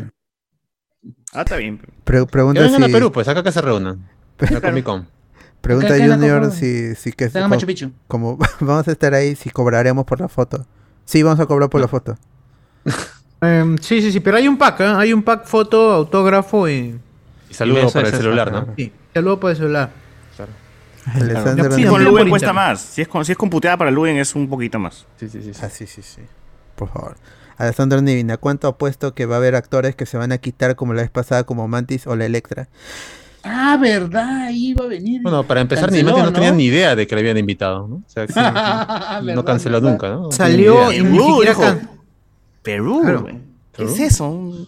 [1.33, 1.79] Ah, está bien.
[2.03, 4.07] Pre- Que pregunta vengan a si, Perú, pues acá que se reúnan.
[4.51, 5.07] La Comic Con.
[5.61, 7.91] pregunta Acá- Junior si, si que en Machu Picchu.
[8.07, 10.65] como vamos a estar ahí, si cobraremos por la foto.
[11.05, 12.17] Sí, vamos a cobrar por la foto.
[13.41, 14.85] Em, sí, sí, sí, pero hay un pack, ¿eh?
[14.85, 16.99] hay un pack foto, autógrafo y...
[17.49, 18.51] Y saludo beso para el celular.
[18.51, 18.73] ¿no?
[18.75, 19.91] Sí, saludo por el celular.
[21.75, 22.81] Si sí, con por cuesta más.
[22.81, 25.05] Si es, con, si es computeada para Luen es un poquito más.
[25.19, 25.53] Sí, sí, sí.
[25.53, 25.59] sí.
[25.63, 26.21] Ah, sí, sí, sí.
[26.75, 27.15] Por favor.
[27.57, 30.93] Alessandro Nivina, ¿cuánto apuesto que va a haber actores que se van a quitar como
[30.93, 32.67] la vez pasada como Mantis o la Electra?
[33.43, 35.21] Ah, verdad, ahí iba a venir.
[35.21, 36.33] Bueno, para empezar, ni no, ¿no?
[36.33, 37.95] tenía ni idea de que le habían invitado, ¿no?
[37.95, 38.27] O sea,
[39.25, 40.31] que no canceló nunca, ¿no?
[40.31, 41.41] Salió ni Perú,
[42.61, 43.21] Perú, Claro.
[43.21, 43.35] güey.
[43.35, 43.93] ¿Qué Perú.
[43.93, 44.67] es eso?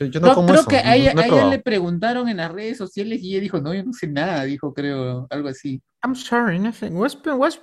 [0.00, 0.68] Yo No, no como creo eso.
[0.68, 3.60] que a ella, no a ella le preguntaron en las redes sociales y ella dijo,
[3.60, 5.80] no, yo no sé nada, dijo, creo, algo así.
[6.04, 6.92] I'm sorry, nothing.
[6.96, 7.58] What's, what's?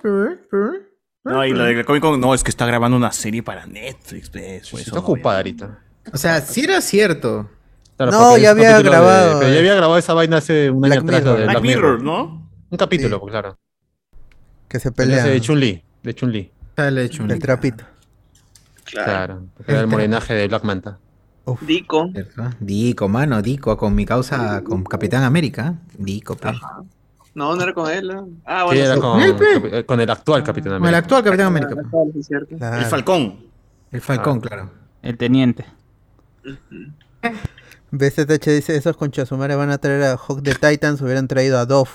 [1.24, 4.28] No, y lo de Comic Con, no, es que está grabando una serie para Netflix.
[4.30, 5.78] pues, eso Está ocupada ahorita.
[6.12, 7.48] O sea, sí era cierto.
[7.96, 10.98] Claro, No, ya había de- grabado, pero ya había grabado esa vaina hace un Black
[10.98, 11.38] año atrás, lo Mirror.
[11.38, 12.02] de Black Black Mirror.
[12.02, 12.50] ¿no?
[12.70, 13.20] Un capítulo, Sí.
[13.20, 13.58] pues, claro.
[14.68, 15.82] Que se Ese pelean De Chun-Li.
[16.02, 16.50] De Chun-Li.
[16.76, 17.84] Hecho del trapito.
[18.84, 19.46] Claro.
[19.64, 19.80] Claro.
[19.80, 20.98] el morenaje de Black Manta.
[21.60, 22.10] Dico.
[22.60, 25.74] Dico, mano, Dico, con mi causa, con Capitán América.
[25.98, 26.52] Dico, pe.
[27.34, 28.08] No, no era con él.
[28.08, 28.28] ¿no?
[28.46, 28.80] Ah, Sí, bueno.
[28.84, 29.00] era sí.
[29.00, 29.20] con,
[29.74, 30.98] eh, con el actual Capitán Con el América.
[30.98, 31.74] actual Capitán América.
[31.84, 32.76] Ah, claro.
[32.78, 33.36] El Falcón.
[33.90, 34.70] El Falcón, claro.
[35.02, 35.66] El teniente.
[37.90, 41.90] BZH dice, esos conchasumares van a traer a Hawk de Titans, hubieran traído a Dove.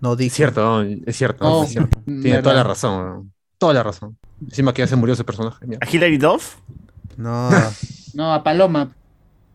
[0.00, 0.36] No Es dice.
[0.36, 1.44] cierto, es cierto.
[1.46, 1.98] Oh, es cierto.
[2.04, 3.32] Tiene toda la razón.
[3.58, 4.16] Toda la razón.
[4.42, 5.64] Encima que ya se murió ese personaje.
[5.66, 5.78] ya.
[5.80, 6.56] ¿A Hilary Duff?
[7.16, 7.50] No.
[8.14, 8.90] No, a Paloma.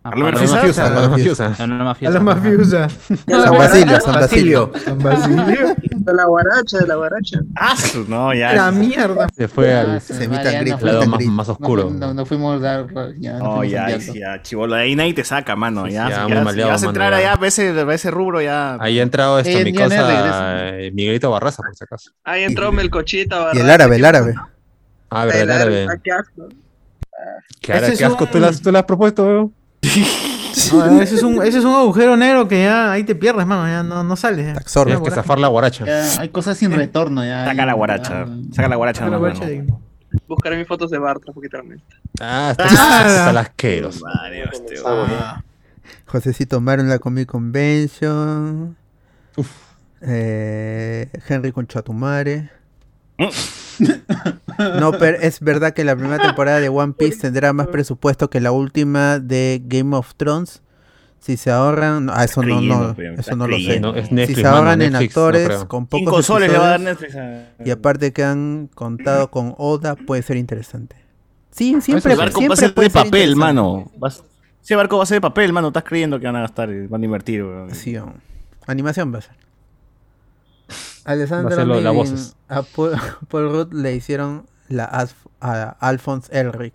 [0.04, 0.12] Ah?
[0.16, 1.50] Mafiusa, Paloma para Mafiusa.
[1.52, 2.14] para una A mafiosa.
[2.14, 2.90] la mafiosa.
[2.90, 4.72] San Basilio, San Basilio.
[4.84, 5.76] San Basilio.
[5.96, 7.40] De la guaracha, de la guaracha.
[7.56, 7.76] Ah,
[8.10, 8.54] no, ya.
[8.54, 9.30] La mierda.
[9.36, 9.88] Se fue Ah, al
[10.74, 11.90] al lado más, oscuro.
[11.90, 12.88] no, no fuimos a dar.
[13.18, 15.88] Ya, no ya, ya, chivolo, ahí nadie te saca, mano.
[15.88, 18.76] Ya, sí, ya, vas a entrar allá a ese, a ese rubro ya.
[18.82, 20.68] Ahí ha entrado esta Eh, mi cosa regresa.
[20.80, 22.12] eh, Miguelito Barraza, por si acaso.
[22.26, 23.52] Ahí entró Melcochita.
[23.54, 24.36] Y el árabe, el árabe.
[25.10, 25.88] Ah, verdad, el árabe.
[27.20, 27.88] Ah, qué asco.
[27.92, 29.54] Es un- tú le has, tú has propuesto, weón.
[30.74, 33.66] No, ese, es un, ese es un agujero negro que ya ahí te pierdes, mano.
[33.68, 34.46] Ya no, no sales.
[34.48, 34.54] ya.
[34.54, 34.92] Te absorbe.
[34.92, 35.86] Tienes que zafar la guaracha.
[35.86, 37.24] Ya, hay cosas sin retorno.
[37.24, 38.26] Ya, Saca la Ya, guaracha.
[38.54, 39.68] Saca la guaracha, Saca la guaracha de-
[40.28, 41.86] Buscaré mis fotos de Bartra, literalmente.
[42.20, 43.06] Ah, está, Ah.
[43.08, 44.02] está las asqueros.
[44.02, 44.78] Madre, hostia.
[44.86, 45.44] Ah,
[46.08, 48.76] Josecito en la Comic Convention.
[50.02, 52.50] Eh, Henry con Chatumare.
[54.80, 58.40] No, pero es verdad que la primera temporada de One Piece tendrá más presupuesto que
[58.40, 60.62] la última de Game of Thrones.
[61.20, 63.80] Si se ahorran, no, ah, eso no, creyendo, no, pero, eso no lo sé.
[63.82, 66.70] No, Si se mano, ahorran en Netflix, actores con pocos Cinco soles le va a
[66.70, 67.44] dar Netflix a...
[67.64, 70.96] y aparte que han contado con Oda, puede ser interesante.
[71.52, 73.92] Sí, siempre, Ese barco va a ser puede de ser papel, mano.
[73.98, 74.24] Vas-
[74.64, 75.68] Ese barco va a ser de papel, mano.
[75.68, 77.76] Estás creyendo que van a gastar, van a invertir, weón.
[77.76, 77.98] Sí,
[78.66, 79.36] animación va a ser.
[81.12, 81.50] Alessandro
[82.48, 82.92] a Paul,
[83.30, 86.74] Paul Rudd le hicieron la Asf- a Alphonse Elric.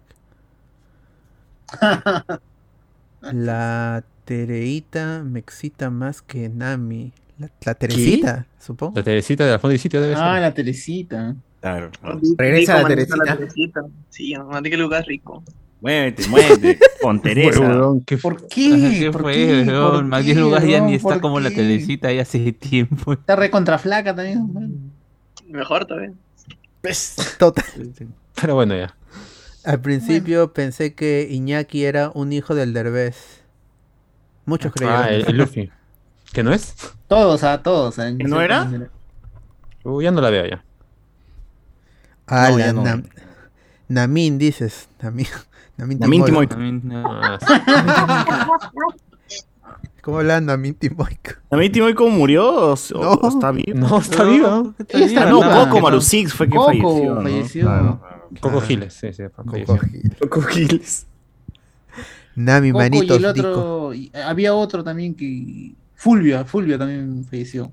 [3.22, 7.12] La Tereita me excita más que Nami.
[7.39, 8.93] La, la Teresita, supongo.
[8.97, 10.43] La Teresita de la Sitio debe Ah, ser.
[10.43, 11.35] la telecita.
[11.61, 11.91] Claro.
[12.37, 13.37] Regresa la manita Teresita.
[13.37, 13.80] Teresita.
[14.11, 15.43] Sí, no, que lugar rico.
[15.85, 16.78] Muévete, muévete.
[17.03, 17.61] Con Teresa.
[17.61, 18.97] Weón, qué ¿Por qué?
[18.99, 19.64] ¿Qué ¿Por fue, qué?
[19.68, 19.93] weón?
[19.93, 23.12] ¿Por Más bien lugar ya ni está ¿Por como la telecita ya hace tiempo.
[23.12, 24.91] Está recontra flaca también.
[25.51, 26.16] Mejor también.
[27.39, 27.64] Total.
[28.41, 28.97] Pero bueno, ya.
[29.64, 33.43] Al principio pensé que Iñaki era un hijo del Derbez.
[34.47, 35.02] Muchos creyeron.
[35.02, 35.70] Ah, el, el Luffy.
[36.32, 36.74] ¿Que no es?
[37.09, 37.98] Todos, a todos.
[37.98, 38.15] ¿eh?
[38.19, 38.70] ¿Que no era?
[39.85, 40.65] Uh, ya no la veo ya.
[42.27, 42.85] Ah, No, la ya no.
[42.85, 43.09] Nam-
[43.89, 44.89] Namin, dices.
[45.02, 45.27] Namin,
[45.76, 46.46] Namin Namin Timoy.
[46.46, 46.46] Timoy.
[46.46, 47.05] También, no.
[47.22, 47.38] Ah,
[50.02, 51.18] ¿Cómo habla Namin Timoy?
[51.48, 52.46] ¿También Timoy cómo murió?
[52.46, 52.76] ¿O, o
[53.22, 53.28] No.
[53.28, 53.78] está vivo?
[53.78, 54.74] no, está viva.
[54.88, 55.40] Ella está no.
[55.40, 57.14] Coco Maru Six fue que Coco falleció.
[57.14, 57.22] ¿no?
[57.22, 57.62] falleció.
[57.64, 58.01] Claro.
[58.40, 58.60] Coco.
[58.60, 59.22] Giles, sí, sí.
[59.34, 60.16] Coco Gil.
[60.20, 61.06] Coco Giles.
[62.36, 63.48] Nami, Coco y manitos, el Dico.
[63.48, 63.94] otro.
[63.94, 65.72] y había otro también que.
[65.94, 67.72] Fulvia, Fulvia también falleció.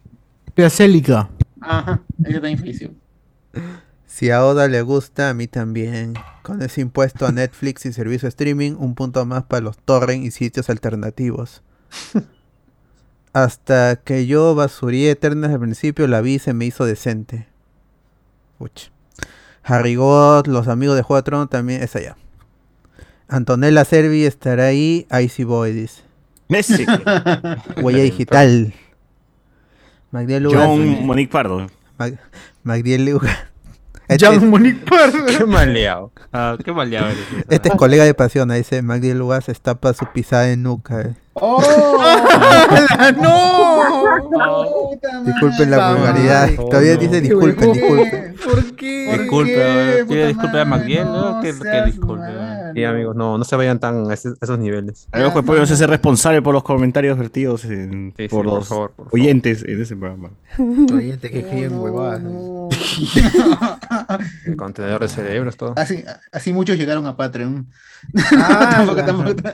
[0.53, 1.29] Piacélica.
[1.59, 2.91] Ajá, ella también falleció.
[4.13, 6.15] Si a Oda le gusta, a mí también.
[6.43, 10.31] Con ese impuesto a Netflix y servicio streaming, un punto más para los torrent y
[10.31, 11.63] sitios alternativos.
[13.31, 17.47] Hasta que yo basurí Eternas al principio, la vi y se me hizo decente.
[18.59, 18.89] Uch.
[19.63, 22.17] Harry God, los amigos de Juego de también es allá.
[23.29, 26.01] Antonella Servi estará ahí, Icy Boy dice.
[26.49, 26.85] Messi.
[27.81, 28.73] Huella digital.
[30.11, 30.47] Magdiel.
[30.51, 31.67] John Monique Pardo.
[31.97, 32.19] Mag-
[32.63, 33.17] Magdiel.
[34.11, 35.25] Este, John Monique Pardo.
[35.25, 36.11] Qué maleado.
[36.33, 37.45] Ah, qué maleado eres.
[37.49, 41.15] este es colega de pasión, ahí dice Magdiel Lugar se estapa su pisada en nuca.
[41.33, 41.61] ¡Oh!
[43.21, 44.11] ¡No!
[45.25, 46.55] Disculpen la vulgaridad.
[46.55, 48.35] Todavía dice disculpen, disculpen.
[48.43, 49.17] ¿Por qué?
[49.17, 51.41] Disculpe, pide disculpe a Magdiel, no.
[51.41, 51.53] Que,
[51.85, 52.27] disculpe.
[52.73, 55.07] Sí, amigos, no, no se vayan tan a, esos niveles.
[55.11, 57.65] Algo que puede ser responsable por los comentarios vertidos
[58.29, 59.13] por los favor, por favor.
[59.13, 60.31] oyentes en ese programa.
[60.57, 62.21] Oyentes que escriben huevadas.
[64.45, 65.73] El contenedor de cerebros, todo.
[65.77, 67.67] Así, así muchos llegaron a Patreon.
[68.37, 69.49] Ah, Tampoco, tampoco.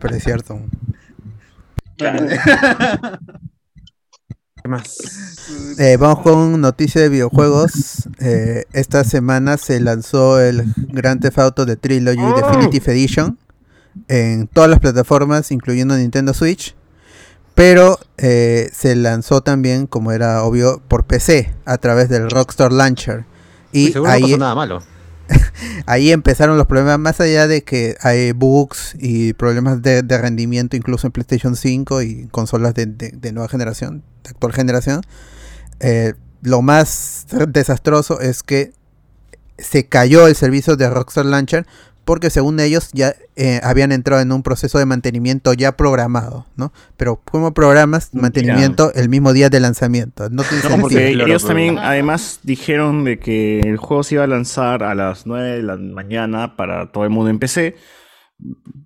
[0.00, 0.60] Pero es cierto.
[4.62, 4.96] ¿Qué más?
[5.78, 8.08] Eh, vamos con noticia de videojuegos.
[8.20, 13.38] Eh, esta semana se lanzó el Grand Theft Auto de Trilogy Definitive Edition
[14.06, 16.76] en todas las plataformas, incluyendo Nintendo Switch.
[17.54, 23.24] Pero eh, se lanzó también, como era obvio, por PC a través del Rockstar Launcher.
[23.72, 24.82] Y Y seguro no ahí, pasó nada malo.
[25.86, 31.06] ahí empezaron los problemas, más allá de que hay bugs y problemas de, rendimiento incluso
[31.06, 35.02] en PlayStation 5 y consolas de nueva generación, de actual generación.
[35.80, 38.72] eh, lo más desastroso es que
[39.58, 41.66] se cayó el servicio de Rockstar Launcher
[42.08, 46.72] porque según ellos ya eh, habían entrado en un proceso de mantenimiento ya programado, ¿no?
[46.96, 50.30] Pero ¿cómo programas mantenimiento el mismo día de lanzamiento?
[50.30, 54.24] No tiene No, porque Claro, ellos también además dijeron de que el juego se iba
[54.24, 57.76] a lanzar a las 9 de la mañana para todo el mundo en PC,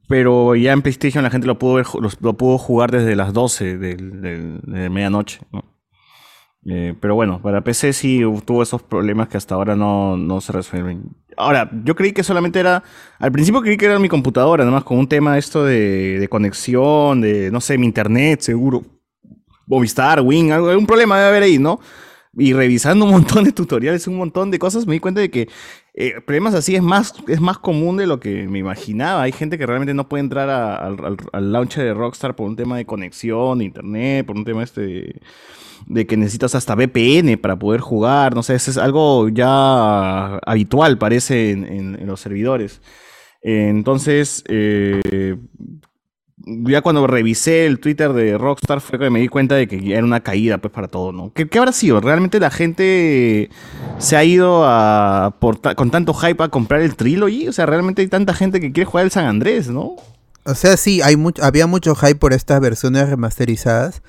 [0.08, 3.32] pero ya en PlayStation la gente lo pudo, ver- lo, lo pudo jugar desde las
[3.32, 5.40] 12 del- del- de medianoche.
[5.52, 5.64] ¿no?
[6.64, 10.52] Eh, pero bueno, para PC sí tuvo esos problemas que hasta ahora no, no se
[10.52, 11.04] resuelven.
[11.36, 12.82] Ahora, yo creí que solamente era.
[13.18, 17.20] Al principio creí que era mi computadora, nada más con un tema esto de, conexión,
[17.20, 18.82] de no sé, mi internet, seguro.
[19.66, 21.80] Movistar, Wing, algo, algún problema debe haber ahí, ¿no?
[22.36, 25.48] Y revisando un montón de tutoriales, un montón de cosas, me di cuenta de que
[25.94, 29.22] eh, problemas así es más, es más común de lo que me imaginaba.
[29.22, 32.76] Hay gente que realmente no puede entrar al- al launcher de Rockstar por un tema
[32.78, 35.20] de conexión, de internet, por un tema este de,
[35.86, 38.34] de que necesitas hasta VPN para poder jugar.
[38.34, 42.80] No sé, eso es algo ya habitual, parece, en, los servidores.
[43.42, 45.36] Entonces, eh,
[46.44, 49.96] ya cuando revisé el Twitter de Rockstar fue que me di cuenta de que ya
[49.96, 51.32] era una caída pues para todo, ¿no?
[51.32, 52.00] ¿Qué, qué habrá sido?
[52.00, 53.50] ¿Realmente la gente
[53.98, 55.34] se ha ido a
[55.76, 57.48] con tanto hype a comprar el Trilogy?
[57.48, 59.96] O sea, realmente hay tanta gente que quiere jugar el San Andrés, ¿no?
[60.44, 64.02] O sea, sí, hay mucho, había mucho hype por estas versiones remasterizadas,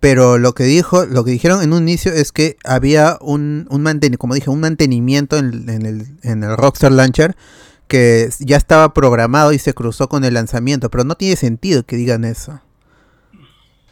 [0.00, 3.82] pero lo que dijo, lo que dijeron en un inicio es que había un, un
[3.82, 7.36] manten- como dije, un mantenimiento en, el, en el Rockstar Launcher
[7.88, 11.96] que ya estaba programado y se cruzó con el lanzamiento, pero no tiene sentido que
[11.96, 12.60] digan eso.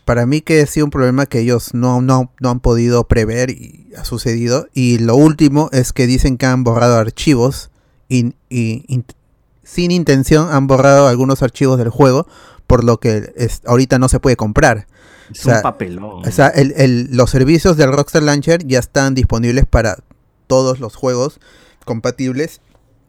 [0.04, 3.50] Para mí que ha sido un problema que ellos no, no, no han podido prever
[3.50, 4.68] y ha sucedido.
[4.72, 7.70] Y lo último es que dicen que han borrado archivos
[8.08, 9.04] y, y- in-
[9.64, 12.28] sin intención han borrado algunos archivos del juego,
[12.68, 13.32] por lo que
[13.64, 14.86] ahorita no se puede comprar.
[15.32, 16.26] Es O sea, un papelón.
[16.26, 19.96] O sea, el- el- los servicios del Rockstar Launcher ya están disponibles para
[20.46, 21.40] todos los juegos
[21.84, 22.60] compatibles,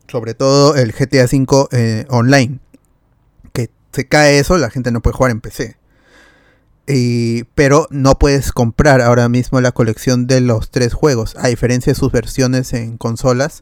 [0.08, 2.60] sobre todo el GTA V eh, online.
[3.54, 5.78] Que se cae eso, la gente no puede jugar en PC.
[6.88, 11.92] Y- pero no puedes comprar ahora mismo la colección de los tres juegos, a diferencia
[11.92, 13.62] de sus versiones en consolas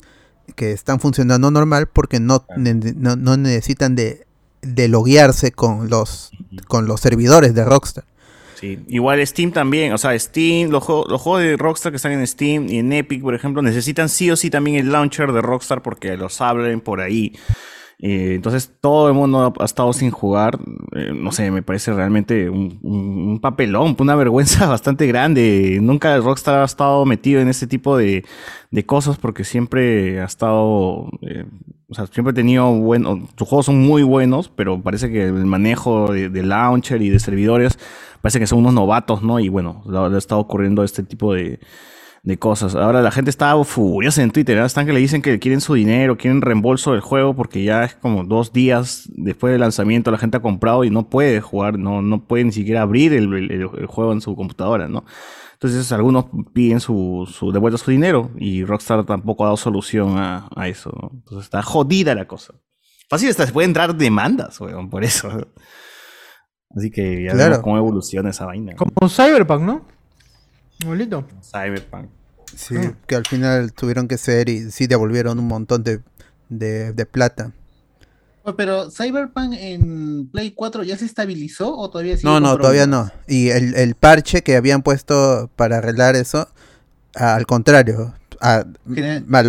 [0.55, 4.27] que están funcionando normal porque no, ne- no, no necesitan de,
[4.61, 6.29] de loguearse con los,
[6.67, 8.05] con los servidores de Rockstar.
[8.55, 12.13] Sí, igual Steam también, o sea, Steam, los, juegos- los juegos de Rockstar que están
[12.13, 15.41] en Steam y en Epic, por ejemplo, necesitan sí o sí también el launcher de
[15.41, 17.33] Rockstar porque los abren por ahí.
[17.99, 20.59] Eh, entonces todo el mundo ha, estado sin jugar,
[20.95, 25.79] eh, no sé, me parece realmente un, papelón, una vergüenza bastante grande.
[25.81, 28.25] Nunca Rockstar ha estado metido en este tipo de,
[28.85, 31.45] cosas porque siempre ha estado, eh,
[31.87, 32.33] o sea, siempre
[32.81, 37.19] buenos, sus juegos son muy buenos, pero parece que el manejo de, launcher y de
[37.19, 37.79] servidores
[38.21, 39.39] parece que son unos novatos, ¿no?
[39.39, 41.59] Y bueno, le le ha estado ocurriendo este tipo de,
[42.25, 42.73] de cosas.
[42.75, 44.65] Ahora la gente está furiosa en Twitter, ¿eh?
[44.65, 47.93] están que le dicen que quieren su dinero, quieren reembolso del juego porque ya es
[47.95, 52.01] como dos días después del lanzamiento la gente ha comprado y no puede jugar, no,
[52.01, 55.05] no puede ni siquiera abrir el, el- el juego en su computadora, ¿no?
[55.53, 60.17] Entonces algunos piden su, su de vuelta su dinero y Rockstar tampoco ha dado solución
[60.17, 61.11] a, a eso, ¿no?
[61.13, 62.55] Entonces está jodida la cosa.
[63.07, 65.29] Fácil hasta se pueden entrar demandas, weón, por eso.
[66.75, 67.51] Así que ya Claro.
[67.51, 68.73] vemos cómo evoluciona esa vaina.
[68.75, 69.85] Como Cyberpunk, ¿no?
[70.79, 71.25] Igualito.
[71.41, 72.09] Cyberpunk.
[72.55, 72.75] Sí,
[73.07, 76.01] que al final tuvieron que ser y sí devolvieron un montón de,
[76.49, 77.51] de, de plata.
[78.43, 82.87] Oye, Pero Cyberpunk en Play 4 ya se estabilizó o todavía sigue No, no, todavía
[82.87, 83.11] no.
[83.27, 86.47] Y el, el parche que habían puesto para arreglar eso,
[87.15, 89.43] al contrario, a- genera más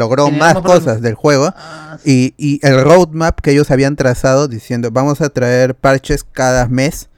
[0.55, 0.55] problemas.
[0.63, 1.53] cosas del juego.
[1.57, 6.67] Ah, Y, y el roadmap que ellos habían trazado diciendo vamos a traer parches cada
[6.67, 7.09] mes,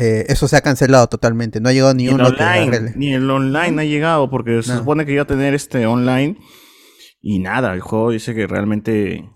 [0.00, 1.60] eh, eso se ha cancelado totalmente.
[1.60, 4.78] No ha llegado ni, Ni uno online, ni el online ha llegado porque se No.
[4.78, 6.36] supone que iba a tener este online
[7.20, 9.28] y nada, el juego dice que realmente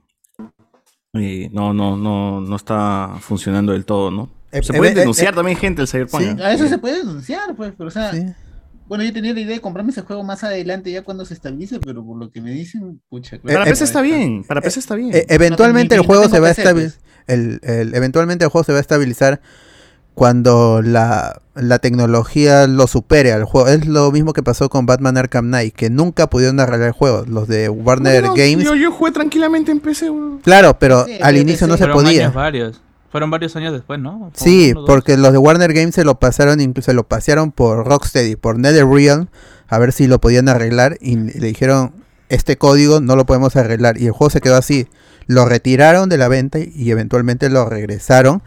[1.15, 4.31] eh, no, no, no, no está funcionando del todo, ¿no?
[4.51, 6.23] Eh, Se eh, puede eh, denunciar eh, también gente el Cyberpunk.
[6.23, 6.43] sí.
[6.43, 8.25] A eso se puede denunciar, pues, pero o sea, Sí.
[8.87, 11.81] bueno, yo tenía la idea de comprarme ese juego más adelante ya cuando se estabilice,
[11.81, 15.11] pero por lo que me dicen, pucha, Para PC está bien, para PC está bien.
[15.15, 17.01] Eh, eventualmente No, el juego se va a estabilizar.
[17.27, 19.41] El, el- eventualmente el juego se va a estabilizar
[20.15, 23.69] cuando la, la tecnología lo supere al juego.
[23.69, 27.25] Es lo mismo que pasó con Batman Arkham Knight, que nunca pudieron arreglar el juego.
[27.27, 28.65] Los de Warner No, Games.
[28.65, 30.11] Yo, yo jugué tranquilamente en PC.
[30.43, 32.23] Claro, pero Sí, al inicio no se Fueron podía.
[32.25, 32.81] años varios.
[33.11, 34.31] Fueron varios años después, ¿no?
[34.35, 37.53] Fue Sí, uno, porque los de Warner Games se lo pasaron, incluso se lo pasearon
[37.53, 39.27] por Rocksteady, por NetherRealm,
[39.69, 41.93] a ver si lo podían arreglar y le dijeron,
[42.31, 43.99] este código no lo podemos arreglar.
[44.01, 44.89] Y el juego se quedó así.
[45.27, 48.43] Lo retiraron de la venta y eventualmente lo regresaron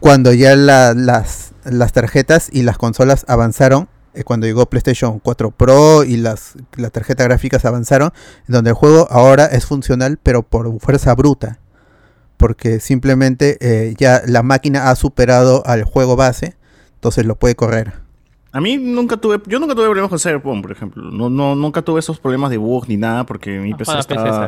[0.00, 3.88] cuando ya la- las, las tarjetas y las consolas avanzaron.
[4.14, 8.12] eh, Cuando llegó PlayStation 4 Pro y las, las tarjetas gráficas avanzaron,
[8.46, 11.58] donde el juego ahora es funcional, pero por fuerza bruta
[12.36, 16.56] porque simplemente eh, ya la máquina ha superado al juego base,
[16.96, 18.03] entonces lo puede correr.
[18.56, 21.10] A mí nunca tuve, yo nunca tuve problemas con Cyberpunk, por ejemplo.
[21.10, 24.46] No, no, nunca tuve esos problemas de bugs ni nada porque mi PC estaba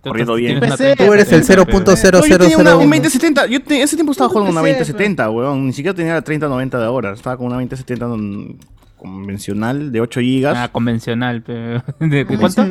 [0.00, 0.60] corriendo bien.
[0.96, 1.72] Tú eres el PC, pe.
[2.20, 2.84] No, yo tenía una, 0.0001.
[2.84, 3.46] un 2070.
[3.48, 5.66] Yo te- ese tiempo estaba jugando una PC, 2070, weón.
[5.66, 7.12] Ni siquiera tenía la 3090 de ahora.
[7.12, 8.56] Estaba con una 2070 non-
[8.98, 10.46] convencional de 8 GB.
[10.54, 11.52] Ah, convencional, pe.
[12.00, 12.62] ¿De, de cuánto?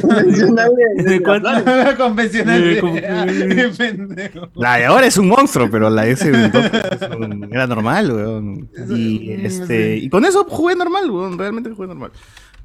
[0.00, 1.96] Convencional de- de ¿De la cuánto?
[1.98, 2.62] Convencional.
[2.62, 4.30] De-.
[4.54, 8.10] La de ahora es un monstruo, pero la de ese entonces es un- era normal,
[8.12, 8.68] weón.
[8.90, 11.38] Y, este, y con eso jugué normal, weón.
[11.38, 12.10] Realmente jugué normal.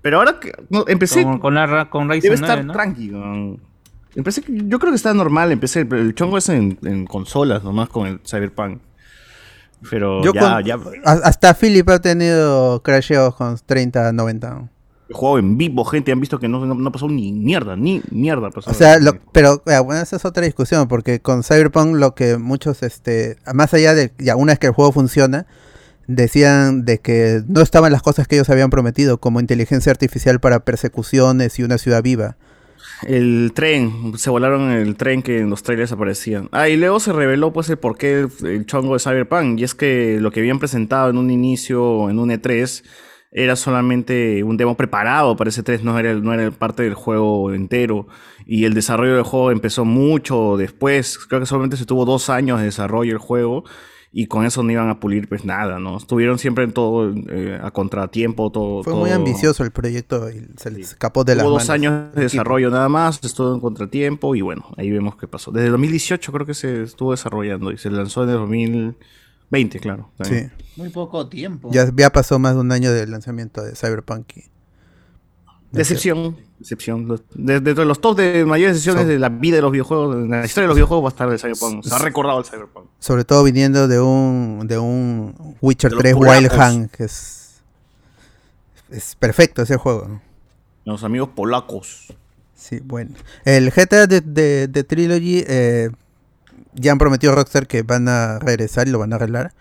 [0.01, 2.73] Pero ahora que no, empecé, Con, con, la, con Ryzen debe 9, estar ¿no?
[2.73, 3.59] tranqui, weón.
[4.15, 5.51] Empecé, que- yo creo que está normal.
[5.51, 8.79] Empecé, el, el chongo es en, en consolas, nomás con el Cyberpunk.
[9.89, 14.69] Pero Yo ya, con- ya a- hasta Philip ha tenido crasheos con 30, 90.
[15.09, 16.11] he jugado en vivo, gente.
[16.11, 18.71] Han visto que no, no, no pasó ni mierda, ni mierda pasó.
[18.71, 22.83] O sea, lo- pero bueno, esa es otra discusión, porque con Cyberpunk lo que muchos,
[22.83, 25.45] este, más allá de, ya una vez que el juego funciona,
[26.07, 30.61] decían de que no estaban las cosas que ellos habían prometido, como inteligencia artificial para
[30.61, 32.35] persecuciones y una ciudad viva.
[33.03, 36.49] El tren, se volaron el tren que en los trailers aparecían.
[36.51, 39.59] Ah, y luego se reveló pues el porqué el, chongo de Cyberpunk.
[39.59, 42.83] Y es que lo que habían presentado en un inicio, en un E3,
[43.31, 47.53] era solamente un demo preparado para ese 3, no era, no era parte del juego
[47.53, 48.07] entero.
[48.45, 51.19] Y el desarrollo del juego empezó mucho después.
[51.19, 53.63] Creo que solamente se tuvo dos años de desarrollo el juego.
[54.19, 55.95] Y con eso no iban a pulir pues nada, ¿no?
[55.95, 58.81] Estuvieron siempre en todo eh, a contratiempo, todo.
[58.81, 62.15] Fue muy ambicioso el proyecto y se les escapó de las Hubo dos manos años
[62.15, 65.51] de desarrollo nada más, estuvo en contratiempo y bueno, ahí vemos qué pasó.
[65.51, 70.09] Desde 2018 creo que se estuvo desarrollando y se lanzó en el 2020, claro.
[70.17, 70.23] Sí.
[70.23, 70.51] también.
[70.77, 71.69] Muy poco tiempo.
[71.71, 74.35] Ya, ya pasó más de un año del lanzamiento de Cyberpunk.
[74.35, 74.56] y-
[75.77, 77.21] Decepción, decepción.
[77.33, 80.27] Dentro de los top de mayores decisiones So- de la vida de los videojuegos, de
[80.27, 81.83] la historia de los videojuegos va a estar el Cyberpunk.
[81.83, 82.87] Se ha recordado el Cyberpunk.
[82.99, 86.73] Sobre todo viniendo de un de un Witcher De los 3 Wild polacos.
[86.75, 87.61] Hunt, que es
[88.89, 90.21] es perfecto ese juego.
[90.85, 92.13] Los amigos polacos.
[92.55, 93.11] Sí, bueno.
[93.45, 95.89] El GTA de, de, de Trilogy eh,
[96.73, 99.53] ya han prometido Rockstar que van a regresar y lo van a arreglar.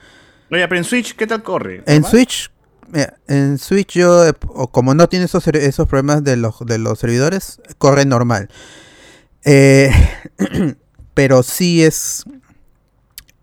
[0.51, 1.83] Oye, pero en Switch, ¿qué tal corre?
[1.87, 2.05] En.
[2.05, 2.51] Switch,
[2.91, 6.79] mira, en Switch yo, eh, o como no tiene esos, esos problemas de los, de
[6.79, 8.49] los servidores, corre normal.
[9.45, 9.91] Eh,
[11.15, 12.25] pero sí es...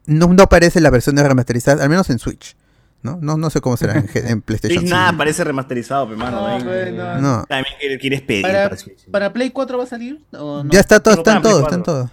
[0.06, 2.56] No, no parece la versión de remasterizada, al menos en Switch.
[3.04, 3.18] ¿no?
[3.22, 4.84] No, no sé cómo será en, PlayStation.
[4.84, 6.60] Sí, nada, parece remasterizado, pe, mano.
[6.60, 7.22] No, no.
[7.22, 7.46] No.
[7.48, 9.10] También quiere- quieres pedir ¿Para, para Switch.
[9.12, 10.22] ¿Para Play 4 va a salir?
[10.34, 10.70] ¿O no?
[10.72, 11.94] Ya está todo, Pero está en para todo, Play está en 4.
[11.94, 12.12] todo.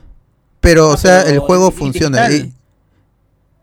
[0.61, 2.31] Pero, Ah, o sea, pero el juego funciona.
[2.31, 2.53] y-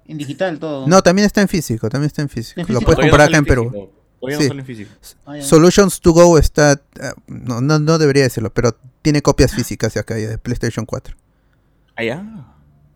[0.07, 0.87] En digital todo.
[0.87, 2.59] no, también está en físico, también está en físico.
[2.61, 2.85] ¿En Lo físico?
[2.85, 3.63] puedes comprar acá en Perú.
[3.71, 3.91] físico.
[4.19, 4.47] Todavía Sí.
[4.53, 4.91] no en físico.
[5.25, 5.35] Ah.
[5.41, 6.73] Solutions to Go está.
[6.73, 11.15] eh, No, no, no debería decirlo, pero tiene copias físicas acá ya de PlayStation 4.
[11.95, 12.23] Allá.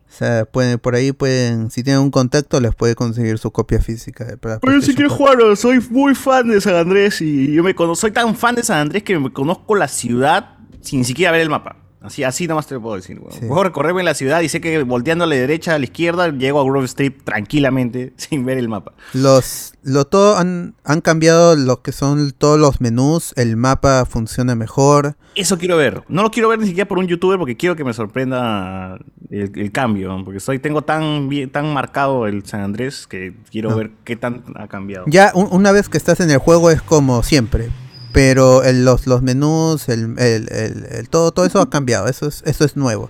[0.09, 3.79] O sea, pueden, por ahí pueden, si tienen un contacto, les puede conseguir su copia
[3.81, 4.25] física.
[4.25, 5.17] de- para Pero yo sí quiero 4.
[5.17, 8.63] jugarlo, soy muy fan de San Andrés y yo me conozco, soy tan fan de
[8.63, 11.77] San Andrés que me conozco la ciudad sin siquiera ver el mapa.
[12.01, 13.31] Así, así nomás te lo puedo decir, weón.
[13.31, 13.45] Sí.
[13.47, 16.59] Puedo recorrerme la ciudad y sé que volteando a la derecha, a la izquierda, llego
[16.59, 18.93] a Grove Street tranquilamente sin ver el mapa.
[19.13, 24.55] Los, lo todo han, han cambiado lo que son todos los menús, el mapa funciona
[24.55, 25.15] mejor.
[25.35, 26.03] Eso quiero ver.
[26.07, 28.97] No lo quiero ver ni siquiera por un youtuber porque quiero que me sorprenda
[29.29, 30.21] el, el cambio.
[30.25, 33.75] Porque soy, tengo tan bien, tan marcado el San Andrés que quiero No.
[33.77, 35.05] ver qué tan ha cambiado.
[35.07, 37.69] Ya un- una vez que estás en el juego es como siempre.
[38.13, 42.07] Pero el- los, los menús, el, el- el- todo, todo eso ha cambiado.
[42.07, 43.09] Eso es, eso es nuevo.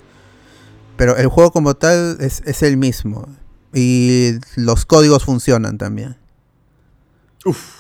[0.98, 3.28] Pero el juego como tal es, es el mismo.
[3.74, 6.18] Y los códigos funcionan también.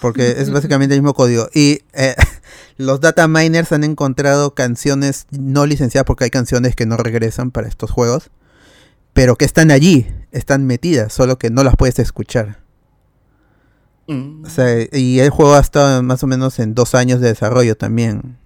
[0.01, 1.47] Porque es básicamente el mismo código.
[1.53, 2.15] Y eh,
[2.77, 7.67] los data miners han encontrado canciones no licenciadas porque hay canciones que no regresan para
[7.67, 8.31] estos juegos.
[9.13, 12.60] Pero que están allí, están metidas, solo que no las puedes escuchar.
[14.45, 17.75] O sea, y el juego ha estado más o menos en dos años de desarrollo
[17.77, 18.40] también.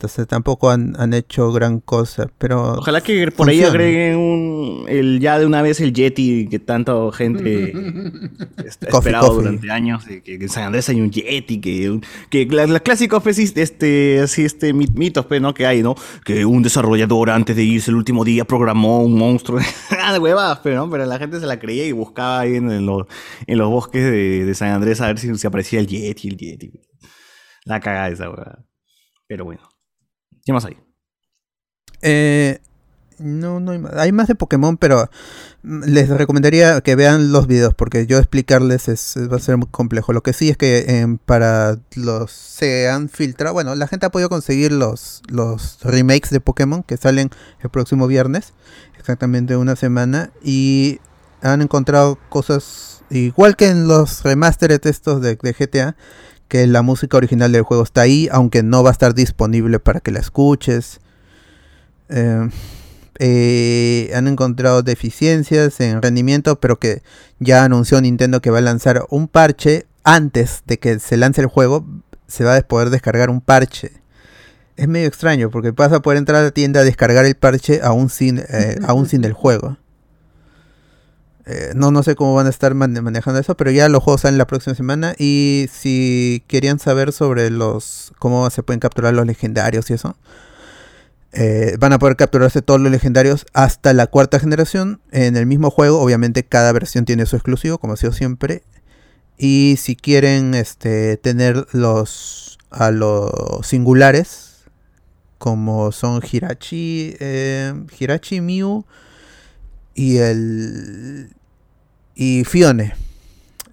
[0.00, 2.72] Entonces tampoco han, han hecho gran cosa, pero...
[2.72, 7.12] Ojalá que por ahí agreguen un, el, ya de una vez el Yeti que tanto
[7.12, 7.70] gente
[8.64, 9.42] está Coffee, esperado coffee.
[9.44, 12.00] durante años, de que en San Andrés hay un Yeti, que,
[12.30, 15.52] que la- clásicos pues, sí, este, así, este, mit- mitos pues, ¿no?
[15.52, 15.94] que hay, ¿no?
[16.24, 19.60] Que un desarrollador antes de irse el último día programó un monstruo,
[20.02, 20.90] Ah, de huevadas, pero, ¿no?
[20.90, 23.06] pero la gente se la creía y buscaba ahí en, en los,
[23.46, 26.38] en los bosques de, de San Andrés a ver si, si aparecía el Yeti, el
[26.38, 26.72] Yeti.
[27.66, 28.64] La cagada esa huevada.
[29.28, 29.60] Pero bueno.
[30.50, 30.76] ¿Qué más hay?
[32.02, 32.58] Eh,
[33.20, 33.92] no, no hay más.
[33.94, 35.08] Hay más de Pokémon, pero
[35.62, 39.68] mm, les recomendaría que vean los videos porque yo explicarles es, va a ser muy
[39.68, 40.12] complejo.
[40.12, 44.10] Lo que sí es que em, para los se han filtrado, bueno, la gente ha
[44.10, 48.52] podido conseguir los, los remakes de Pokémon que salen el próximo viernes,
[48.98, 50.98] exactamente una semana, y
[51.42, 55.94] han encontrado cosas igual que en los remastered estos de GTA,
[56.50, 60.00] que la música original del juego está ahí, aunque no va a estar disponible para
[60.00, 61.00] que la escuches.
[62.08, 62.50] Eh,
[63.20, 67.02] eh, han encontrado deficiencias en rendimiento, pero que
[67.38, 71.46] ya anunció Nintendo que va a lanzar un parche antes de que se lance el
[71.46, 71.86] juego.
[72.26, 73.92] Se va a poder descargar un parche.
[74.76, 77.80] Es medio extraño porque vas a poder entrar a la tienda a descargar el parche
[77.82, 79.76] aún sin, eh, aún sin el juego.
[81.52, 84.20] Eh, no, no sé cómo van a estar mane- manejando eso, pero ya los juegos
[84.20, 85.14] salen la próxima semana.
[85.18, 90.16] Y si querían saber sobre los cómo se pueden capturar los legendarios y eso,
[91.32, 95.70] eh, van a poder capturarse todos los legendarios hasta la cuarta generación en el mismo
[95.70, 96.00] juego.
[96.00, 98.62] Obviamente cada versión tiene su exclusivo, como ha sido siempre.
[99.36, 104.66] Y si quieren este, tener los a los singulares,
[105.38, 108.84] como son Hirachi, eh, Hirachi Mew
[109.94, 111.30] y el
[112.14, 112.94] y Fione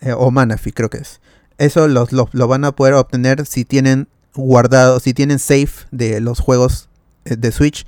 [0.02, 1.20] eh, o Manafi creo que es.
[1.58, 6.22] Eso los, los- lo van a poder obtener si tienen guardado, si tienen save de
[6.22, 6.90] los juegos
[7.26, 7.86] eh, de Switch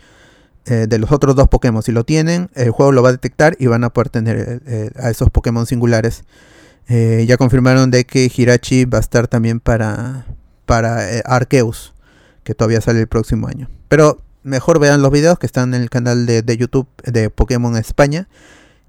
[0.66, 1.84] eh, de los otros dos Pokémon.
[1.84, 5.10] Si lo tienen, el juego lo va a detectar y van a poder tener a
[5.10, 6.24] esos Pokémon singulares.
[6.88, 10.26] Ya confirmaron de que Hirachi va a estar también para,
[10.66, 11.94] para Arceus,
[12.44, 13.70] que todavía sale el próximo año.
[13.90, 17.78] Pero mejor vean los videos que están en el canal de, de YouTube de Pokémon
[17.78, 18.28] España.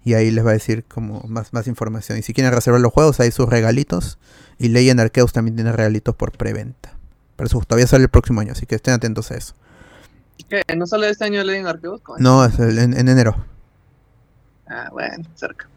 [0.04, 2.18] Y ahí les va a decir como más, más información.
[2.18, 4.18] Y si quieren reservar los juegos, hay sus regalitos.
[4.58, 6.96] Y Legend Arceus también tiene regalitos por preventa.
[7.36, 9.54] Pero eso todavía sale el próximo año, así que estén atentos a eso.
[10.48, 10.62] ¿Qué?
[10.76, 12.00] ¿No sale este año Legend Arceus?
[12.18, 13.36] No, es el- en, en enero.
[14.68, 15.68] Ah, bueno, cerca.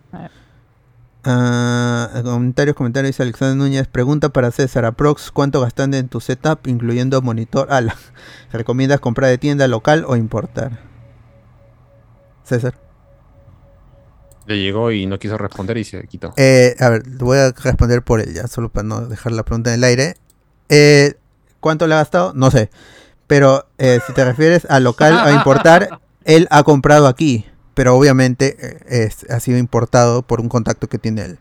[1.26, 3.88] Ah, comentarios, comentarios, dice Alexander Núñez.
[3.88, 4.86] Pregunta para César.
[4.86, 7.72] Aprox, ¿cuánto gastan en tu setup, incluyendo monitor?
[7.72, 7.96] Ala.
[8.52, 10.80] ¿Recomiendas comprar de tienda local o importar?
[12.44, 12.76] César.
[14.46, 16.34] Le llegó y no quiso responder y se quitó.
[16.38, 19.70] Eh, a ver, voy a responder por él ya, solo para no dejar la pregunta
[19.72, 20.16] en el aire.
[20.70, 21.14] Eh,
[21.60, 22.34] ¿Cuánto le ha gastado?
[22.34, 22.70] No sé.
[23.28, 27.46] Pero eh, si te refieres a local o a importar, él ha comprado aquí.
[27.74, 31.38] Pero obviamente eh, es- ha sido importado por un contacto que tiene él.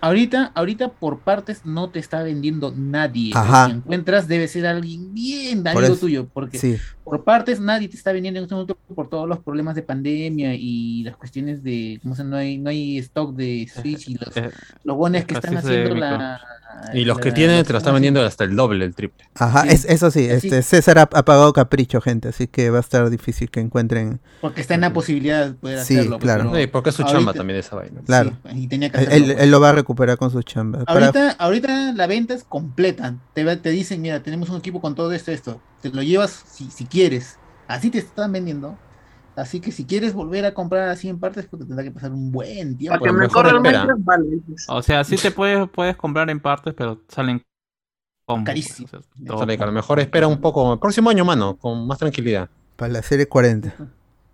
[0.00, 3.32] Ahorita, ahorita por partes no te está vendiendo nadie.
[3.34, 3.66] Ajá.
[3.66, 6.78] Si encuentras debe ser alguien bien amigo tuyo, porque sí.
[7.08, 10.54] Por partes nadie te está vendiendo en este momento por todos los problemas de pandemia
[10.54, 14.28] y las cuestiones de, ¿cómo se no hay, no hay stock de Switch y los,
[14.84, 16.40] los buenos que están haciendo la...
[16.94, 19.24] Y los que tienen te lo están vendiendo hasta el doble, el triple.
[19.34, 19.68] Ajá, Sí.
[19.70, 22.80] es, eso sí, Así- este César ha, ha pagado capricho, gente, así que va a
[22.80, 24.20] estar difícil que encuentren.
[24.42, 26.18] Porque está en la posibilidad de poder Sí, hacerlo.
[26.18, 26.50] pues, claro.
[26.52, 28.00] pero Sí, porque es su ahorita- chamba también esa vaina.
[28.04, 28.36] Claro.
[28.54, 29.44] y tenía que Él, hacerlo, él- pues.
[29.44, 30.84] él lo va a recuperar con su chamba.
[30.84, 33.16] Para- Ahorita, ahorita la venta es completa.
[33.34, 35.60] Te, te dicen, mira, tenemos un equipo con todo esto, esto.
[35.80, 37.38] Te lo llevas si, si quieres.
[37.66, 38.76] Así te están vendiendo.
[39.38, 42.10] Así que si quieres volver a comprar así en partes, pues te tendrá que pasar
[42.10, 42.98] un buen tiempo.
[42.98, 43.86] Para que mejor espera.
[43.98, 44.40] vale.
[44.44, 44.66] pues.
[44.68, 47.44] O sea, sí te puedes, puedes comprar en partes, pero salen
[48.26, 48.86] combos, Carísimo.
[48.86, 50.72] o sea, todo Sale que a lo mejor espera un poco.
[50.72, 52.50] El próximo año, mano, con más tranquilidad.
[52.74, 53.74] para la serie 40.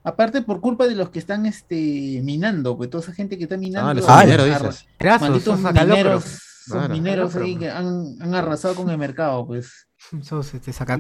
[0.05, 3.59] Aparte, por culpa de los que están este minando, pues toda esa gente que está
[3.59, 3.91] minando.
[3.91, 4.87] Ah, los ah, mineros, dices.
[5.21, 6.39] Malditos mineros,
[6.89, 9.87] mineros ahí que han, han arrasado con el mercado, pues.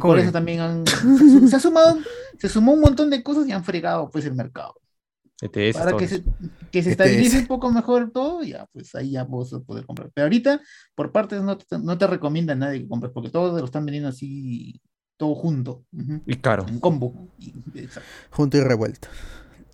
[0.08, 1.98] Por eso también han, se, se ha sumado,
[2.38, 4.74] se sumó un montón de cosas y han fregado pues el mercado.
[5.42, 6.22] ETS, Para que se,
[6.70, 7.00] que se ETS.
[7.00, 10.10] estabilice un poco mejor todo, ya, pues ahí ya vos vas a poder comprar.
[10.14, 10.60] Pero ahorita,
[10.94, 14.08] por partes, no te, no te recomienda nadie que compres, porque todos lo están vendiendo
[14.08, 14.80] así,
[15.16, 15.84] todo junto,
[16.26, 16.64] Y caro.
[16.68, 17.28] en combo.
[17.38, 17.52] Y-.
[18.30, 19.08] Junto y revuelto.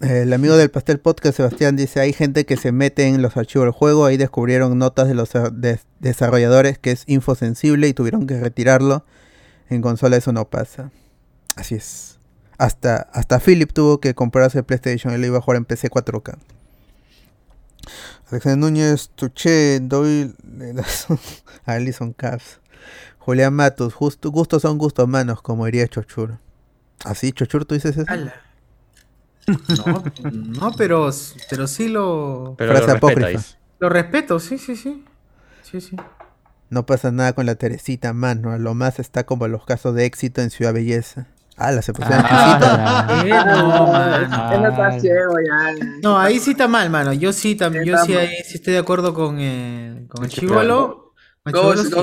[0.00, 3.66] El amigo del Pastel Podcast, Sebastián, dice, hay gente que se mete en los archivos
[3.66, 8.40] del juego, ahí descubrieron notas de los de- desarrolladores que es infosensible y tuvieron que
[8.40, 9.04] retirarlo.
[9.70, 10.90] En consola eso no pasa.
[11.56, 12.18] Así es.
[12.58, 16.36] Hasta, hasta Philip tuvo que comprarse el PlayStation, él iba a jugar en PC 4K.
[18.30, 20.34] Alexander Núñez, Tuché, Doyle,
[21.64, 22.60] Alison Caps,
[23.18, 26.38] Julián Matus, justo, gustos son gustos manos, como diría Chochur.
[27.04, 28.12] ¿Así, Chochur, tú dices eso?
[29.46, 31.10] No, no, pero,
[31.48, 32.54] pero sí lo.
[32.58, 33.42] Pero Frase lo apócrifa.
[33.78, 35.04] Lo respeto, sí, sí, sí.
[35.62, 35.96] Sí, sí.
[36.70, 38.52] No pasa nada con la Teresita, mano.
[38.52, 41.26] A lo más está como los casos de éxito en Ciudad Belleza.
[41.56, 43.30] Ah, la se pusieron Ah, eh,
[46.02, 47.12] no, ahí sí está mal, mano.
[47.12, 50.40] Yo sí también, yo sí ahí sí estoy de acuerdo con, eh, con el Sí,
[50.40, 51.12] chivolo.
[51.44, 51.52] Sí.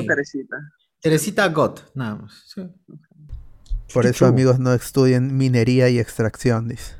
[0.06, 0.58] Teresita.
[1.02, 2.44] Teresita Got, nada más.
[2.54, 2.62] Sí.
[3.94, 6.94] Por eso, amigos, no estudien minería y extracción, dice.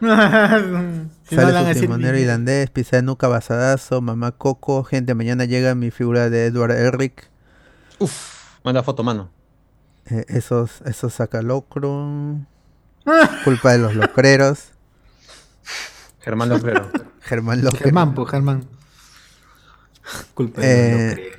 [1.28, 4.82] Si no Sale a su timonero ni- irlandés, pisa de nuca, basadazo, mamá Coco.
[4.84, 7.28] Gente, mañana llega mi figura de Edward Elric.
[8.64, 9.30] Manda foto, mano.
[10.06, 12.38] Eh, esos, esos sacalocro.
[13.44, 14.70] Culpa de los locreros.
[16.20, 16.90] Germán Locrero.
[17.20, 17.78] Germán Locre.
[17.80, 18.64] Germán, pues, Germán.
[20.34, 21.38] Culpa de Eh, los locreros.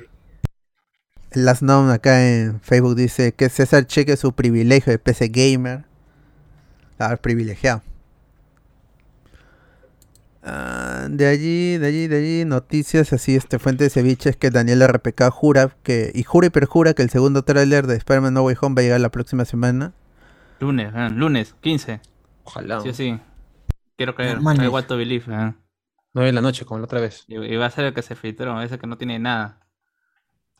[1.32, 5.84] Last Known acá en Facebook dice que César cheque su privilegio de PC Gamer.
[6.98, 7.82] Ah, privilegiado.
[10.42, 14.50] Ah, de allí, de allí, de allí, noticias así, este fuente de ceviche es que
[14.50, 18.42] Daniel RPK jura que, y jura y perjura que el segundo tráiler de Spider-Man No
[18.44, 19.92] Way Home va a llegar la próxima semana.
[20.60, 22.00] Lunes, eh, lunes, 15.
[22.44, 22.80] Ojalá.
[22.80, 23.20] Sí, sí.
[23.96, 24.38] Quiero creer.
[24.40, 25.24] I want to believe.
[25.28, 25.54] eh.
[26.14, 27.24] 9 de la noche, como la otra vez.
[27.28, 29.60] Y, y va a ser el que se filtró, ese que no tiene nada.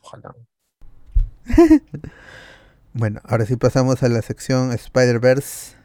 [0.01, 0.35] Ojalá.
[2.93, 5.77] Bueno, ahora sí pasamos a la sección Spider-Verse.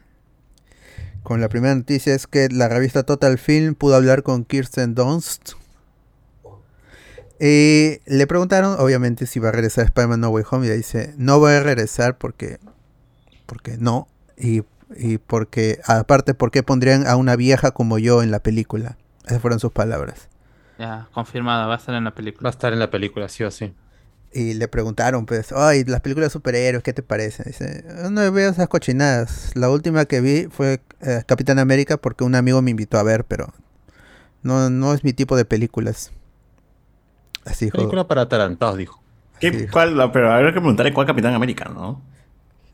[1.27, 5.55] Con la primera noticia es que la revista Total Film pudo hablar con Kirsten Dunst.
[7.37, 10.65] Y le preguntaron, obviamente, si va a regresar Spider-Man No Way Home.
[10.65, 12.59] Y ella dice, no voy a regresar porque,
[13.45, 14.07] porque no.
[14.37, 14.63] Y,
[14.95, 18.97] y porque, aparte, ¿por qué pondrían a una vieja como yo en la película?
[19.25, 20.29] Esas fueron sus palabras.
[20.79, 22.49] Ya, confirmada, va a estar en la Va película.
[22.49, 23.73] a estar en la película, sí o sí.
[24.33, 27.43] Y le preguntaron, pues, ay, las películas de superhéroes, ¿qué te parece?
[27.45, 29.51] Dice, no veo esas cochinadas.
[29.55, 33.23] La última que vi fue eh, Capitán América porque un amigo me invitó a ver,
[33.23, 33.53] pero
[34.43, 36.11] no, no es mi tipo de películas.
[37.45, 37.77] Así dijo.
[37.77, 39.01] Película para atarantados, dijo.
[39.39, 42.01] ¿Qué- cuál- la- pero habrá que preguntarle cuál Capitán América, ¿no?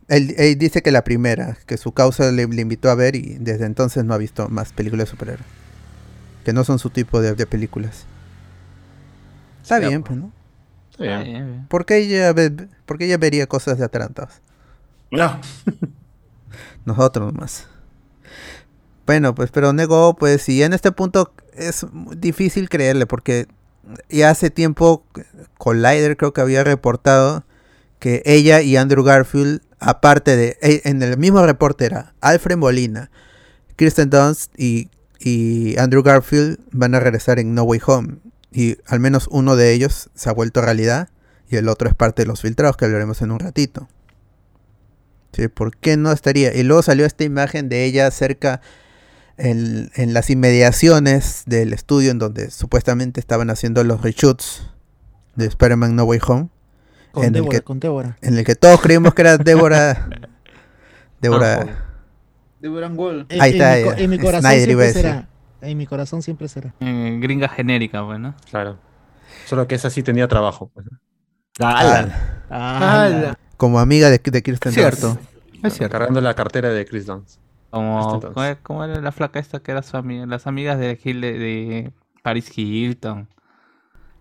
[0.07, 3.37] Él, él dice que la primera, que su causa le, le invitó a ver y
[3.39, 5.45] desde entonces no ha visto más películas de superhéroes.
[6.43, 8.05] Que no son su tipo de, de películas.
[9.61, 10.19] Está bien, pues.
[10.19, 10.42] pues, ¿no?
[10.93, 11.65] Está bien.
[11.69, 14.41] ¿Por qué ella, ve- por qué ella vería cosas de atarantados?
[15.11, 15.39] No.
[16.85, 17.67] Nosotros nomás.
[19.05, 21.85] Bueno, pues, pero negó, pues, y en este punto es
[22.17, 23.47] difícil creerle, porque
[24.09, 25.05] ya hace tiempo
[25.57, 27.43] Collider creo que había reportado
[27.99, 33.11] que ella y Andrew Garfield, aparte de, eh, en el mismo reporte era Alfred Molina,
[33.75, 34.89] Kristen Dunst y,
[35.19, 38.15] y Andrew Garfield van a regresar en No Way Home.
[38.53, 41.09] Y al menos uno de ellos se ha vuelto realidad
[41.49, 43.87] y el otro es parte de los filtrados que hablaremos en un ratito.
[45.33, 46.53] Sí, ¿por qué no estaría?
[46.53, 48.61] Y luego salió esta imagen de ella cerca
[49.37, 54.67] en, en las inmediaciones del estudio en donde supuestamente estaban haciendo los reshoots
[55.35, 56.49] de Spider-Man No Way Home.
[57.11, 58.17] Con en, el Débora, que, con Débora.
[58.21, 60.09] en el que todos creímos que era Débora.
[61.21, 61.89] Débora.
[62.59, 63.25] De Bran Wall.
[63.29, 65.01] Ahí en está, mi En mi corazón Snyder iba a siempre decir.
[65.01, 65.29] será.
[65.63, 66.73] En mi corazón siempre será.
[66.79, 68.35] Eh, gringa genérica, pues, ¿no?
[68.49, 68.77] Claro.
[69.45, 70.69] Solo que esa sí tenía trabajo.
[70.73, 70.85] pues.
[71.59, 73.37] Ah, Ala.
[73.57, 75.07] Como amiga de, de Kirsten Cierto.
[75.09, 75.21] Dunst.
[75.63, 75.93] Es cierto.
[75.97, 77.39] Cargando la cartera de Chris Dance.
[77.69, 78.57] Como, entonces.
[78.61, 80.25] ¿cómo, era- la flaca esta que era su amiga?
[80.25, 81.91] Las amigas de, Gil- de, de
[82.21, 83.27] Paris Hilton.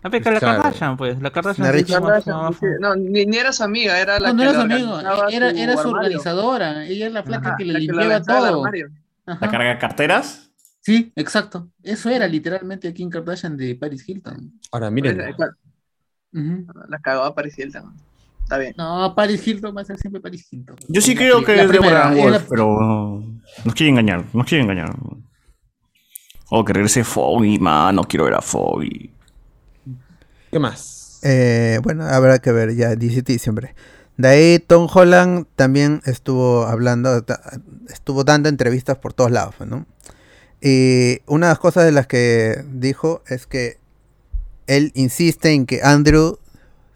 [0.01, 0.61] La peca, la Claro.
[0.63, 1.21] Kardashian, pues.
[1.21, 2.03] La Kardashian.
[2.05, 5.29] La fue- No, ni, ni era su amiga, era la No, no que era su
[5.29, 6.85] era, era su organizadora.
[6.85, 8.63] Ella es la flaca Ajá, que le limpiaba todo.
[9.25, 10.51] ¿La carga de carteras?
[10.85, 11.69] Sí, exacto.
[11.81, 14.59] Eso era literalmente Kim Kardashian de Paris Hilton.
[14.71, 15.15] Ahora, miren.
[15.35, 15.53] Claro,
[16.33, 16.65] Ujú.
[16.89, 17.95] La cagó a Paris Hilton.
[18.41, 18.73] Está bien.
[18.77, 20.75] No, Paris Hilton va a ser siempre Paris Hilton.
[20.89, 23.23] Yo sí La creo que la es primera, Deborah Wolf, la- pero
[23.63, 24.93] nos quiere engañar, nos quiere engañar.
[26.49, 29.09] O que regrese Foggy, man, no quiero ver a Foggy.
[30.51, 31.19] ¿Qué más?
[31.23, 33.75] Eh, bueno, habrá que ver ya 17 de diciembre.
[34.17, 37.25] De ahí Tom Holland también estuvo hablando,
[37.89, 39.85] estuvo dando entrevistas por todos lados, ¿no?
[40.65, 43.79] Y una de las cosas de las que dijo es que
[44.65, 46.39] él insiste en que Andrew,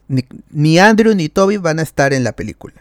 [0.07, 2.76] ni, ni Andrew ni Toby van a estar en la película.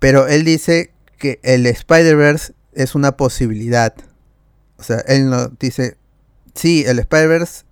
[0.00, 3.94] Pero él dice que el Spider-Verse es una posibilidad.
[4.78, 5.96] O sea, él no dice,
[6.56, 7.62] sí, el Spider-Verse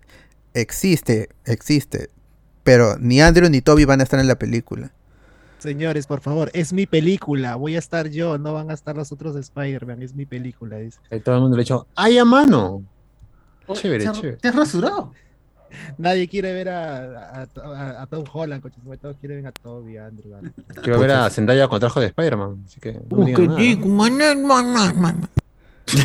[0.55, 2.09] existe, existe,
[2.63, 4.93] pero ni Andrew ni Toby van a estar en la película.
[5.59, 7.57] Señores, por favor, es mi película.
[7.57, 10.03] Voy a estar yo, no van a estar los otros Spider-Man.
[10.03, 10.77] Es mi película.
[10.79, 10.99] dice.
[11.25, 12.83] Todo el mundo le ha dicho, ¡ay, a mano!
[13.73, 14.37] Chévere, te- chévere.
[14.39, 15.13] Te has rasurado.
[15.99, 19.53] Nadie quiere ver a, a, a- a Tom Holland, coche, sobre todo quieren ver a
[19.53, 20.35] Toby, a Andrew.
[20.37, 20.41] a-
[20.81, 22.63] Quiero ver a Zendaya con traje de Spider-Man.
[22.67, 22.93] Así que.
[22.93, 23.61] No digan nada.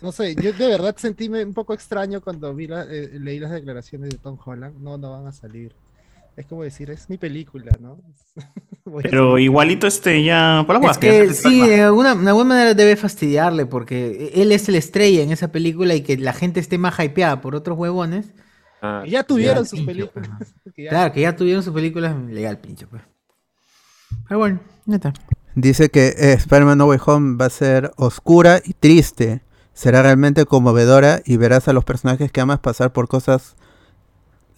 [0.00, 3.50] No sé, yo de verdad sentí un poco extraño cuando vi la- eh, leí las
[3.50, 4.76] declaraciones de Tom Holland.
[4.80, 5.74] No, no van a salir.
[6.38, 7.98] Es como decir, es mi película, ¿no?
[9.02, 10.62] Pero igualito este ya.
[10.66, 14.76] Por Es que sí, de alguna, de alguna manera debe fastidiarle porque él es el
[14.76, 18.26] estrella en esa película y que la gente esté más hypeada por otros huevones.
[18.80, 20.28] Ah, Que ya tuvieron sus películas.
[20.76, 23.02] que ya- Claro, que ya tuvieron sus películas, legal pincho, pues.
[24.28, 25.12] Pero bueno, neta.
[25.56, 29.42] Dice que eh, Spider-Man No Way Home va a ser oscura y triste.
[29.74, 33.56] Será realmente conmovedora y verás a los personajes que amas pasar por cosas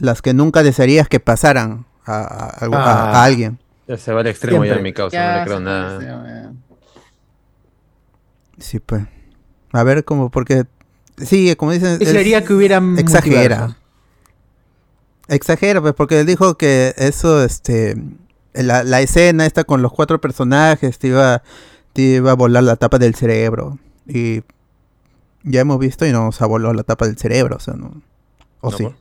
[0.01, 3.25] las que nunca desearías que pasaran a, a- a- a- a Ah.
[3.25, 3.59] alguien.
[3.87, 4.83] Ya se va al extremo ya Siempre.
[4.83, 6.53] mi causa, no le creo nada.
[8.59, 9.03] Sí, pues.
[9.73, 10.65] A ver, como porque...
[11.19, 11.93] Sí, como dicen...
[11.95, 13.57] es- Desearía que hubiera un Exagera.
[13.59, 13.77] multiverso.
[15.29, 17.97] Exagera, pues, porque él dijo que eso, este...
[18.53, 21.43] La, la escena esta con los cuatro personajes te iba,
[21.93, 23.79] te iba a volar la tapa del cerebro.
[24.09, 24.43] Y
[25.45, 28.03] ya hemos visto y no nos ha volado la tapa del cerebro, o sea, ¿no?
[28.61, 28.83] ¿O No, sí?
[28.85, 28.97] pues.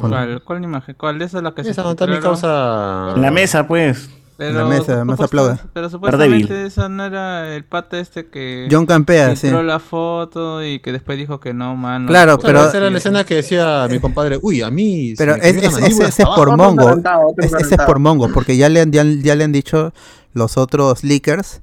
[0.00, 0.14] ¿O no?
[0.16, 0.94] ¿Cuál, ¿Cuál imagen?
[0.98, 3.12] ¿Cuál de esas es la que Esa no está mi causa.
[3.16, 4.10] En la mesa, pues.
[4.36, 5.58] Pero, la mesa, más aplauda.
[5.74, 9.50] Pero supuestamente esa no era el pata este que John Campea, sí.
[9.50, 12.06] la foto y que después dijo que no, mano.
[12.08, 15.10] Claro, pero- esa era la escena que decía mi compadre, uy, a mí.
[15.10, 16.56] se Pero es, es- ese es por abajo".
[16.56, 17.02] Mongo.
[17.36, 19.92] ese es por Mongo, porque ya le, han- ya, ya le han dicho
[20.32, 21.60] los otros leakers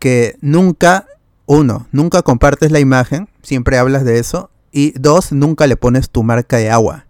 [0.00, 1.06] que nunca,
[1.46, 6.24] uno, nunca compartes la imagen, siempre hablas de eso, y dos, nunca le pones tu
[6.24, 7.04] marca de agua.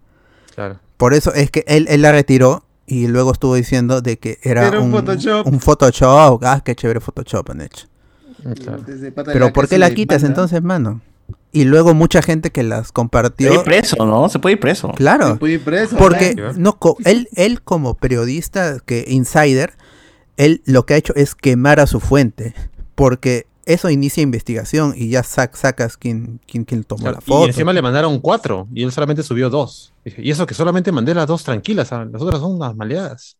[0.59, 0.79] Claro.
[0.97, 4.67] Por eso es que él, él la retiró y luego estuvo diciendo de que era,
[4.67, 5.47] Era un un, Photoshop.
[5.47, 6.43] un Photoshop.
[6.43, 7.87] Ah, qué chévere Photoshop han hecho.
[8.61, 8.83] claro.
[9.25, 10.27] Pero ¿por qué se la quitas manda.
[10.33, 11.01] entonces, mano?
[11.51, 13.47] Y luego mucha gente que las Se compartió.
[13.47, 14.27] puede ir preso, ¿no?
[14.29, 14.91] Se puede ir preso.
[14.95, 15.29] Claro.
[15.29, 16.53] Se puede ir preso, Porque claro.
[16.57, 19.73] no, co- él, él como periodista, que insider,
[20.37, 22.53] él lo que ha hecho es quemar a su fuente.
[22.95, 27.45] Porque eso inicia investigación y ya sac- sacas quién, quién, quién tomó Claro, la foto.
[27.45, 29.93] Y encima le mandaron cuatro y él solamente subió dos.
[30.17, 32.11] Y eso que solamente mandé las dos tranquilas, ¿sabes?
[32.11, 33.37] las otras son unas maleadas.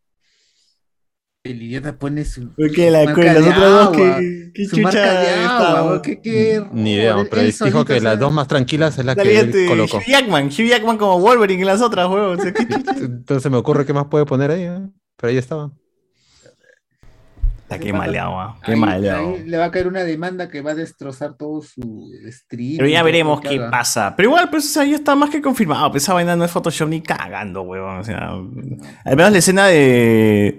[1.44, 2.50] El idiota pone su.
[2.54, 5.58] Porque la- marca las de otras dos, agua, ¿qué- qué chucha marca de está?
[5.80, 8.98] agua, weón, ¿qué- qué Ni idea, pero él dijo solito que las dos más tranquilas
[9.00, 9.98] es la que él este colocó.
[9.98, 12.40] Hugh Jackman, Hugh Jackman como Wolverine en las otras, huevón.
[12.40, 12.92] O sea, ¿qué chucha?
[12.98, 14.80] Entonces me ocurre qué más puede poner ahí, ¿eh?
[15.16, 15.72] pero ahí estaba.
[17.78, 19.36] Qué maleado, ah, qué Ahí- maleado.
[19.46, 22.78] le va a caer una demanda que va a destrozar todo su stream.
[22.78, 24.16] Pero ya veremos que qué pasa.
[24.16, 25.92] Pero igual, pues, o sea, ya está más que confirmado.
[25.92, 27.98] Pues esa vaina no es Photoshop ni cagando, huevón.
[28.00, 30.58] O sea, al menos la escena de.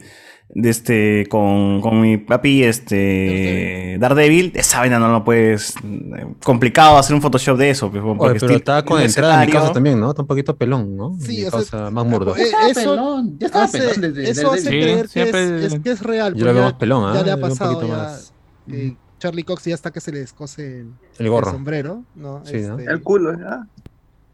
[0.53, 1.27] De este.
[1.31, 3.97] Con, con mi papi, este.
[4.01, 4.51] Daredevil.
[4.57, 5.75] Esa vaina no lo puedes.
[5.85, 7.89] eh, Complicado hacer un Photoshop de eso.
[7.91, 10.11] Pues, Oye, porque pero estilo- estaba con el entrada en mi causa también, ¿no?
[10.11, 11.17] Está un poquito pelón, ¿no?
[11.21, 12.37] Sí, mi causa más murdo.
[12.37, 15.67] Eh, eso pelón, ya estaba hace, pelón desde- eso hace desde- Sí, creer que siempre-
[15.67, 16.35] es, es que es real.
[16.35, 17.15] Yo lo pues veo ya- más pelón, ¿ah?
[17.15, 17.99] Ya le ha pasado poquito ya.
[17.99, 18.33] más-
[18.73, 21.53] eh, Charlie Cox ya está que se le descose el, El gorro.
[21.53, 22.43] sombrero, ¿no?
[22.45, 22.77] Sí, ¿no?
[22.79, 23.67] Este, El culo, ¿ya?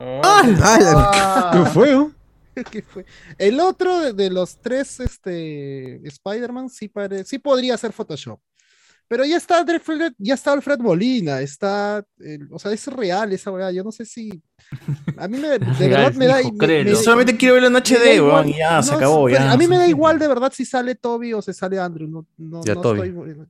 [0.00, 2.06] Ah, ¿Qué fue?
[2.70, 3.04] ¿Qué fue?
[3.38, 8.40] El otro de, de los tres este, Spider-Man sí, pare- sí podría ser Photoshop.
[9.08, 13.52] Pero ya está Alfred, ya está Alfred Molina, está, el- o sea, es real esa
[13.52, 14.42] weá, yo no sé si...
[15.16, 16.40] A mí me, de Real, verdad me da...
[16.40, 16.90] hijo, me- créelo.
[16.90, 18.16] me- Yo solamente quiero verlo en HD,
[18.48, 19.24] y Ya, se No, acabó.
[19.26, 19.52] pero Ya.
[19.52, 22.26] A mí me da igual de verdad si sale Toby o si sale Andrew, no,
[22.36, 23.08] no, Ya no Toby.
[23.08, 23.46] estoy-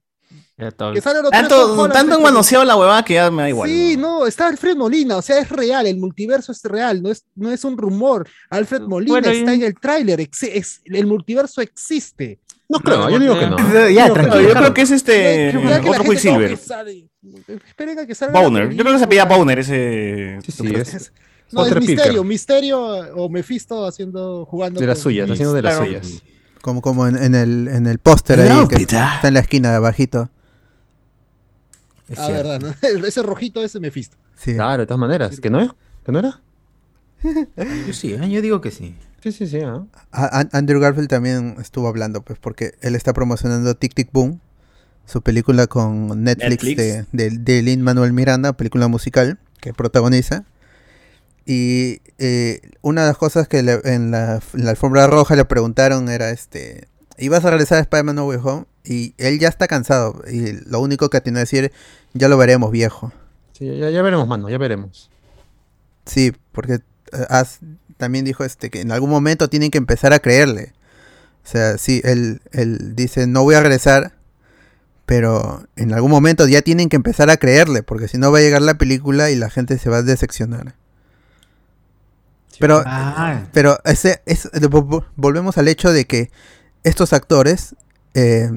[1.30, 3.68] Tanto, tanto manoseado la huevada que ya me da igual.
[3.68, 7.24] Sí, no, está Alfred Molina, o sea, es real, el multiverso es real, no es,
[7.34, 8.26] no es un rumor.
[8.50, 12.38] Alfred Molina Bueno, y- está en el tráiler, ex- el multiverso existe.
[12.68, 13.56] No creo, yo digo que no.
[13.90, 14.40] Ya, No, tranquilo.
[14.48, 15.52] yo creo que es este.
[15.52, 16.52] Yo creo que Otro Quicksilver.
[16.52, 18.40] Esperen a que salga.
[18.40, 18.70] Bowner.
[18.70, 19.24] Yo creo que se pedía.
[19.24, 20.38] Bowner ese.
[20.44, 21.12] Sí, sí, es
[21.52, 22.24] No, es Misterio.
[22.24, 22.80] Misterio
[23.14, 24.80] o Mephisto haciendo, jugando.
[24.80, 25.86] de las suyas, haciendo de las Claro.
[25.86, 26.22] suyas.
[26.66, 29.76] Como como en, en el, en el póster ahí, que está en la esquina de
[29.76, 30.28] abajito.
[32.08, 32.48] Es Ah, cierto.
[32.48, 33.04] verdad, ¿no?
[33.06, 34.16] ese rojito es Mephisto.
[34.36, 34.54] Sí.
[34.54, 35.40] Claro, de todas maneras.
[35.40, 35.70] ¿Que no es?
[36.04, 36.40] ¿Que no era?
[37.86, 38.30] Yo sí, ¿eh?
[38.30, 38.94] yo digo que sí.
[39.22, 39.60] Sí, sí,
[40.12, 44.40] An- Andrew Garfield también estuvo hablando, pues, porque él está promocionando Tic Tic Boom,
[45.04, 46.76] su película con Netflix, Netflix.
[46.76, 50.44] de, de, de Lin Manuel Miranda, película musical que protagoniza.
[51.48, 55.44] Y eh, una de las cosas que le- en, la, en la alfombra roja le
[55.44, 58.64] preguntaron era este, ¿ibas a regresar a Spider-Man No Way Home?
[58.84, 61.72] Y él ya está cansado y lo único que tiene que decir,
[62.14, 63.12] ya lo veremos viejo.
[63.52, 65.08] Sí, ya, ya veremos, mano, ya veremos.
[66.04, 66.80] Sí, porque
[67.12, 67.44] eh,
[67.96, 70.72] también dijo este que en algún momento tienen que empezar a creerle.
[71.44, 74.14] O sea, sí, él, él dice, no voy a regresar,
[75.04, 78.42] pero en algún momento ya tienen que empezar a creerle, porque si no va a
[78.42, 80.74] llegar la película y la gente se va a decepcionar.
[82.60, 83.44] Pero, Ah.
[83.52, 86.30] pero ese, es, de- vo- vo- volvemos al hecho de que
[86.84, 87.74] estos actores,
[88.14, 88.50] eh,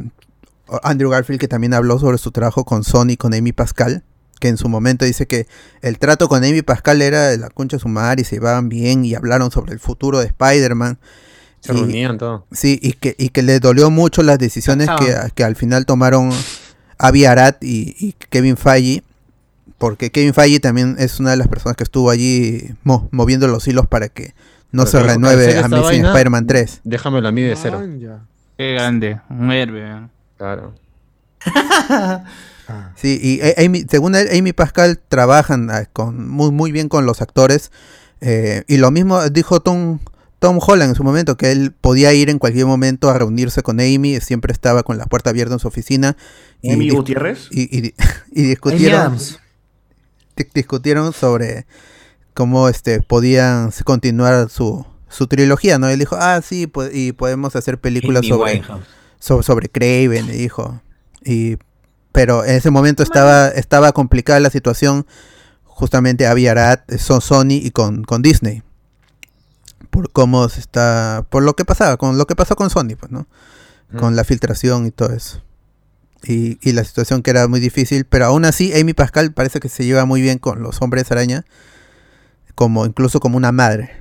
[0.84, 4.04] Andrew Garfield que también habló sobre su trabajo con Sony, con Amy Pascal,
[4.40, 5.48] que en su momento dice que
[5.82, 8.70] el trato con Amy Pascal era de la concha de su madre y se llevaban
[8.70, 10.98] bien y hablaron sobre el futuro de Spider-Man.
[11.62, 12.46] Se Y- reunían todo.
[12.52, 16.32] Sí, y que, y que le dolió mucho las decisiones que, que al final tomaron
[16.98, 19.04] Avi Arad y, y Kevin Feige,
[19.80, 23.68] porque Kevin Feige también es una de las personas que estuvo allí mo- moviendo los
[23.68, 24.36] hilos para que
[24.72, 26.82] no Pero se renueve esta Amazing Spider-Man 3.
[26.84, 27.82] Déjame la mí de cero.
[28.58, 30.08] Qué grande, un héroe.
[30.38, 30.76] Claro.
[32.96, 37.20] Sí, y Amy, según él, Amy Pascal trabajan ah, con, muy, muy bien con los
[37.22, 37.72] actores.
[38.22, 39.98] eh, y lo mismo dijo Tom,
[40.38, 43.80] Tom Holland en su momento, que él podía ir en cualquier momento a reunirse con
[43.80, 46.16] Amy, siempre estaba con la puerta abierta en su oficina.
[46.62, 47.48] y ¿Amy dis- Gutiérrez?
[47.50, 47.94] Y, y-
[48.32, 49.40] y discutieron, Adams.
[50.44, 51.66] Di- discutieron sobre
[52.34, 55.90] cómo este podían continuar su, su trilogía, ¿no?
[55.90, 58.62] Él dijo, ah, sí, pues, y podemos hacer películas sobre,
[59.44, 60.82] sobre, Craven, le dijo.
[61.24, 61.58] Y,
[62.12, 65.06] pero en ese momento estaba, estaba complicada la situación,
[65.66, 68.64] justamente había Arad, son Sony y con, con Disney.
[69.90, 73.12] Por cómo se está, por lo que pasaba, con lo que pasó con Sony, pues,
[73.12, 73.28] ¿no?
[74.00, 75.42] Con la filtración y todo eso.
[76.24, 79.70] Y, y la situación que era muy difícil, pero aún así Amy Pascal parece que
[79.70, 81.46] se lleva muy bien con los hombres araña,
[82.56, 83.92] como incluso como una madre.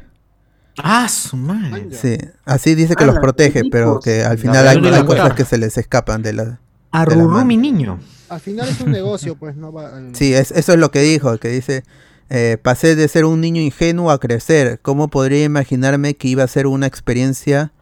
[0.83, 1.89] Ah, su madre.
[1.93, 5.45] Sí, así dice que Ah, los protege, pero que al final hay, hay cosas que
[5.45, 6.61] se les escapan de la...
[6.93, 7.45] mano.
[7.45, 7.99] mi niño.
[8.29, 9.97] Al final es un negocio, pues no va.
[9.97, 11.83] al- Sí, es, eso es lo que dijo, que dice,
[12.31, 14.79] eh, pasé de ser un niño ingenuo a crecer.
[14.83, 17.73] ¿Cómo podría imaginarme que iba a ser una experiencia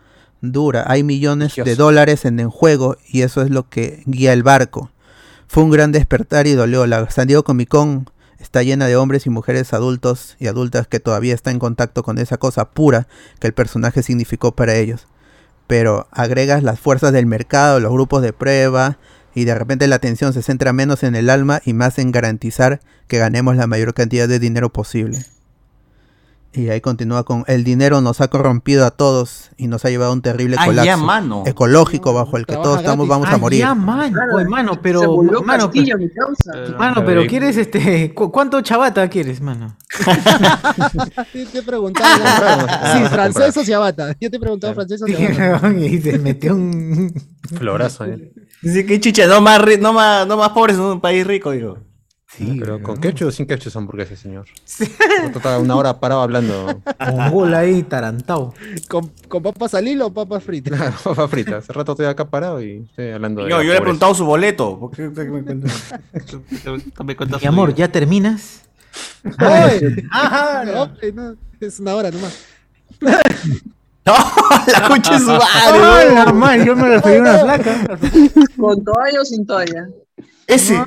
[0.52, 0.84] dura?
[0.86, 4.90] Hay millones de dólares en el juego y eso es lo que guía el barco.
[5.48, 6.86] Fue un gran despertar y dolió.
[6.86, 11.00] La San Diego Comic Con está llena de hombres y mujeres adultos y adultas que
[11.00, 13.06] todavía están en contacto con esa cosa pura
[13.38, 15.06] que el personaje significó para ellos.
[15.66, 18.98] Pero agregas las fuerzas del mercado, los grupos de prueba,
[19.34, 22.80] y de repente la atención se centra menos en el alma y más en garantizar
[23.06, 25.26] que ganemos la mayor cantidad de dinero posible.
[26.52, 30.10] Y ahí continúa con el dinero nos ha corrompido a todos y nos ha llevado
[30.10, 31.42] a un terrible Ah, ya, colapso mano.
[31.46, 33.60] ecológico bajo el que todos estamos vamos a Ah, morir.
[33.60, 34.16] ya, mano.
[34.34, 35.00] Oye, mano, pero.
[35.00, 36.78] Se volvió mano, Castillo, pero- mi causa.
[36.78, 38.14] Mano, pero quieres este.
[38.14, 39.76] cu- ¿Cuánto chabata quieres, mano?
[41.34, 42.92] Yo te preguntaba.
[42.96, 44.16] sí, francés o ciabata.
[44.18, 45.72] Yo te preguntaba francés o ciabata.
[45.78, 47.12] y se metió un.
[47.54, 48.32] Florazo, ¿eh?
[48.62, 51.50] Dice que chucha, no más, ri- no más, no más pobres en un país rico,
[51.50, 51.78] digo.
[52.28, 54.46] Sí, pero con ketchup o sin ketchup esa hamburguesa, señor.
[54.66, 56.82] Está una hora parado hablando.
[56.98, 58.52] Con bola ahí, tarantado.
[58.88, 60.72] ¿Con, ¿Con papas al hilo o papas fritas?
[60.76, 61.58] Claro, papa frita.
[61.58, 63.50] Hace rato estoy acá parado y estoy hablando de.
[63.50, 64.90] Yo, la yo le he preguntado su boleto.
[67.40, 68.62] Mi amor, ¿ya terminas?
[69.38, 69.80] ¡Ay!
[70.10, 72.44] Ajá, no, no, es una hora nomás.
[74.04, 75.44] la concha de su madre.
[75.54, 76.14] ¡Ah, weón.
[76.14, 76.66] la madre!
[76.66, 77.98] Yo me referí a una flaca.
[78.56, 79.88] ¿Con toalla o sin toalla?
[80.46, 80.82] Ese.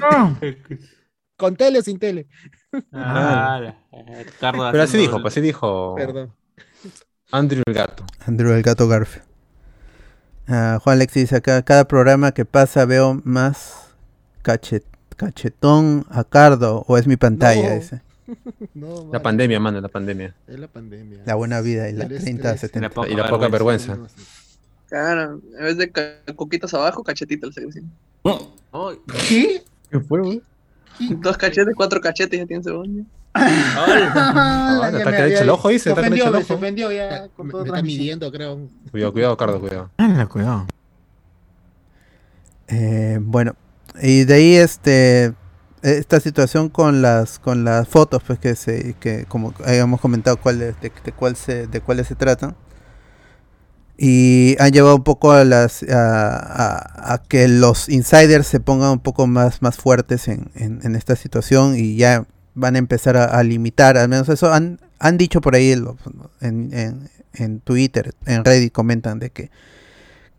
[1.40, 2.28] ¿Con tele o sin tele?
[2.92, 3.74] Ah,
[4.42, 5.96] Pero así dijo, pues así dijo.
[5.96, 6.34] Perdón.
[7.32, 8.04] Andrew el gato.
[8.26, 9.26] Andrew el gato Garfield.
[10.50, 13.88] Ah, Juan Alex dice acá, cada programa que pasa veo más
[14.42, 14.84] cachet,
[15.16, 17.76] cachetón a Cardo o es mi pantalla, No.
[17.76, 18.02] dice.
[18.74, 20.36] No, La pandemia, mano, la pandemia.
[20.46, 21.22] es la pandemia.
[21.26, 22.72] La buena vida y la El 30, estrés.
[22.74, 23.08] 70.
[23.08, 23.98] Y la poca vergüenza.
[24.90, 25.90] Claro, en vez de
[26.36, 27.04] coquitos abajo,
[27.66, 27.90] dicen.
[29.30, 29.64] ¿Qué?
[29.90, 30.44] ¿Qué fue, güey?
[31.22, 32.72] Dos cachetes, cuatro cachetes ya tienen te
[34.98, 35.84] está que hecho el ojo, dice.
[35.84, 38.60] Se Está que ofendió, se ofendió ya con Me, todo me está midiendo, creo.
[38.92, 39.90] Cuidado, cuidado, Cardo, cuidado.
[40.30, 40.66] Cuidado.
[42.68, 43.56] Eh, bueno,
[44.02, 45.34] y de ahí este
[45.82, 50.60] esta situación con las con las fotos pues que se que como habíamos comentado cuál
[50.60, 52.56] de, de, de cuál se de cuáles se tratan
[54.02, 59.00] y han llevado un poco a las a, a- que los insiders se pongan un
[59.00, 63.98] poco más más fuertes en, en- esta situación y ya van a empezar a, limitar
[63.98, 67.10] al menos eso han han dicho por ahí en, en,
[67.60, 69.52] Twitter en Reddit comentan de que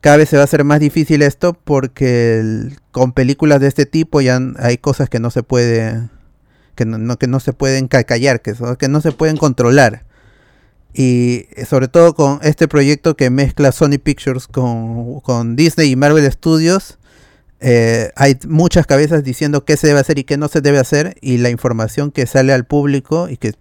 [0.00, 4.22] cada vez se va a hacer más difícil esto porque con películas de este tipo
[4.22, 6.08] ya hay cosas que no se puede
[6.76, 9.36] que no, no- que no se pueden ca- callar que, so- que no se pueden
[9.36, 10.04] controlar
[10.92, 15.96] y eh, sobre todo con este proyecto que mezcla Sony Pictures con, con Disney y
[15.96, 16.98] Marvel Studios
[17.60, 21.16] eh, hay muchas cabezas diciendo qué se debe hacer y qué no se debe hacer
[21.20, 23.54] y la información que sale al público y que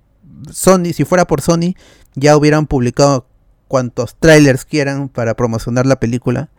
[0.51, 1.75] Sony, si fuera por Sony,
[2.15, 3.27] ya hubieran publicado
[3.67, 6.49] cuantos trailers quieran para promocionar la película,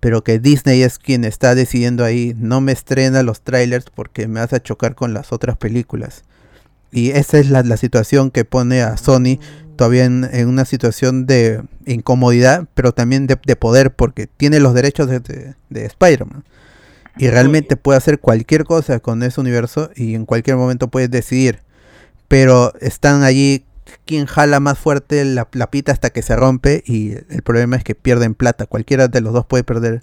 [0.00, 4.40] pero que Disney es quien está decidiendo ahí, no me estrena los trailers porque me
[4.40, 6.24] hace chocar con las otras películas.
[6.90, 9.38] Y esa es la, la situación que pone a Sony
[9.76, 15.08] todavía en, una situación de incomodidad, pero también de, de poder, porque tiene los derechos
[15.08, 16.44] de, de- de Spider-Man.
[17.16, 21.60] Y realmente puede hacer cualquier cosa con ese universo y en cualquier momento puede decidir.
[22.28, 23.64] Pero están allí
[24.04, 27.84] quien jala más fuerte la, la pita hasta que se rompe y el problema es
[27.84, 28.66] que pierden plata.
[28.66, 30.02] Cualquiera de los dos puede perder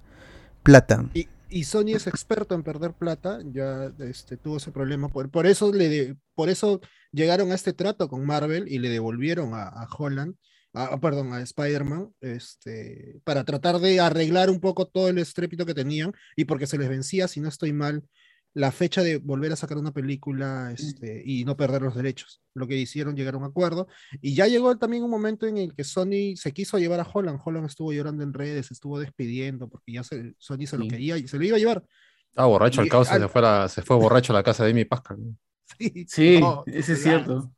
[0.64, 1.06] plata.
[1.49, 5.10] Y, Sony es experto en perder plata, ya este, tuvo ese problema.
[5.10, 6.80] Por, por, eso le por eso
[7.11, 10.35] llegaron a este trato con Marvel y le devolvieron a, a Holland,
[10.73, 15.73] a- perdón, a Spider-Man, este, para tratar de arreglar un poco todo el estrépito que
[15.73, 18.03] tenían y porque se les vencía, si no estoy mal,
[18.53, 22.41] la fecha de volver a sacar una película este, y no perder los derechos.
[22.53, 23.88] Lo que hicieron, llegaron a un acuerdo.
[24.21, 27.39] Y ya llegó también un momento en el que Sony se quiso llevar a Holland.
[27.43, 31.29] Holland estuvo llorando en redes, estuvo despidiendo porque ya se, Sony se lo quería y
[31.29, 31.85] se lo iba a llevar.
[32.29, 34.65] Estaba borracho Y el caos, al- se fue, la- se fue borracho a la casa
[34.65, 35.17] de Amy Pascal.
[35.80, 37.26] Sí, Sí, no, eso es claro.
[37.26, 37.52] cierto.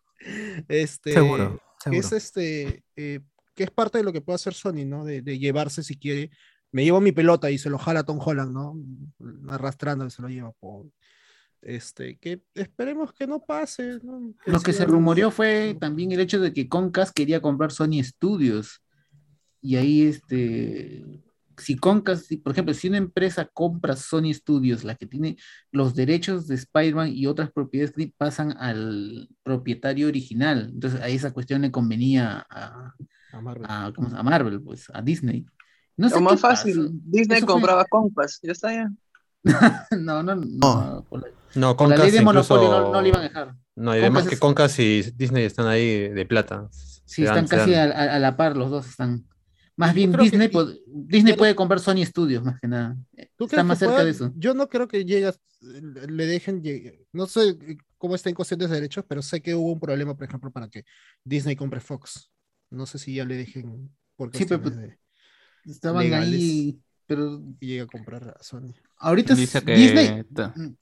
[0.68, 1.60] Este, Seguro,
[1.91, 3.19] es este, eh,
[3.56, 5.03] que es parte de lo que puede hacer Sony, ¿no?
[5.03, 6.31] De, de llevarse si quiere.
[6.72, 8.76] Me llevo mi pelota y se lo jala a Tom Holland, ¿no?
[9.49, 10.53] Arrastrando se lo lleva.
[11.61, 13.99] Este, que esperemos que no pase.
[14.02, 14.34] ¿no?
[14.45, 18.81] Lo que se rumoreó fue también el hecho de que Concast quería comprar Sony Studios.
[19.61, 21.03] Y ahí, este,
[21.57, 25.38] si Concast, si, por ejemplo, si una empresa compra Sony Studios, la que tiene
[25.71, 30.69] los derechos de Spider-Man y otras propiedades que pasan al propietario original.
[30.73, 32.93] Entonces, a esa cuestión le convenía a,
[33.34, 33.65] a Marvel.
[33.67, 35.45] a- a Marvel, pues, a Disney.
[35.97, 36.89] No sé Lo más fácil, pasó.
[37.05, 38.91] Disney Eso fue- compraba Compass, ya está ya.
[39.99, 41.05] No, no, no.
[41.09, 43.23] por la- No, por la Concast ley de monopolio incluso- no, no le iban a
[43.23, 43.55] dejar.
[43.75, 46.67] No, y además Concast que es- Concast y Disney están ahí de plata.
[46.71, 47.91] Sí, Se están casi dan.
[47.91, 49.25] a, a- a la par, los dos están.
[49.75, 52.95] Más bien, que- Disney, pod- Disney puede comprar Sony Studios, más que nada.
[53.35, 54.31] ¿Tú Está más cerca pueda- de eso.
[54.35, 58.35] Yo no creo que llegue, a- le dejen, llegue- no sé eh, cómo está en
[58.35, 60.83] cuestiones de derechos, pero sé que hubo un problema, por ejemplo, para que
[61.23, 62.29] Disney compre Fox.
[62.69, 64.91] No sé si ya le dejen por Sí, pero, cuestiones
[65.65, 68.73] de Estaban legales ahí, pero y llega a comprar a Sony.
[68.97, 70.23] ahorita Dice es que Disney.
[70.23, 70.75] mm,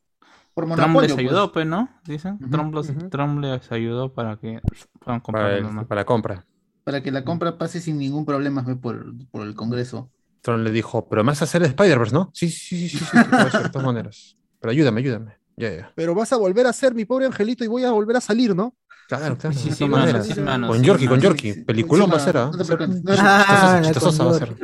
[0.53, 1.65] Por Trump les ayudó, pues.
[1.65, 1.89] pues, ¿no?
[2.05, 2.38] Dicen.
[2.49, 3.09] Trump, los- ujú.
[3.09, 4.59] Trump les ayudó para que
[4.99, 5.85] puedan comprar Para, el- nomás.
[5.88, 6.45] para la compra.
[6.84, 10.10] Para que la compra pase sin ningún problema por, por el Congreso.
[10.41, 12.32] Trump le dijo, pero me vas a hacer Spider-Verse, ¿no?
[12.34, 14.36] Sí, sí, sí, sí, sí, de todas maneras.
[14.60, 15.38] Pero ayúdame, ayúdame.
[15.56, 15.91] Ya, ya.
[15.95, 18.56] Pero vas a volver a ser mi pobre angelito y voy a volver a salir,
[18.56, 18.76] ¿no?
[19.08, 19.56] Claro, claro.
[19.56, 20.26] Sí, de sí, maneras.
[20.26, 21.20] sí, mano, Con Yorkie, con.
[21.20, 21.53] Yorkie.
[21.66, 22.49] Peliculón va a ser, ¿ah?
[22.53, 24.56] Ah, chistosa, chistosa va a ser.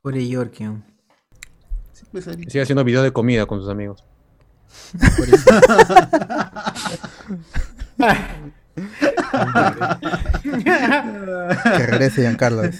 [0.00, 0.68] Pobre Yorkie.
[2.12, 2.24] Pues.
[2.24, 4.04] Sigue haciendo videos de comida con sus amigos.
[11.76, 12.62] Que regrese Giancarlo.
[12.62, 12.70] Que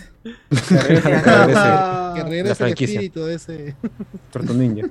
[0.76, 1.68] regrese, regrese.
[2.14, 3.74] que regrese el espíritu de ese.
[4.32, 4.86] Tortu Ninja.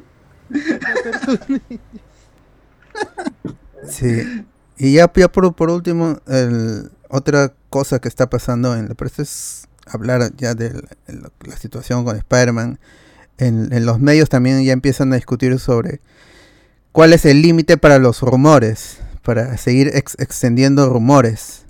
[3.90, 4.46] Sí.
[4.78, 9.22] Y ya, ya por, por último, el- otra cosa que está pasando en la prensa
[9.24, 12.80] es hablar ya de la, la- la situación con Spider-Man.
[13.38, 16.02] En, en los medios también ya empiezan a discutir sobre
[16.92, 18.98] cuál es el límite para los rumores,
[19.30, 21.66] para seguir ex- extendiendo rumores.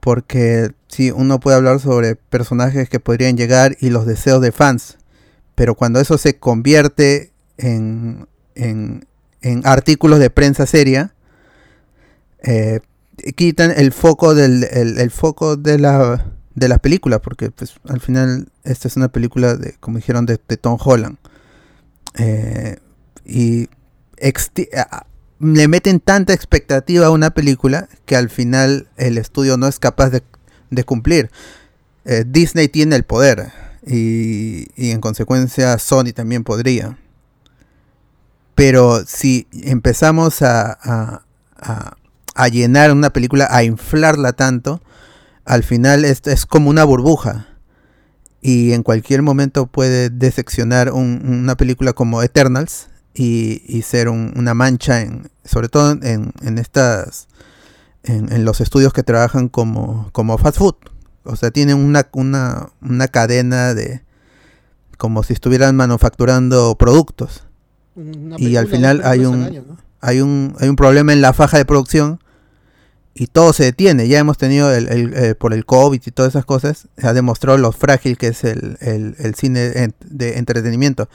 [0.00, 4.98] Porque sí, uno puede hablar sobre personajes que podrían llegar y los deseos de fans.
[5.54, 9.06] Pero cuando eso se convierte en, en,
[9.40, 11.14] en artículos de prensa seria,
[12.42, 12.80] eh,
[13.34, 18.00] quitan el foco del el, el foco de la de la película porque pues al
[18.00, 21.16] final esta es una película de como dijeron de, de Tom Holland
[22.18, 22.76] Eh,
[23.24, 23.68] y
[25.42, 30.10] le meten tanta expectativa a una película que al final el estudio no es capaz
[30.10, 30.22] de,
[30.84, 31.30] cumplir
[32.04, 33.52] Eh, Disney tiene el poder
[33.86, 36.96] y, y en consecuencia Sony también podría
[38.54, 41.22] pero si empezamos a
[42.50, 44.82] llenar una película, a inflarla tanto,
[45.44, 47.46] al final es, es como una burbuja.
[48.40, 54.32] Y en cualquier momento puede decepcionar un- una película como Eternals y, y ser un-
[54.36, 57.28] una mancha, en, sobre todo en, en estas
[58.04, 60.74] en, en los estudios que trabajan como, como fast food.
[61.24, 64.02] O sea, tienen una, una, una cadena de
[64.98, 67.44] como si estuvieran manufacturando productos
[67.94, 69.76] Una y al final hay un al año, ¿no?
[70.00, 72.18] hay un hay un problema en la faja de producción
[73.14, 74.08] y todo se detiene.
[74.08, 77.12] Ya hemos tenido el, el- eh, por el COVID y todas esas cosas, se ha
[77.12, 81.08] demostrado lo frágil que es el, el- el cine de entretenimiento.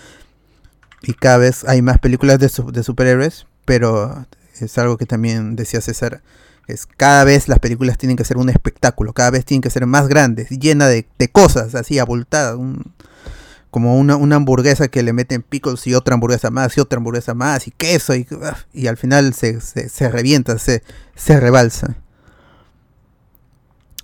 [1.01, 4.25] Y cada vez hay más películas de, su- de superhéroes, pero
[4.59, 6.21] es algo que también decía César.
[6.67, 9.85] Es cada vez las películas tienen que ser un espectáculo, cada vez tienen que ser
[9.85, 12.93] más grandes, llena de, de cosas así abultadas, un-
[13.69, 17.33] como una, una hamburguesa que le meten pickles y otra hamburguesa más y otra hamburguesa
[17.35, 18.25] más y queso y,
[18.73, 20.83] y al final se, se- se revienta, se,
[21.15, 21.95] se rebalsa.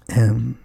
[0.07, 0.55] Em,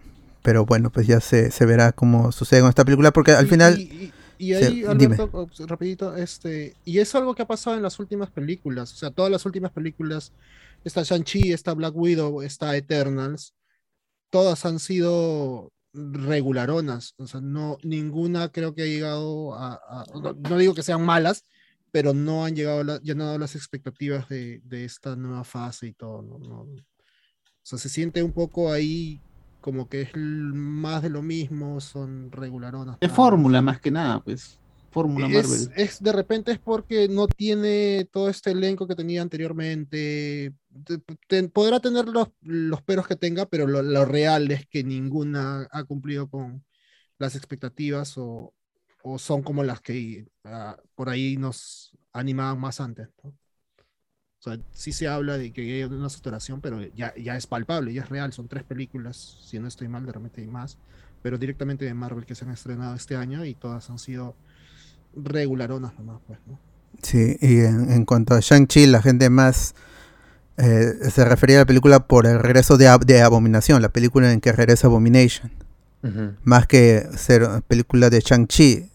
[0.43, 3.49] pero bueno, pues ya se, se verá cómo sucede con esta película porque al Y-
[3.49, 3.79] final...
[3.79, 4.89] Y, y Sí, ahí, dime.
[5.17, 8.97] Alberto, oh, rapidito, este, y es algo que ha pasado en las últimas películas, o
[8.97, 10.33] sea, todas las últimas películas,
[10.85, 13.55] está Shang-Chi, está Black Widow, está Eternals,
[14.31, 20.33] todas han sido regularonas, o sea, no, ninguna creo que ha llegado a, a- no,
[20.35, 21.45] no digo que sean malas,
[21.91, 25.93] pero no han llegado a la- llenado las expectativas de, de esta nueva fase y
[25.95, 26.39] todo, ¿no?
[26.39, 29.21] No- o sea, se siente un poco ahí
[29.61, 32.99] como que es más de lo mismo, son regularonas.
[33.01, 33.13] Más.
[33.13, 34.59] fórmula más que nada, pues.
[34.91, 35.73] Fórmula Es, Marvel.
[35.77, 40.55] es- de repente es porque no tiene todo este elenco que tenía anteriormente.
[40.85, 44.85] Te- te- podrá tener los, los peros que tenga, pero lo, lo real es que
[44.85, 46.65] ninguna ha cumplido con
[47.19, 48.55] las expectativas o,
[49.03, 53.09] o son como las que ah, por ahí nos animaban más antes.
[53.23, 53.35] ¿no?
[54.41, 57.93] O sea, sí se habla de que hay una saturación, pero ya, ya es palpable,
[57.93, 58.33] ya es real.
[58.33, 60.79] Son tres películas, si no estoy mal, de repente hay más,
[61.23, 64.37] pero directamente de Marvel que se han estrenado este año y todas han sido
[65.17, 66.59] regularonas nomás, pues, ¿no?
[67.03, 69.75] Sí, y en, en cuanto a Shang-Chi, la gente más
[70.57, 74.33] eh, se refería a la película por el regreso de, Ab- de Abominación, la película
[74.33, 75.51] en que regresa Abomination,
[76.45, 78.89] más que ser película de Shang-Chi.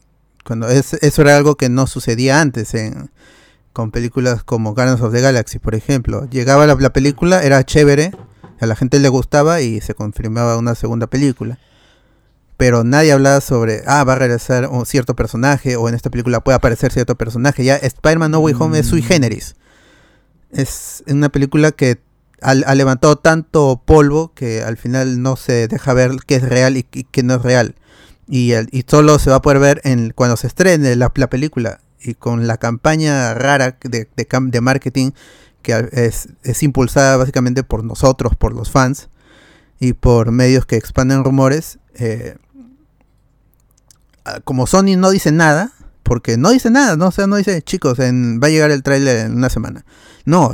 [0.45, 3.11] Cuando es, eso era algo que no sucedía antes en,
[3.73, 6.29] con películas como Guardians of the Galaxy, por ejemplo.
[6.29, 8.11] Llegaba la, la película, era chévere,
[8.59, 11.57] a la gente le gustaba y se confirmaba una segunda película.
[12.55, 16.43] Pero nadie hablaba sobre, ah, va a regresar un cierto personaje o en esta película
[16.43, 17.63] puede aparecer cierto personaje.
[17.63, 19.55] Ya Spider-Man No Way Home es sui generis.
[20.51, 21.99] Es una película que
[22.41, 26.77] ha, ha levantado tanto polvo que al final no se deja ver qué es real
[26.77, 27.75] y, qué no es real.
[28.27, 31.79] Y, y solo se va a poder ver en, cuando se estrene la película.
[32.03, 35.11] Y con la campaña rara de, de, marketing
[35.61, 39.09] que es, es impulsada básicamente por nosotros, por los fans
[39.79, 41.79] y por medios que expanden rumores.
[41.95, 42.35] eh,
[44.25, 45.71] ah, como Sony no dice nada,
[46.03, 48.83] porque no dice nada, no, o sea, no dice, chicos, en- va a llegar el
[48.83, 49.85] tráiler en una semana.
[50.25, 50.53] No,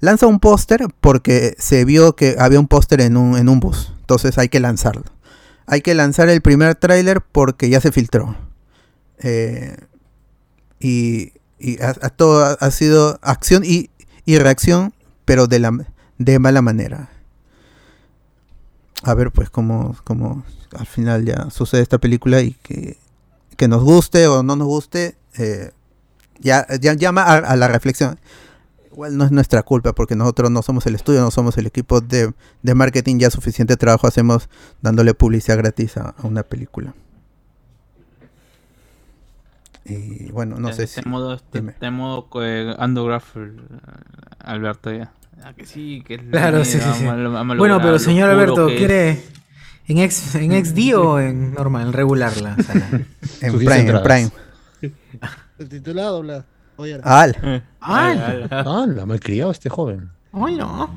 [0.00, 3.92] lanza un póster porque se vio que había un póster en un, en un bus,
[4.00, 5.04] entonces hay que lanzarlo.
[5.66, 8.36] Hay que lanzar el primer tráiler porque ya se filtró.
[9.18, 9.76] Eh,
[10.82, 11.32] y
[11.62, 13.88] y a, todo ha, sido acción y,
[14.26, 14.92] y reacción,
[15.24, 15.86] pero de, la,
[16.18, 17.08] de mala manera.
[19.04, 20.44] A ver, pues, cómo, cómo
[20.76, 22.98] al final ya sucede esta película y que,
[23.56, 25.70] que nos guste o no nos guste, eh,
[26.40, 28.18] ya, ya llama a, la reflexión.
[28.90, 32.00] Igual no es nuestra culpa porque nosotros no somos el estudio, no somos el equipo
[32.00, 32.32] de,
[32.62, 34.48] de marketing, ya suficiente trabajo hacemos
[34.80, 36.92] dándole publicidad gratis a una película.
[39.84, 41.08] Y bueno, no Ya, sé está si...
[41.08, 43.78] modo, está en modo eh, Garfield, eh,
[44.40, 45.12] Alberto ya.
[45.44, 47.04] Ah, que sí, que es Claro, la sí, sí,
[47.56, 48.68] Bueno, pero señor Alberto.
[48.68, 49.20] ¿quiere
[49.88, 52.88] en, X, en XD o en normal, en regular la sala?
[53.40, 54.02] En Prime, en.
[54.02, 54.30] Prime.
[55.58, 56.44] El titulado, la.
[56.76, 57.64] Oye, Al.
[57.80, 58.48] ¡Al!
[58.50, 60.10] Ah, la malcriado este joven.
[60.32, 60.90] ¡Ay, no!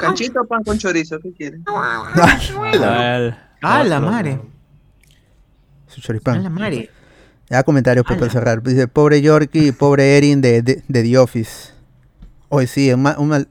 [0.00, 1.62] Canchito pan con chorizo, ¿qué quieren?
[1.66, 2.38] ¡Ah,
[3.84, 4.40] la madre!
[5.86, 6.38] Su choripán.
[6.38, 6.90] ¡Ah, la madre!
[7.50, 8.62] Ya comentarios para cerrar.
[8.62, 11.72] Dice, pobre Yorkie y pobre Erin de, de, de The Office.
[12.48, 12.92] Hoy sí,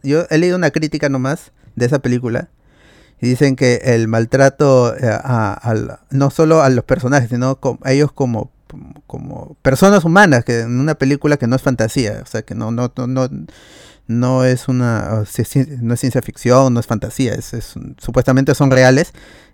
[0.03, 2.49] yo he leído una crítica nomás de esa película.
[3.21, 5.76] Y dicen que el maltrato eh, a,
[6.09, 8.51] no solo a los personajes, sino a ellos como,
[9.07, 12.71] como personas humanas, que en una película que no es fantasía, o sea, que no,
[12.71, 13.30] no, no, no,
[14.07, 15.23] no es una
[15.81, 17.53] no es ciencia ficción, no es fantasía, es,
[17.97, 19.11] supuestamente son reales.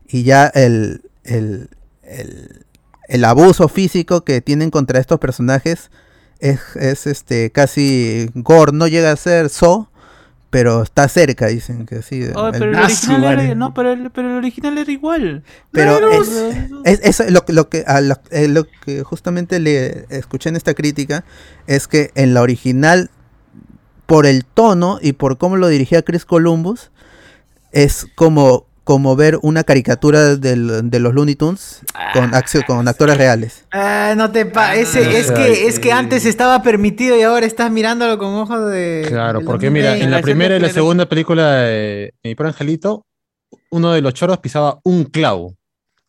[0.08, 1.70] Y ya el, el,
[2.04, 2.65] el,
[3.08, 5.90] el abuso físico que tienen contra estos personajes
[6.40, 9.90] es, es este casi gore, no llega a ser so,
[10.50, 12.24] pero está cerca, dicen que sí.
[12.36, 15.44] Oh, el- pero el original era, no, pero el, pero el original era igual.
[15.72, 16.00] Pero
[16.84, 21.26] es, lo que a lo, eh, lo que justamente le escuché en esta crítica
[21.68, 23.10] es que en la original
[24.06, 26.92] por el tono y por cómo lo dirigía Chris Columbus
[27.72, 31.82] es como como ver una caricatura del- de los Looney Tunes
[32.14, 32.32] con,
[32.68, 33.66] con actores reales.
[33.72, 37.46] Ah, no te pa ese, no es que es que antes estaba permitido y ahora
[37.46, 39.72] estás mirándolo con ojos de Claro, porque 2020.
[39.96, 43.02] mira, en la primera y la de- segunda película de Mi Pobre Angelito,
[43.72, 45.56] uno de los choros pisaba un clavo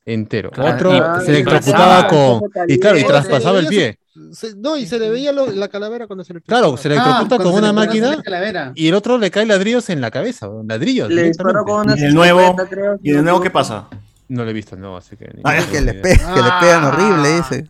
[0.04, 0.50] entero.
[0.50, 0.92] Claro, Otro
[1.22, 2.08] y- se y electrocutaba pasaba.
[2.08, 2.50] con.
[2.68, 3.98] Y claro, y traspasaba el pie.
[4.32, 7.36] Se- no, y se le veía lo- la calavera cuando se le Claro, se electrocuta
[7.36, 8.22] cuando con una le máquina
[8.74, 10.48] y el otro le cae ladrillos en la cabeza.
[10.66, 11.10] Ladrillos.
[11.10, 13.88] Le disparó con una Y el nuevo, creo, ¿y el nuevo qué pasa?
[14.28, 15.30] No lo he visto, no, así que.
[15.44, 17.66] Ah, que, le pe- que le pegan horrible, dice.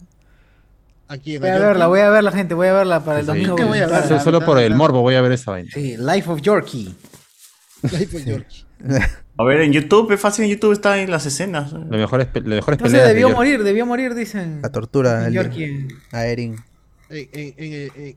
[1.09, 3.29] Aquí Voy a verla, voy a verla, gente, voy a verla para el Sí.
[3.29, 3.57] domingo.
[3.57, 4.09] ¿Qué voy a ver?
[4.09, 5.71] So- Solo por el morbo voy a ver esa vaina.
[5.73, 6.95] Sí, Life of Yorkie.
[7.83, 8.65] Life of Yorkie.
[9.39, 11.73] A ver, en YouTube, es fácil, en YouTube está en las escenas.
[11.73, 14.61] Lo mejor es, lo mejor es No de debió morir, debió morir, dicen.
[14.63, 15.89] La tortura Yorkie.
[16.13, 16.57] a Erin.
[17.11, 18.17] En, en- en- en-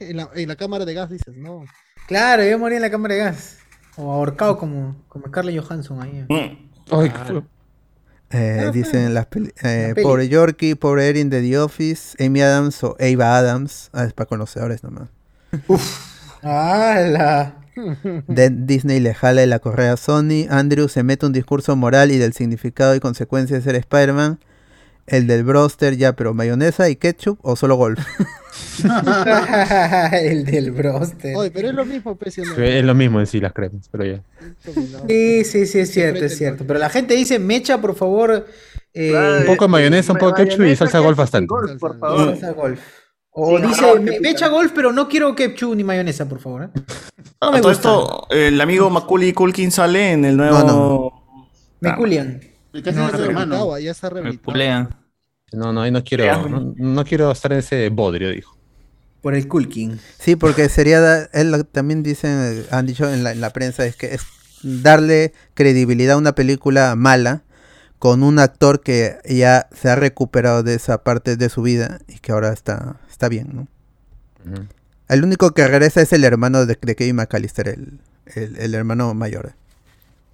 [0.00, 1.64] en la, en la cámara de gas dices, no.
[2.08, 3.58] Claro, debió morir en la cámara de gas.
[3.96, 6.24] O ahorcado como, como Scarlett Johansson ahí.
[6.28, 6.68] Mm.
[6.92, 7.12] Ay.
[8.32, 10.04] Eh, dicen las peli- eh, la peli.
[10.06, 13.90] pobre Yorkie, pobre Erin de The Office, Amy Adams o Ava Adams.
[13.92, 15.08] Ah, es para conocedores nomás.
[16.42, 17.56] ¡Hala!
[18.28, 20.46] De- Disney le jala de la correa a Sony.
[20.50, 24.38] Andrew se mete un discurso moral y del significado y consecuencias de ser Spider-Man.
[25.06, 27.98] El del broster, ya, pero mayonesa y ketchup o solo golf.
[30.12, 31.36] el del broster.
[31.36, 32.56] Oye, pero es lo mismo, pese a no.
[32.56, 34.22] Es lo mismo en sí las cremas, pero ya.
[35.08, 36.64] Sí, sí, sí, es cierto, es cierto.
[36.66, 38.46] Pero la gente dice, Mecha, por favor.
[38.94, 41.46] eh, Un poco de mayonesa, un poco de ketchup y salsa golf bastante.
[41.48, 42.26] Golf, por favor.
[42.30, 42.80] salsa golf.
[43.32, 44.20] O Sí, dice, no, "Me-.
[44.20, 46.64] Mecha golf, pero no quiero ketchup ni mayonesa, por favor.
[46.64, 46.68] ¿eh?
[47.40, 47.88] No me A todo gusta.
[47.88, 50.58] esto, el amigo Macaulay Culkin sale en el nuevo.
[50.64, 51.12] No,
[51.80, 52.40] Me culian.
[52.72, 53.16] El que Ya está
[54.10, 54.88] rehabilitado.
[55.52, 58.56] No, no, ahí no quiero, no, no quiero estar en ese bodrio, dijo.
[59.20, 59.98] Por el Kulkin.
[60.18, 63.84] Sí, porque sería, da- él lo- también dicen, han dicho en la, en la prensa,
[63.84, 64.22] es que es
[64.62, 67.42] darle credibilidad a una película mala
[68.00, 72.18] con un actor que ya se ha recuperado de esa parte de su vida y
[72.18, 73.68] que ahora está, está bien, ¿no?
[75.08, 78.00] El único que regresa es el hermano de, de Kevin McAllister, el,
[78.34, 79.52] el, el hermano mayor,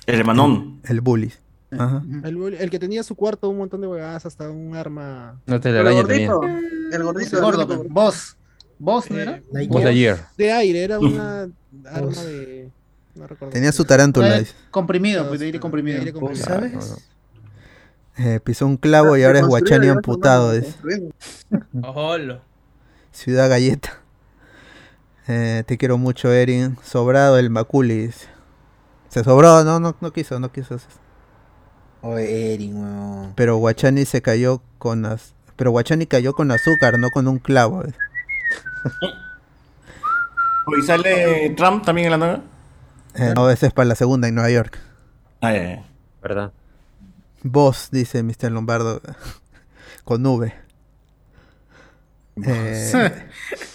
[0.06, 0.80] El hermanón.
[0.84, 1.32] el bully.
[1.72, 2.04] Ajá.
[2.22, 5.40] El, el que tenía su cuarto un montón de huevadas, hasta un arma.
[5.46, 6.32] No te la araña tenía.
[6.32, 6.58] gordito.
[6.92, 7.36] El gordito.
[7.36, 7.88] El gordo, el pues.
[7.90, 8.36] Vos.
[8.78, 9.42] ¿Vos no era?
[9.50, 10.28] Lightyear.
[10.38, 11.48] De aire, era una
[11.90, 12.70] arma de.
[13.16, 13.52] No recuerdo.
[13.52, 14.44] Tenía su tarántula.
[14.70, 15.96] Comprimido, pues de aire comprimido.
[15.96, 16.46] De aire ¿Vos comprimido.
[16.46, 17.08] sabes?
[18.18, 20.52] Eh, pisó un clavo y ahora es Guachani amputado.
[21.82, 22.40] Ojolo.
[23.12, 24.00] Ciudad Galleta.
[25.28, 26.78] Eh, te quiero mucho, Erin.
[26.82, 28.06] Sobrado el Maculi.
[28.06, 28.28] dice.
[29.08, 30.78] Se sobró, no, no, no quiso, no quiso.
[32.02, 33.32] Oye, Erin, weón.
[33.34, 35.34] Pero Guachani se cayó con las.
[35.56, 37.82] Pero Guachani cayó con azúcar, no con un clavo.
[40.78, 42.40] ¿Y sale Trump también en la nueva?
[43.14, 44.78] Eh, no, ese es para la segunda en Nueva York.
[45.40, 45.84] Ah, ya, ya.
[46.22, 46.52] ¿Verdad?
[47.42, 48.50] Vos, dice Mr.
[48.50, 49.00] Lombardo.
[50.04, 50.52] con V.
[52.44, 53.28] Eh,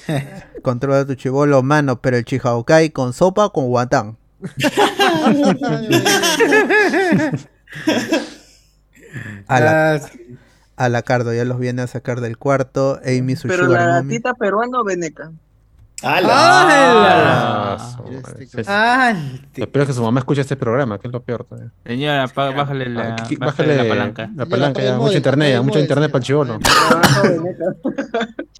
[0.62, 4.18] controla tu chivolo, mano, pero el chihaokai con sopa o con guatán.
[9.48, 10.02] A la,
[10.78, 13.00] a la Cardo ya los viene a sacar del cuarto.
[13.06, 15.32] Amy, su Pero la gatita peruana o veneca.
[16.04, 17.74] ¡Hala!
[17.74, 18.14] Ah, su
[19.54, 21.44] Este que su mamá escucha este programa, que es lo peor.
[21.46, 21.72] todavía.
[21.86, 24.30] Señora, bájale la, Ah, bájale la palanca.
[24.36, 26.60] La palanca, ya, mucho internet, ya, mucho internet para el chivolo.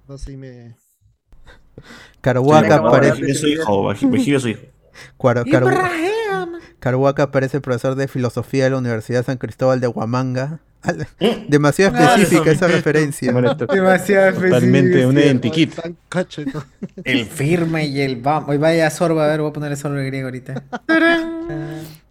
[0.08, 0.76] No, sí me.
[2.20, 3.34] Carhuaca Venga, parece.
[3.34, 4.48] Su hijo, vigile su
[7.30, 10.60] parece profesor de filosofía de la Universidad San Cristóbal de Huamanga.
[10.82, 11.06] Al-
[11.48, 13.32] Demasiado específica esa referencia.
[13.32, 15.74] Demasiado Totalmente un identikit.
[15.74, 16.64] Todo.
[17.04, 18.48] El firme y el vamos.
[18.50, 20.62] Hoy vaya sorba, a ver, voy a ponerle sorba griego ahorita.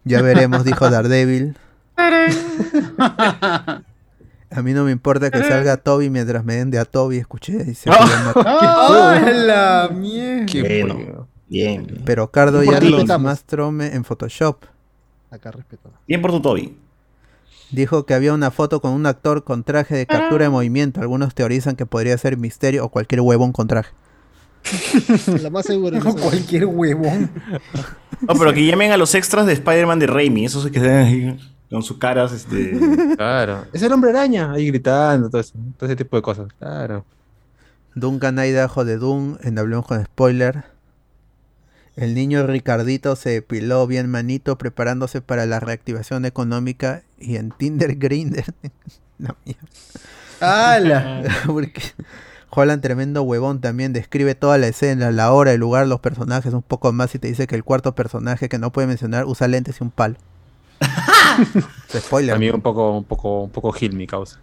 [0.04, 1.56] Ya veremos, dijo Daredevil.
[4.50, 7.64] A mí no me importa que salga Toby mientras me den de a Toby, escuché.
[7.70, 7.90] y se.
[8.34, 10.46] ¡Oh, la mierda!
[10.60, 11.86] Bueno, bien.
[11.86, 12.02] bien.
[12.04, 13.22] Pero Cardo ya respetamos.
[13.22, 14.64] más trome en Photoshop.
[15.30, 15.90] Acá respeto.
[16.06, 16.76] Bien por tu Toby.
[17.72, 21.00] Dijo que había una foto con un actor con traje de captura de movimiento.
[21.00, 23.92] Algunos teorizan que podría ser Misterio o cualquier huevón con traje.
[25.42, 25.98] La más segura.
[25.98, 26.20] es esa.
[26.20, 27.30] Cualquier huevón.
[28.20, 30.44] No, pero que llamen a los extras de Spider-Man de Raimi.
[30.44, 31.38] Esos que están ahí
[31.70, 32.78] con sus caras, este.
[33.16, 33.64] Claro.
[33.72, 36.48] Es el hombre araña, ahí gritando, todo, eso, todo ese tipo de cosas.
[36.58, 37.04] Claro.
[37.94, 40.64] Duncan Idaho de Doom en Hablemos con Spoiler.
[41.96, 47.96] El niño Ricardito se depiló bien manito preparándose para la reactivación económica y en Tinder
[47.96, 48.46] Grinder.
[49.18, 49.68] La mierda.
[50.40, 51.22] ¡Hala!
[51.46, 51.82] Porque
[52.50, 56.62] Holland, tremendo huevón, también describe toda la escena, la hora, el lugar, los personajes, un
[56.62, 59.80] poco más y te dice que el cuarto personaje que no puede mencionar usa lentes
[59.80, 60.16] y un palo.
[61.96, 62.34] Spoiler.
[62.34, 64.40] A mí un poco, un poco, un poco Gil mi causa.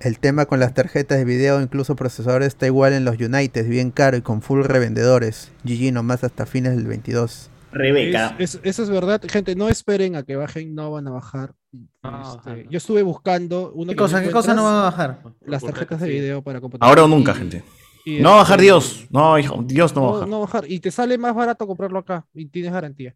[0.00, 3.90] El tema con las tarjetas de video, incluso procesadores, está igual en los United, bien
[3.90, 5.50] caro y con full revendedores.
[5.64, 7.50] GG nomás hasta fines del 22.
[7.72, 8.36] Rebeca.
[8.38, 11.54] Es- es- eso es verdad, gente, no esperen a que bajen, no van a bajar.
[11.72, 15.22] Este, yo estuve buscando una ¿Qué cosa, qué cosa no va a bajar?
[15.44, 16.88] Las tarjetas de video para computadora.
[16.88, 17.64] Ahora o nunca, Y- gente.
[18.04, 19.06] y No va a bajar este, Dios.
[19.10, 20.28] No, hijo, Dios no va a No, bajar.
[20.28, 20.64] no bajar.
[20.70, 23.14] Y te sale más barato comprarlo acá y tienes garantía.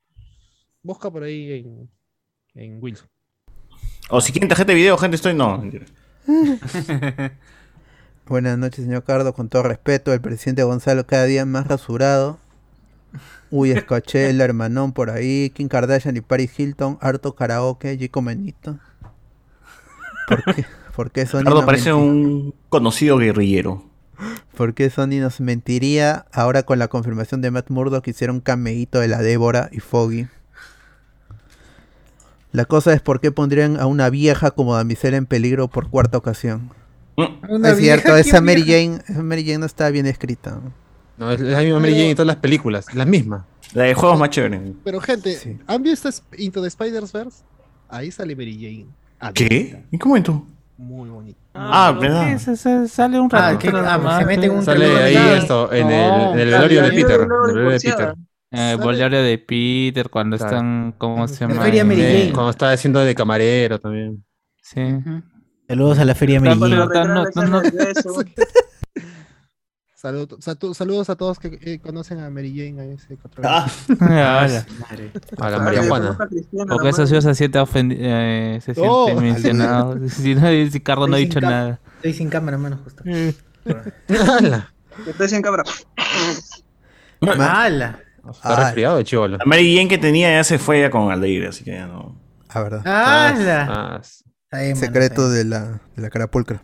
[0.82, 1.90] Busca por ahí en,
[2.54, 3.06] en Wilson.
[4.08, 5.34] O si quieren tarjeta de video, gente, estoy.
[5.34, 5.86] No, mentira.
[8.26, 9.32] Buenas noches, señor Cardo.
[9.34, 12.38] Con todo respeto, el presidente Gonzalo cada día más rasurado.
[13.50, 15.50] Uy, escuché el hermanón por ahí.
[15.50, 16.98] Kim Kardashian y Paris Hilton.
[17.00, 17.98] Harto karaoke.
[17.98, 18.78] Chico Menito.
[20.28, 23.84] ¿Por qué, por qué Sony Ricardo nos parece un conocido guerrillero.
[24.56, 29.00] ¿Por qué Sony nos mentiría ahora con la confirmación de Matt Murdock que hicieron cameíto
[29.00, 30.28] de la Débora y Foggy?
[32.52, 36.18] La cosa es por qué pondrían a una vieja como damisela en peligro por cuarta
[36.18, 36.70] ocasión.
[37.48, 38.92] Una es cierto, vieja, esa ¿qué Mary vieja?
[38.96, 40.58] Jane, esa Mary Jane no está bien escrita.
[41.16, 43.46] No, es la misma Mary Jane en todas las películas, es la misma.
[43.74, 44.60] La de juegos más chévere.
[44.82, 46.08] Pero, gente, ¿han visto
[46.38, 47.42] Into the Spider-Verse?
[47.88, 48.54] Ahí sale Mary
[49.20, 49.32] Jane.
[49.34, 49.84] ¿Qué?
[49.92, 50.44] ¿En qué momento?
[50.78, 51.38] Muy bonito.
[51.52, 52.38] Ah, ¿verdad?
[52.38, 53.58] Sí, se- se- sale un Ah, rato.
[53.58, 53.70] ¿qué?
[53.74, 56.90] Ah, se mete en un Sale ahí esto, en No, el, en el velorio de
[56.90, 58.14] Peter.
[58.52, 60.56] Eh, bolero de Peter, cuando Claro.
[60.56, 61.62] están, ¿cómo se llama?
[61.62, 62.32] Feria Mary Eh, Jane.
[62.32, 64.24] Cuando está haciendo de camarero también.
[64.60, 64.80] Sí.
[65.68, 66.90] Saludos a la Feria Mary Pero- Jane.
[66.92, 67.62] pero no- no- no-
[69.94, 72.80] Salud- satu- saludos a todos que eh, conocen a Mary Jane.
[72.80, 73.66] A ese cuatro Ah.
[74.00, 74.66] Ah, hola.
[75.38, 76.16] A la María Juana.
[76.70, 79.96] Porque eso sí se siente ofendi- eh, se siente Oh, mencionado.
[80.08, 80.40] Si, no,
[80.70, 81.78] si Carlos no ha dicho nada.
[81.96, 83.04] Estoy sin cámara, mano, justo.
[85.06, 85.42] Estoy sin
[88.30, 88.64] Está Ah.
[88.64, 89.36] resfriado de chivolo.
[89.38, 92.18] La Mary Jane que tenía ya se fue ya con Aldeire, así que ya no.
[92.54, 92.82] La verdad.
[92.86, 93.66] ¡Hala!
[94.52, 96.62] Ah, bien, mano, Secreto de la, de la carapulcra.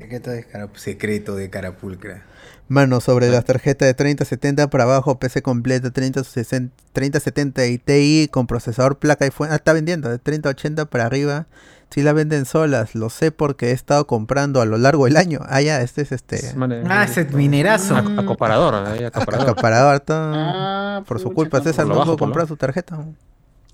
[0.00, 2.24] Secreto de, cara- secreto de Carapulcra.
[2.66, 8.46] Mano, sobre las tarjetas de 3070 para abajo, PC completa 3060 3070 y TI con
[8.46, 9.52] procesador placa y fuente.
[9.52, 11.46] Ah, está vendiendo de 3080 para arriba.
[11.94, 15.38] Sí la venden solas, lo sé porque he estado comprando a lo largo del año.
[15.48, 16.40] Ah, ya, este es este.
[16.88, 17.94] Ah, ese minerazo.
[17.94, 19.04] Ac- Acaparador, ahí.
[19.04, 21.04] Acaparador, todo.
[21.04, 22.98] por su culpa, César no pudo comprar su tarjeta.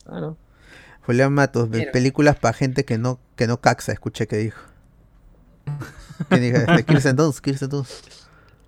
[0.04, 0.36] Claro.
[1.06, 4.60] Julián Matos, películas para gente que no, que no caxa, escuché que dijo.
[6.28, 6.58] ¿Quién dijo?
[6.58, 8.06] Este, Kirsten Dunst, Kirsten Dunst.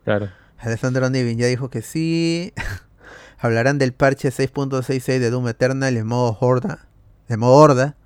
[0.04, 0.30] Claro.
[0.60, 2.54] Alessandro Nivin ya dijo que sí.
[3.38, 6.86] Hablarán del parche 6.66 de Doom Eternal en modo horda.
[7.28, 7.96] En modo horda.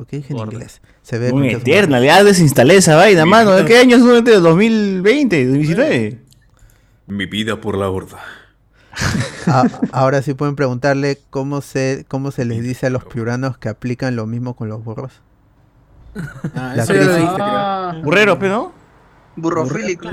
[0.00, 0.80] ¿Por qué dije en inglés?
[1.02, 3.50] Se ve Un mucho- Eternal, ya desinstalé esa vaina, mano.
[3.50, 5.46] ¿De qué año es un ¿De 2020?
[5.46, 6.18] ¿2019?
[7.06, 8.18] Mi vida por la horda.
[9.46, 13.68] Ah, ahora sí pueden preguntarle cómo se, cómo se les dice a los piuranos que
[13.68, 15.20] aplican lo mismo con los burros.
[16.54, 18.02] Ah, La eso ya lo crisis- dijiste, creo.
[18.02, 18.72] Burrero, pero no.
[19.36, 20.08] Burrofílico.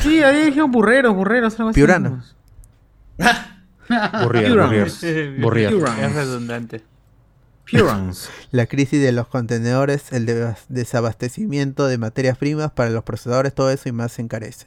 [0.00, 1.78] Sí, ahí dijeron burreros, burreros, algo así.
[1.80, 2.22] Piurano.
[4.22, 5.00] Burrier, Purans.
[5.00, 5.40] burrier.
[5.40, 5.72] Burrier.
[5.74, 5.98] Purans.
[6.00, 6.82] Es redundante.
[7.70, 8.28] Purans.
[8.50, 13.70] La crisis de los contenedores, el de- desabastecimiento de materias primas para los procesadores, todo
[13.70, 14.66] eso y más se encarece.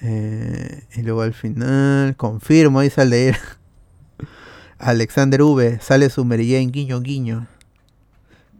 [0.00, 3.36] Eh, y luego al final, confirmo, dice al leer.
[4.78, 7.46] Alexander V, sale su Mary Jane, guiño, guiño.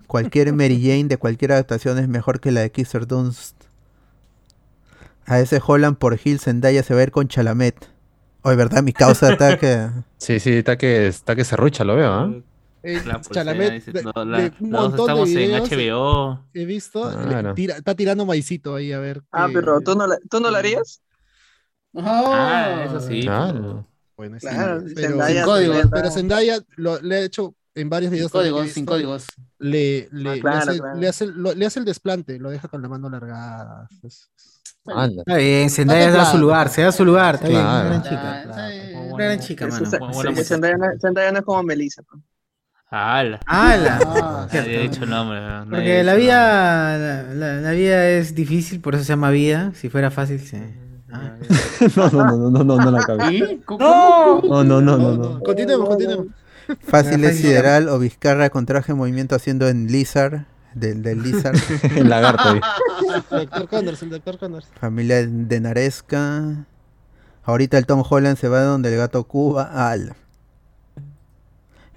[0.09, 3.55] Cualquier Mary Jane de cualquier adaptación es mejor que la de Kisser Dunst.
[5.27, 7.77] A ese Holland por Hill Zendaya se va a ir con Chalamet.
[8.43, 8.83] Hoy, ¿verdad?
[8.83, 9.89] Mi causa ataque.
[10.19, 12.29] Sí, sí, está que, está que serrucha, lo veo, ¿ah?
[12.33, 12.43] Eh,
[12.95, 16.45] Pulsera, Chalamet, dice, de- no, de la- un los montón de estamos en videos HBO.
[16.55, 17.55] He visto, le Claro.
[17.55, 19.23] tira- está tirando maicito ahí a ver.
[19.33, 21.01] Ah, qué- pero ¿tú no, la- ¿tú no lo harías?
[21.97, 23.23] Ah, eso sí.
[23.23, 23.87] Claro.
[24.17, 28.11] Bueno, sí, Claro, pero, Zendaya sin códigos, pero Zendaya lo, le ha hecho en varios
[28.11, 28.31] videos.
[28.33, 29.27] Sin códigos, sin códigos.
[29.59, 30.99] Le, le, Ah, le hace, claro.
[31.01, 33.09] le, hace, lo- le hace el desplante, lo deja con la mano
[34.91, 35.23] Anda.
[35.23, 38.01] Está bien, Zendaya se da su lugar, se da su lugar, está bien, una gran
[38.01, 38.43] Ah, chica.
[39.17, 39.87] gran chica, mano.
[40.45, 42.03] Zendaya no- Zendaya no es como Melissa.
[42.91, 43.41] ¡Hala!
[43.47, 43.99] ¡Hala!
[44.07, 45.39] Ah, Nadie ha dicho nombre.
[45.39, 49.31] ha Porque dicho la vida, la, la- la vida es difícil, por eso se llama
[49.31, 49.73] vida.
[49.75, 50.63] Si fuera fácil, se...
[51.13, 51.35] Ah.
[51.97, 53.29] No, no, no, no, no, no la cabe.
[53.31, 53.61] ¿Sí?
[53.65, 53.79] ¿Cómo?
[54.49, 55.41] No, no, no, no, no.
[55.41, 56.27] Continuemos, continuemos.
[56.83, 60.45] Fácil es sideral o Vizcarra con traje en movimiento haciendo en Lizard.
[60.75, 61.57] Del, del Lizard.
[61.97, 62.61] El lagarto
[63.31, 63.69] Dr.
[63.71, 64.39] Connors, el Dr.
[64.39, 64.69] Connors.
[64.79, 66.67] Familia de Naresca.
[67.43, 69.91] Ahorita el Tom Holland se va donde el gato Cuba.
[69.91, 70.15] Al.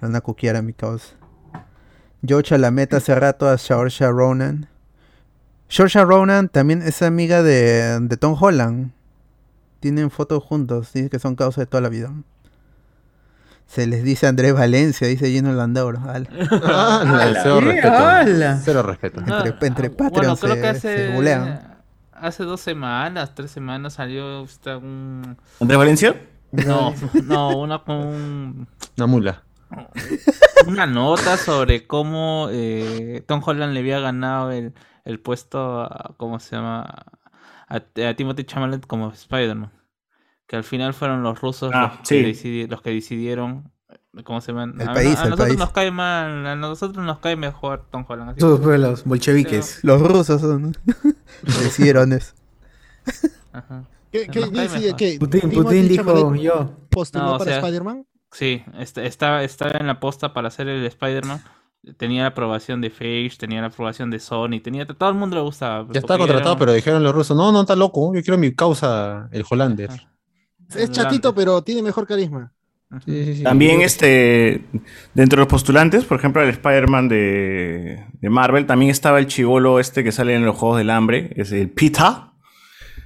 [0.02, 1.14] Van a cuquear a mi causa.
[2.26, 4.68] Georgia la meta hace rato a Saoirse Ronan.
[5.68, 8.90] Saoirse Ronan también es amiga de, de Tom Holland.
[9.80, 10.92] Tienen fotos juntos.
[10.92, 12.12] Dice que son causa de toda la vida.
[13.66, 15.98] Se les dice Andrés Valencia, dice Gino Landauro.
[16.06, 16.28] Ala.
[16.62, 18.60] Ah, cero respeto.
[18.64, 19.20] Cero respeto.
[19.20, 21.78] Entre, entre Ah, bueno, Patreon creo se, que hace, se bulean.
[22.12, 25.36] hace dos semanas, tres semanas salió esta un...
[25.60, 26.20] ¿Andrés Valencia?
[26.52, 26.92] No,
[27.24, 28.68] no, una con un-
[28.98, 29.42] Una mula.
[30.66, 34.74] Una nota sobre cómo eh, Tom Holland le había ganado el,
[35.04, 36.82] el puesto a, ¿cómo se llama?
[37.68, 39.72] A, a Timothy Chalamet como Spider-Man.
[40.46, 43.72] Que al final fueron los rusos Ah, los, que decidi- los que decidieron,
[44.24, 44.64] ¿cómo se llama?
[44.78, 45.58] El a, país, a el nosotros país.
[45.58, 48.30] nos cae mal, a nosotros nos cae mejor Tom Holland.
[48.30, 49.80] así Esos que- fueron los bolcheviques.
[49.82, 50.76] Los rusos son.
[51.42, 52.34] Decidieron eso.
[53.52, 53.84] Ajá.
[54.10, 55.16] ¿Qué, qué.
[55.18, 56.70] Putin, Putin dijo yo.
[56.90, 58.06] postuló No, o para sea, Spider-Man?
[58.32, 61.40] Sí, est- estaba, estaba en la posta para hacer el Spider-Man.
[61.96, 65.42] Tenía la aprobación de Face, tenía la aprobación de Sony, tenía todo el mundo le
[65.42, 65.86] gustaba.
[65.92, 69.28] Ya era contratado, pero dijeron los rusos, no, no, está loco, yo quiero mi causa,
[69.32, 69.90] el Hollander.
[70.74, 72.52] Es chatito, pero tiene mejor carisma.
[73.04, 73.42] Sí, sí, sí.
[73.42, 74.64] También este
[75.14, 79.80] dentro de los postulantes, por ejemplo, el Spider-Man de, de Marvel, también estaba el chivolo
[79.80, 82.31] este que sale en los Juegos del Hambre, es el Pita.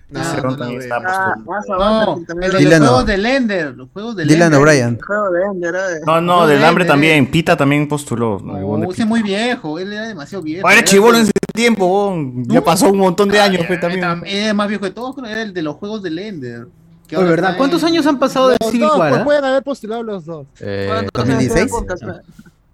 [0.09, 2.53] No, no está Ah, más No, abajo el también.
[2.53, 2.87] de Dylan los no.
[2.87, 3.77] juegos de Ender.
[3.77, 4.61] Los juegos de Dylan Ender.
[4.61, 4.99] O'Brien.
[5.01, 6.01] Eh.
[6.07, 8.39] No, no, No, del de- Hambre también, Pita también postuló.
[8.43, 8.57] ¿no?
[8.57, 9.79] El No, ese es muy viejo.
[9.81, 10.67] Él era demasiado viejo.
[10.67, 12.45] Ah, Era Era chivolo en el- ese tiempo, huevón.
[12.47, 14.03] ya pasó un montón de años pues, también.
[14.05, 15.27] Tam- Era más viejo de todos, creo.
[15.27, 16.69] Era el de los juegos de Ender.
[17.09, 17.57] que ahora ¿verdad?
[17.57, 19.11] ¿Cuántos años han pasado de Civil War?
[19.11, 19.25] pues ah?
[19.25, 20.47] pueden haber postulado los dos.
[20.61, 21.71] Eh, ¿Cuántos años en el 2016?
[21.71, 22.03] podcast?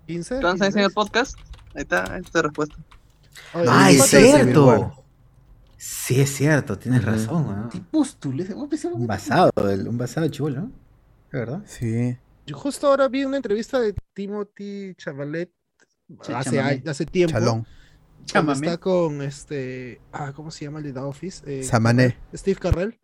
[0.08, 0.40] ¿15?
[0.40, 1.38] ¿Cuántos años en el podcast?
[1.74, 2.76] Ahí está, la respuesta.
[3.54, 4.42] Ah, es ¿cuántos- Civil War.
[4.44, 4.92] cierto.
[5.84, 7.68] Sí, es cierto, tienes razón.
[8.72, 10.72] ese- Un basado, el- un basado chivolo, ¿no?
[11.26, 11.62] ¿Es verdad?
[11.66, 12.16] Sí.
[12.46, 15.50] Yo justo ahora vi una entrevista de Timothy Chavalet
[16.08, 16.86] Ch- hace, Chalamet.
[16.86, 17.32] a- hace tiempo.
[17.32, 17.66] Chalón.
[18.24, 20.00] Está con este.
[20.12, 21.42] Ah, ¿cómo se llama el de The Office?
[21.46, 22.16] Eh, Samané.
[22.32, 23.00] Steve Carrell.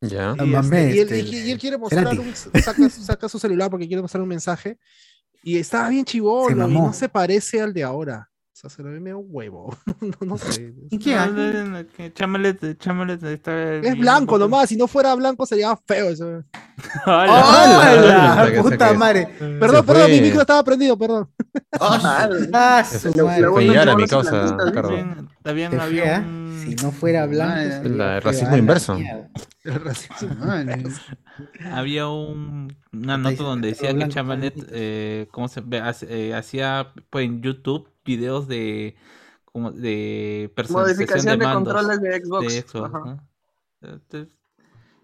[0.00, 0.32] Ya.
[0.34, 3.38] Y, Samané, este, y él, este, y- y él quiere mostrar un, saca, saca su
[3.38, 4.78] celular porque quiere mostrar un mensaje
[5.42, 8.30] y estaba bien chivolo y no se parece al de ahora.
[8.54, 9.76] O sea, se lo ve medio huevo.
[10.00, 10.72] no, no sé.
[10.88, 11.28] ¿Y qué hay?
[12.12, 16.44] Chalamet- Chalamet está Es blanco nomás, si no fuera blanco sería feo eso.
[17.04, 19.26] Saque, ¡Puta madre!
[19.40, 21.28] Perdón, Se perdón, mi micro estaba prendido, perdón.
[21.80, 23.48] ¡Ah, su Se madre!
[23.48, 25.00] fue Yara, mi causa, Carlos.
[25.42, 27.54] También, había un- Si no fuera blanco.
[27.58, 28.96] Ah, el racismo inverso.
[29.64, 30.28] El racismo.
[31.72, 35.60] Había un, una nota donde decía que Chamalet eh, ¿cómo se
[36.08, 38.96] eh, hacía pues, en YouTube videos de
[39.44, 42.54] como de personalización Modificación de, mandos controles de Xbox.
[42.54, 42.98] de Xbox, Ajá.
[43.04, 43.28] ¿no?
[43.82, 44.28] Entonces,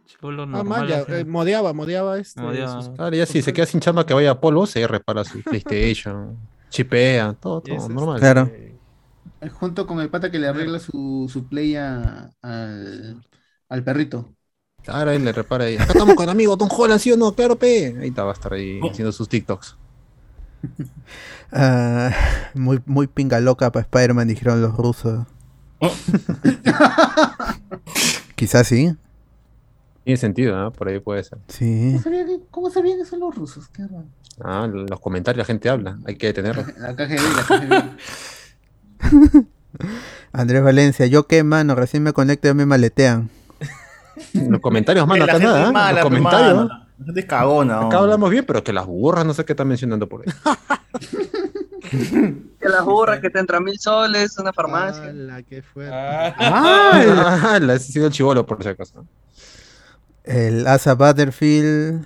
[0.07, 2.41] chibolo Ah, normal, man, ya, eh, modeaba, modeaba este.
[2.41, 2.83] Modeaba.
[2.83, 5.41] sus- Ahora ya si se queda sin chamba que vaya a polvo, se repara su
[5.43, 6.37] PlayStation,
[6.71, 8.19] chipea, todo, todo este, normal.
[8.21, 8.51] Claro.
[8.53, 8.67] Eh,
[9.53, 13.25] Junto con el pata que le arregla su, su play a- al,
[13.69, 14.35] al perrito.
[14.87, 15.77] Ahora él le repara ahí.
[15.77, 17.33] Acá estamos con amigos, Tom Holland, ¿sí o no?
[17.35, 17.95] Claro, pe.
[18.01, 19.77] Ahí está, va a estar ahí haciendo sus TikToks.
[21.53, 22.11] Ah,
[22.55, 25.27] muy, muy pinga loca para Spider-Man, dijeron los rusos.
[28.35, 28.95] Quizás sí.
[30.05, 30.73] Tiene sentido, ¿no?
[30.73, 31.39] Por ahí puede ser.
[31.49, 31.91] Sí.
[31.93, 33.69] ¿Cómo sabían, que- cómo sabían que son los rusos?
[33.69, 34.05] Qué raro.
[34.43, 36.65] Ah, los comentarios la gente habla, hay que detenerlo.
[36.79, 37.43] La KGB, la
[39.03, 39.47] KGB.
[40.33, 43.29] Andrés Valencia, yo qué mano, recién me conecto y me maletean.
[44.35, 45.73] Los comentarios, mano, La acá gente nada, ¿eh?
[45.73, 46.55] mala, Los comentarios.
[46.69, 46.80] mano.
[47.05, 47.75] Gente cagona.
[47.77, 47.99] Acá hombre.
[47.99, 50.33] hablamos bien, pero que las burras no sé qué están mencionando por ahí.
[51.91, 55.05] Que las burras que te entran mil soles, una farmacia.
[55.05, 55.93] ¡Hala, qué fuerte!
[55.93, 59.05] Ah, la ese ha sido el chivolo, por si acaso.
[60.25, 62.05] El Asa Butterfield.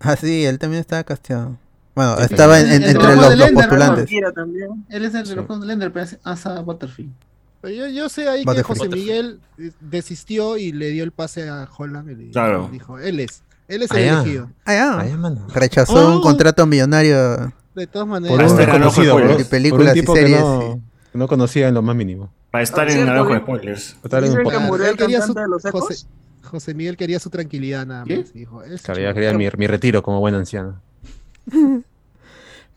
[0.00, 1.56] Ah, sí, él también estaba casteado.
[1.94, 4.10] Bueno, Sí, estaba en- en- El entre los, los Lender, postulantes.
[4.10, 5.66] Él es el de Sí.
[5.66, 7.12] de Ender, pero es Asa Butterfield.
[7.60, 8.62] Pero yo, yo sé ahí que.
[8.62, 12.10] José Miguel eh, desistió y le dio el pase a Holland.
[12.10, 12.68] y le- Claro.
[12.72, 13.42] Dijo, él es.
[13.70, 14.50] Él es el elegido.
[14.64, 15.00] Ah, ya.
[15.00, 15.46] Ahí, mano.
[15.54, 16.20] Rechazó un Oh.
[16.20, 17.52] contrato millonario.
[17.74, 18.36] De todas maneras.
[18.36, 20.80] Para un de por, un Películas y que series, no, sí.
[21.12, 22.30] que no conocía en lo más mínimo.
[22.50, 23.96] Para estar Ah, en cierto, el ojo de spoilers.
[24.02, 24.66] Estar en un que podcast.
[24.66, 25.80] murió Él el quería su- cantante de los ecos.
[25.82, 26.06] José,
[26.42, 28.18] José Miguel quería su tranquilidad nada ¿Qué?
[28.18, 28.32] más.
[28.32, 29.14] Dijo, Claro, ya chivo.
[29.14, 30.80] quería mi, mi retiro como buen anciano.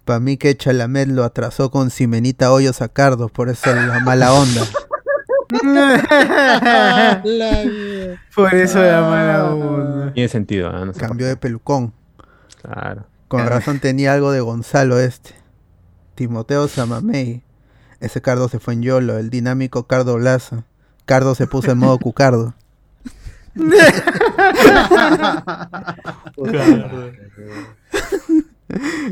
[0.06, 4.34] Para mí que Chalamet lo atrasó con Simenita Hoyos a Cardos, por eso la mala
[4.34, 4.61] onda.
[5.64, 7.93] La mierda.
[8.35, 10.14] Por eso la mala onda.
[10.14, 10.85] Tiene sentido, ¿eh?
[10.85, 11.94] No sé Cambió de pelucón.
[12.61, 13.06] Claro.
[13.27, 15.31] Con razón tenía algo de Gonzalo este.
[16.15, 17.44] Timoteo Samamey.
[17.99, 20.65] Ese Cardo se fue en YOLO, el dinámico Cardo Laza.
[21.06, 22.53] Cardo se puso en modo cucardo.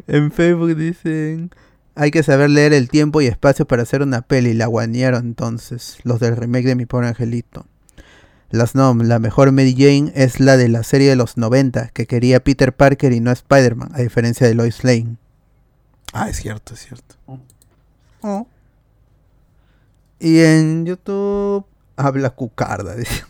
[0.07, 1.52] en Facebook dicen,
[1.95, 4.53] hay que saber leer el tiempo y espacio para hacer una peli.
[4.53, 7.65] La guanearon entonces, los del remake de Mi Pobre Angelito.
[8.52, 12.06] Las NOM, la mejor Mary Jane es la de la serie de los 90, que
[12.06, 15.15] quería Peter Parker y no Spider-Man, a diferencia de Lois Lane.
[16.11, 17.15] Ah, es cierto, es cierto.
[18.22, 18.48] Oh.
[20.19, 21.65] Y en YouTube
[21.95, 23.23] habla Cucarda, dice.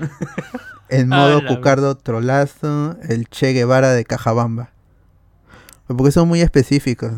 [0.88, 4.72] En modo Cucardo Trolazo, el Che Guevara de Cajabamba.
[5.86, 7.12] Porque son muy específicos.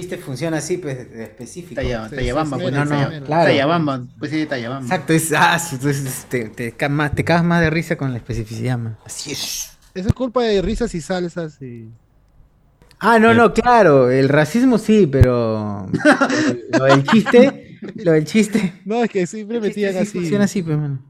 [0.00, 1.80] Chiste funciona así, pues, de específico.
[1.80, 3.44] Talla- Sí, Tallabamba, sí, pues, no, no, claro.
[3.50, 4.84] Tallabamba, pues sí, Tallabamba.
[4.86, 8.18] Exacto, es, ah, entonces te, te, ca- más- te cagas más de risa con la
[8.18, 8.96] especificidad, man.
[9.04, 9.70] Así es.
[9.94, 11.88] Eso es culpa de risas y salsas y.
[12.98, 15.86] Ah, no, no, claro, el racismo sí, pero
[16.78, 18.72] lo del chiste, lo del chiste.
[18.84, 20.18] No, es que siempre metían sí así.
[20.18, 21.02] funciona así, pues, mano.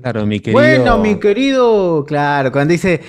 [0.00, 0.60] Claro, mi querido.
[0.60, 3.00] Bueno, mi querido, claro, cuando dice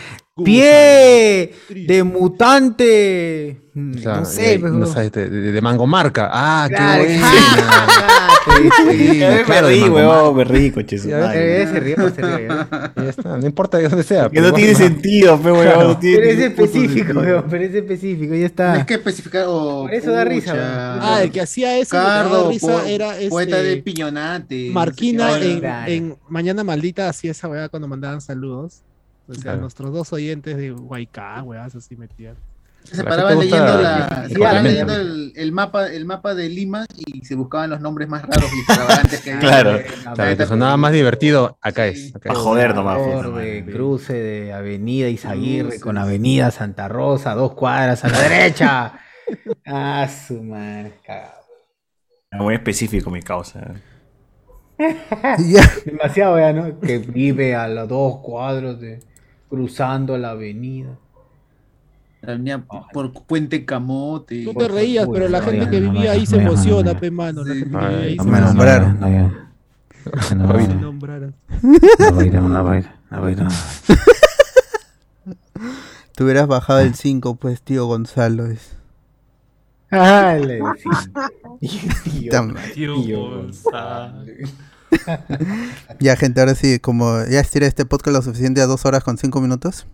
[0.44, 6.30] pie de mutante, mm, Claro, no sé, no sabes, de, mango marca.
[6.32, 7.95] Ah, Claro, qué exacto, bueno.
[9.16, 10.32] Ya me claro, rí, marca.
[10.34, 11.90] me rí, coche Ya se se
[13.10, 14.30] está, no importa de dónde sea.
[14.30, 15.52] Que no tiene sentido, pe.
[15.52, 15.88] Claro.
[15.88, 18.68] no tiene Pero es específico, weón, pero es específico, ya está.
[18.72, 19.45] Tienes que especificar.
[19.48, 20.66] Oh, Por eso da risa, weón.
[20.68, 23.30] Ah, el que hacía eso Cardo, risa po- era este.
[23.30, 24.70] poeta de piñonate.
[24.72, 28.82] Marquina en, en Mañana Maldita hacía esa weá cuando mandaban saludos.
[29.28, 29.62] O sea, Claro.
[29.62, 32.36] nuestros dos oyentes de Huaycá, weás, así metían.
[32.84, 36.86] Se paraban leyendo, el- la, se paraban leyendo el, el mapa, el mapa de Lima
[36.96, 39.42] y se buscaban los nombres más raros y extravagantes que había.
[39.50, 39.80] Claro.
[40.14, 41.58] Claro, te sonaba más divertido.
[41.62, 42.16] Acá es.
[42.16, 42.38] Acá es.
[42.38, 43.00] joder nomás.
[43.38, 48.94] De cruce de Avenida Izaguirre con Avenida Santa Rosa, dos cuadras a la derecha.
[49.66, 51.42] Ah, su madre, cagado.
[52.34, 53.74] Muy específico mi causa.
[55.86, 56.80] Demasiado, ya, ¿no?
[56.80, 59.00] Que vive a los dos cuadros de
[59.50, 60.98] cruzando la avenida.
[62.22, 64.44] La avenida por Puente Camote.
[64.46, 67.44] Tú te reías, pero la gente que vivía ahí se emociona, pe mano.
[67.44, 69.00] No me nombraron.
[69.00, 69.10] No,
[70.36, 71.36] no, nombraron.
[73.44, 73.50] no.
[76.16, 78.46] Te hubieras bajado el 5, pues, tío Gonzalo.
[78.46, 78.76] es-
[79.92, 80.38] Ah.
[81.60, 82.30] Tío
[82.74, 82.96] Tío
[83.30, 84.26] Gonzalo.
[85.99, 89.18] Ya, gente, ahora sí, como ya estiré este podcast lo suficiente a dos horas con
[89.18, 89.88] cinco minutos,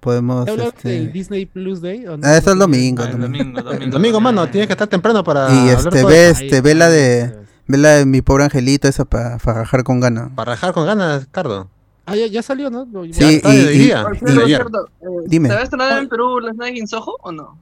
[0.00, 0.44] podemos.
[0.44, 2.06] ¿Te hablaron este, del Disney Plus Day?
[2.06, 2.26] o no?
[2.26, 3.02] Ah, eso es domingo.
[3.02, 3.44] Ah, el domingo.
[3.44, 3.84] domingo, domingo.
[3.84, 5.48] El domingo, mano, tienes que estar temprano para.
[5.52, 7.34] Y este, ve, este, ve la de.
[7.68, 10.30] Ve la de mi pobre angelito, esa para rajar con ganas.
[10.36, 11.68] Para rajar con ganas, Cardo.
[12.04, 12.84] Ah, ya, ya salió, ¿no?
[12.84, 15.48] Sí, Ya está y- y- y- cierto, eh, Dime.
[15.48, 17.58] ¿Se va a estrenar en Perú Last Night in Soho o no?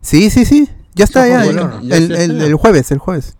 [0.00, 0.68] Sí, sí, sí.
[0.94, 1.42] Ya está, ya.
[1.42, 1.96] Ojo, ya.
[1.96, 3.36] El, el, el jueves, el jueves.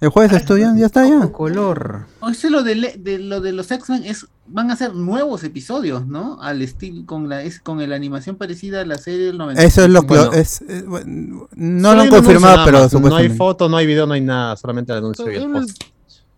[0.00, 1.30] El jueves estoy ya, ya está ya.
[1.30, 2.06] color.
[2.20, 2.74] O ese lo de,
[3.18, 6.40] lo de los X-Men es van a ser nuevos episodios, ¿no?
[6.42, 9.62] Al estilo con la es con la animación parecida a la serie del 90.
[9.62, 10.32] Eso es lo que Bueno.
[10.32, 12.92] es, eh, bueno, no lo han confirmado, pero más.
[12.92, 13.36] No hay supuestamente.
[13.36, 14.56] foto, no hay video, no hay nada.
[14.56, 15.82] Solamente el anuncio y el post.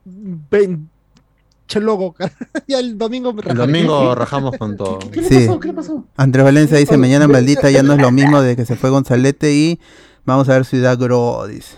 [0.05, 0.89] ven-
[1.68, 2.32] che logo, cara.
[2.68, 4.98] ya el domingo El domingo rajamos con todo.
[4.98, 5.47] ¿Qué le Sí.
[5.47, 5.60] pasó?
[5.60, 6.05] ¿Qué le pasó?
[6.16, 9.55] Andrés Valencia dice, mañana maldita ya no es lo mismo de que se fue Gonzalete
[9.55, 9.80] y
[10.24, 11.76] vamos a ver Ciudad Grodis.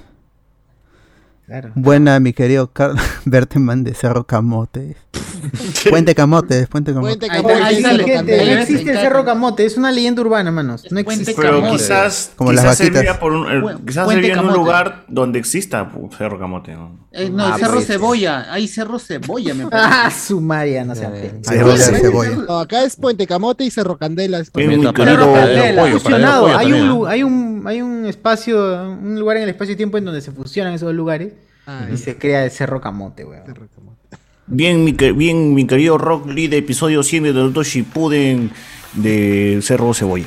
[1.46, 1.72] Claro.
[1.74, 4.96] Buena, mi querido Carlos Berteman de Cerro Camote.
[5.90, 7.16] Puente Camote, Puente Camote.
[7.18, 10.90] Puente ahí Cerro no existe el Cerro Camote, es una leyenda urbana, manos.
[10.90, 11.34] No existe.
[11.36, 11.72] Pero Camote.
[11.76, 12.86] quizás, Como quizás vaquitas.
[12.86, 16.72] serviría, por un, eh, quizás serviría en un lugar donde exista Cerro Camote.
[16.72, 16.98] ¿no?
[17.12, 19.88] Eh, no, Ah, el Cerro pues, Cebolla, hay Cerro Cebolla, me parece.
[19.92, 22.30] Ah, su María, no se Eh, la cebolla.
[22.48, 24.38] No, acá es Puente Camote y Cerro Candela.
[24.38, 26.56] es el Candela, fusionado.
[26.56, 28.58] Hay un, hay, un, hay un espacio,
[28.90, 31.32] un lugar en el espacio y tiempo en donde se fusionan esos dos lugares
[31.66, 33.46] Ah, y se crea el Cerro Camote, weón.
[33.46, 33.98] Cerro Camote.
[34.46, 38.50] Bien, mi, bien, mi querido Rock Lee de episodio 100 de Naruto Shippuden
[38.92, 40.26] de Cerro Cebolla.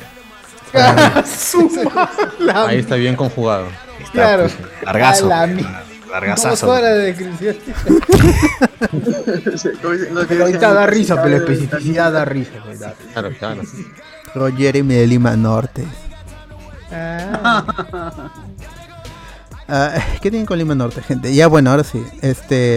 [2.66, 3.66] Ahí está bien conjugado.
[4.00, 4.42] Está, Claro.
[4.44, 5.28] pues, largazo.
[5.28, 5.46] La
[6.10, 6.66] Largazazo.
[6.66, 7.56] Dos horas de descripción.
[8.88, 12.52] Que Pero ahorita da risa, pero la especificidad da risa.
[12.64, 12.80] pues.
[13.12, 14.56] Claro, claro.
[14.56, 15.84] Jeremy de Lima Norte.
[16.90, 17.64] Ah,
[19.70, 21.34] Ah, ¿Qué tienen con Lima Norte, gente?
[21.34, 22.02] Ya bueno, ahora sí.
[22.22, 22.76] Este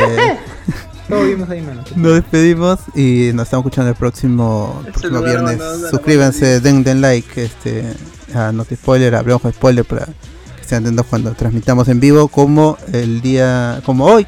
[1.07, 1.83] todo vimos ahí, mano.
[1.95, 5.59] nos despedimos y nos estamos escuchando el próximo, el Ese próximo viernes.
[5.89, 7.93] Suscríbanse, den, den like, este
[8.33, 12.77] a Noti Spoiler, a Blanco Spoiler para que estén atentos cuando transmitamos en vivo, como
[12.91, 14.27] el día, como hoy,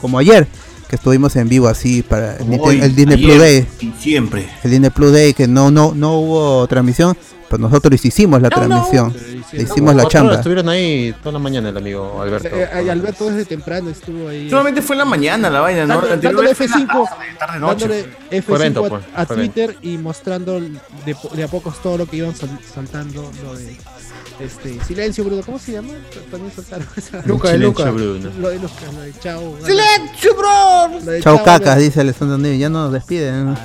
[0.00, 0.48] como ayer,
[0.88, 3.92] que estuvimos en vivo así para el, hoy, Disney ayer Plus Day.
[4.00, 4.48] Siempre.
[4.64, 7.16] el Disney Plus Day que no no no hubo transmisión,
[7.50, 9.12] pero nosotros hicimos la transmisión,
[9.52, 10.34] le hicimos la chamba.
[10.36, 12.46] Estuvieron ahí toda la mañana el amigo Alberto.
[12.48, 14.48] Eh, eh, Alberto desde temprano estuvo ahí.
[14.48, 15.94] Solamente fue en la mañana la vaina, ¿no?
[15.94, 17.88] Dándole- La anterior dándole vez fue en la F5, tarde, tarde, noche.
[17.88, 21.98] dándole F5 Fue evento, a, pues, a Twitter y mostrando de, de a pocos todo
[21.98, 23.76] lo que iban sal- saltando lo de
[24.42, 25.92] Este, Silencio Bruno, ¿cómo se llama?
[26.30, 27.22] También soltaron esa.
[27.26, 27.90] Luca de Silencio, Luca.
[27.90, 28.30] Bruno.
[28.38, 29.56] Lo de Luca, lo de Chao.
[29.64, 31.20] ¡Silencio, bro!
[31.20, 32.58] Chao, cacas, dice Alessandro Nivi.
[32.58, 33.46] Ya nos despiden.
[33.46, 33.56] ¿no?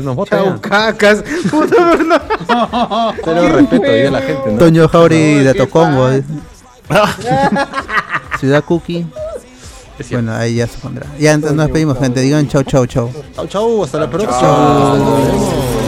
[0.00, 0.60] Nos vota Chau, ya.
[0.62, 1.22] cacas.
[1.50, 2.22] Puta verdad.
[3.22, 4.58] Cero respeto a la gente, ¿no?
[4.58, 6.02] Toño Jauri de qué Tocongo.
[6.02, 6.24] padre.
[6.88, 7.08] dice.
[8.40, 9.06] Ciudad Cookie.
[10.10, 11.06] Bueno, ahí ya se pondrá.
[11.20, 12.20] Ya entonces nos despedimos, gente.
[12.20, 13.10] Digan chau, chau, chau.
[13.36, 15.83] Chau, chau, hasta la próxima.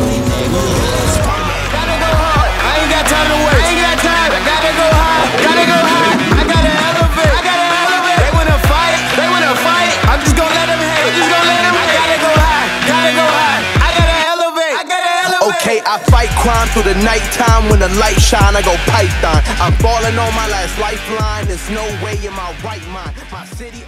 [15.86, 18.58] I fight crime through the nighttime when the light shine.
[18.58, 19.38] I go python.
[19.62, 21.46] I'm falling on my last lifeline.
[21.46, 23.14] There's no way in my right mind.
[23.30, 23.85] My city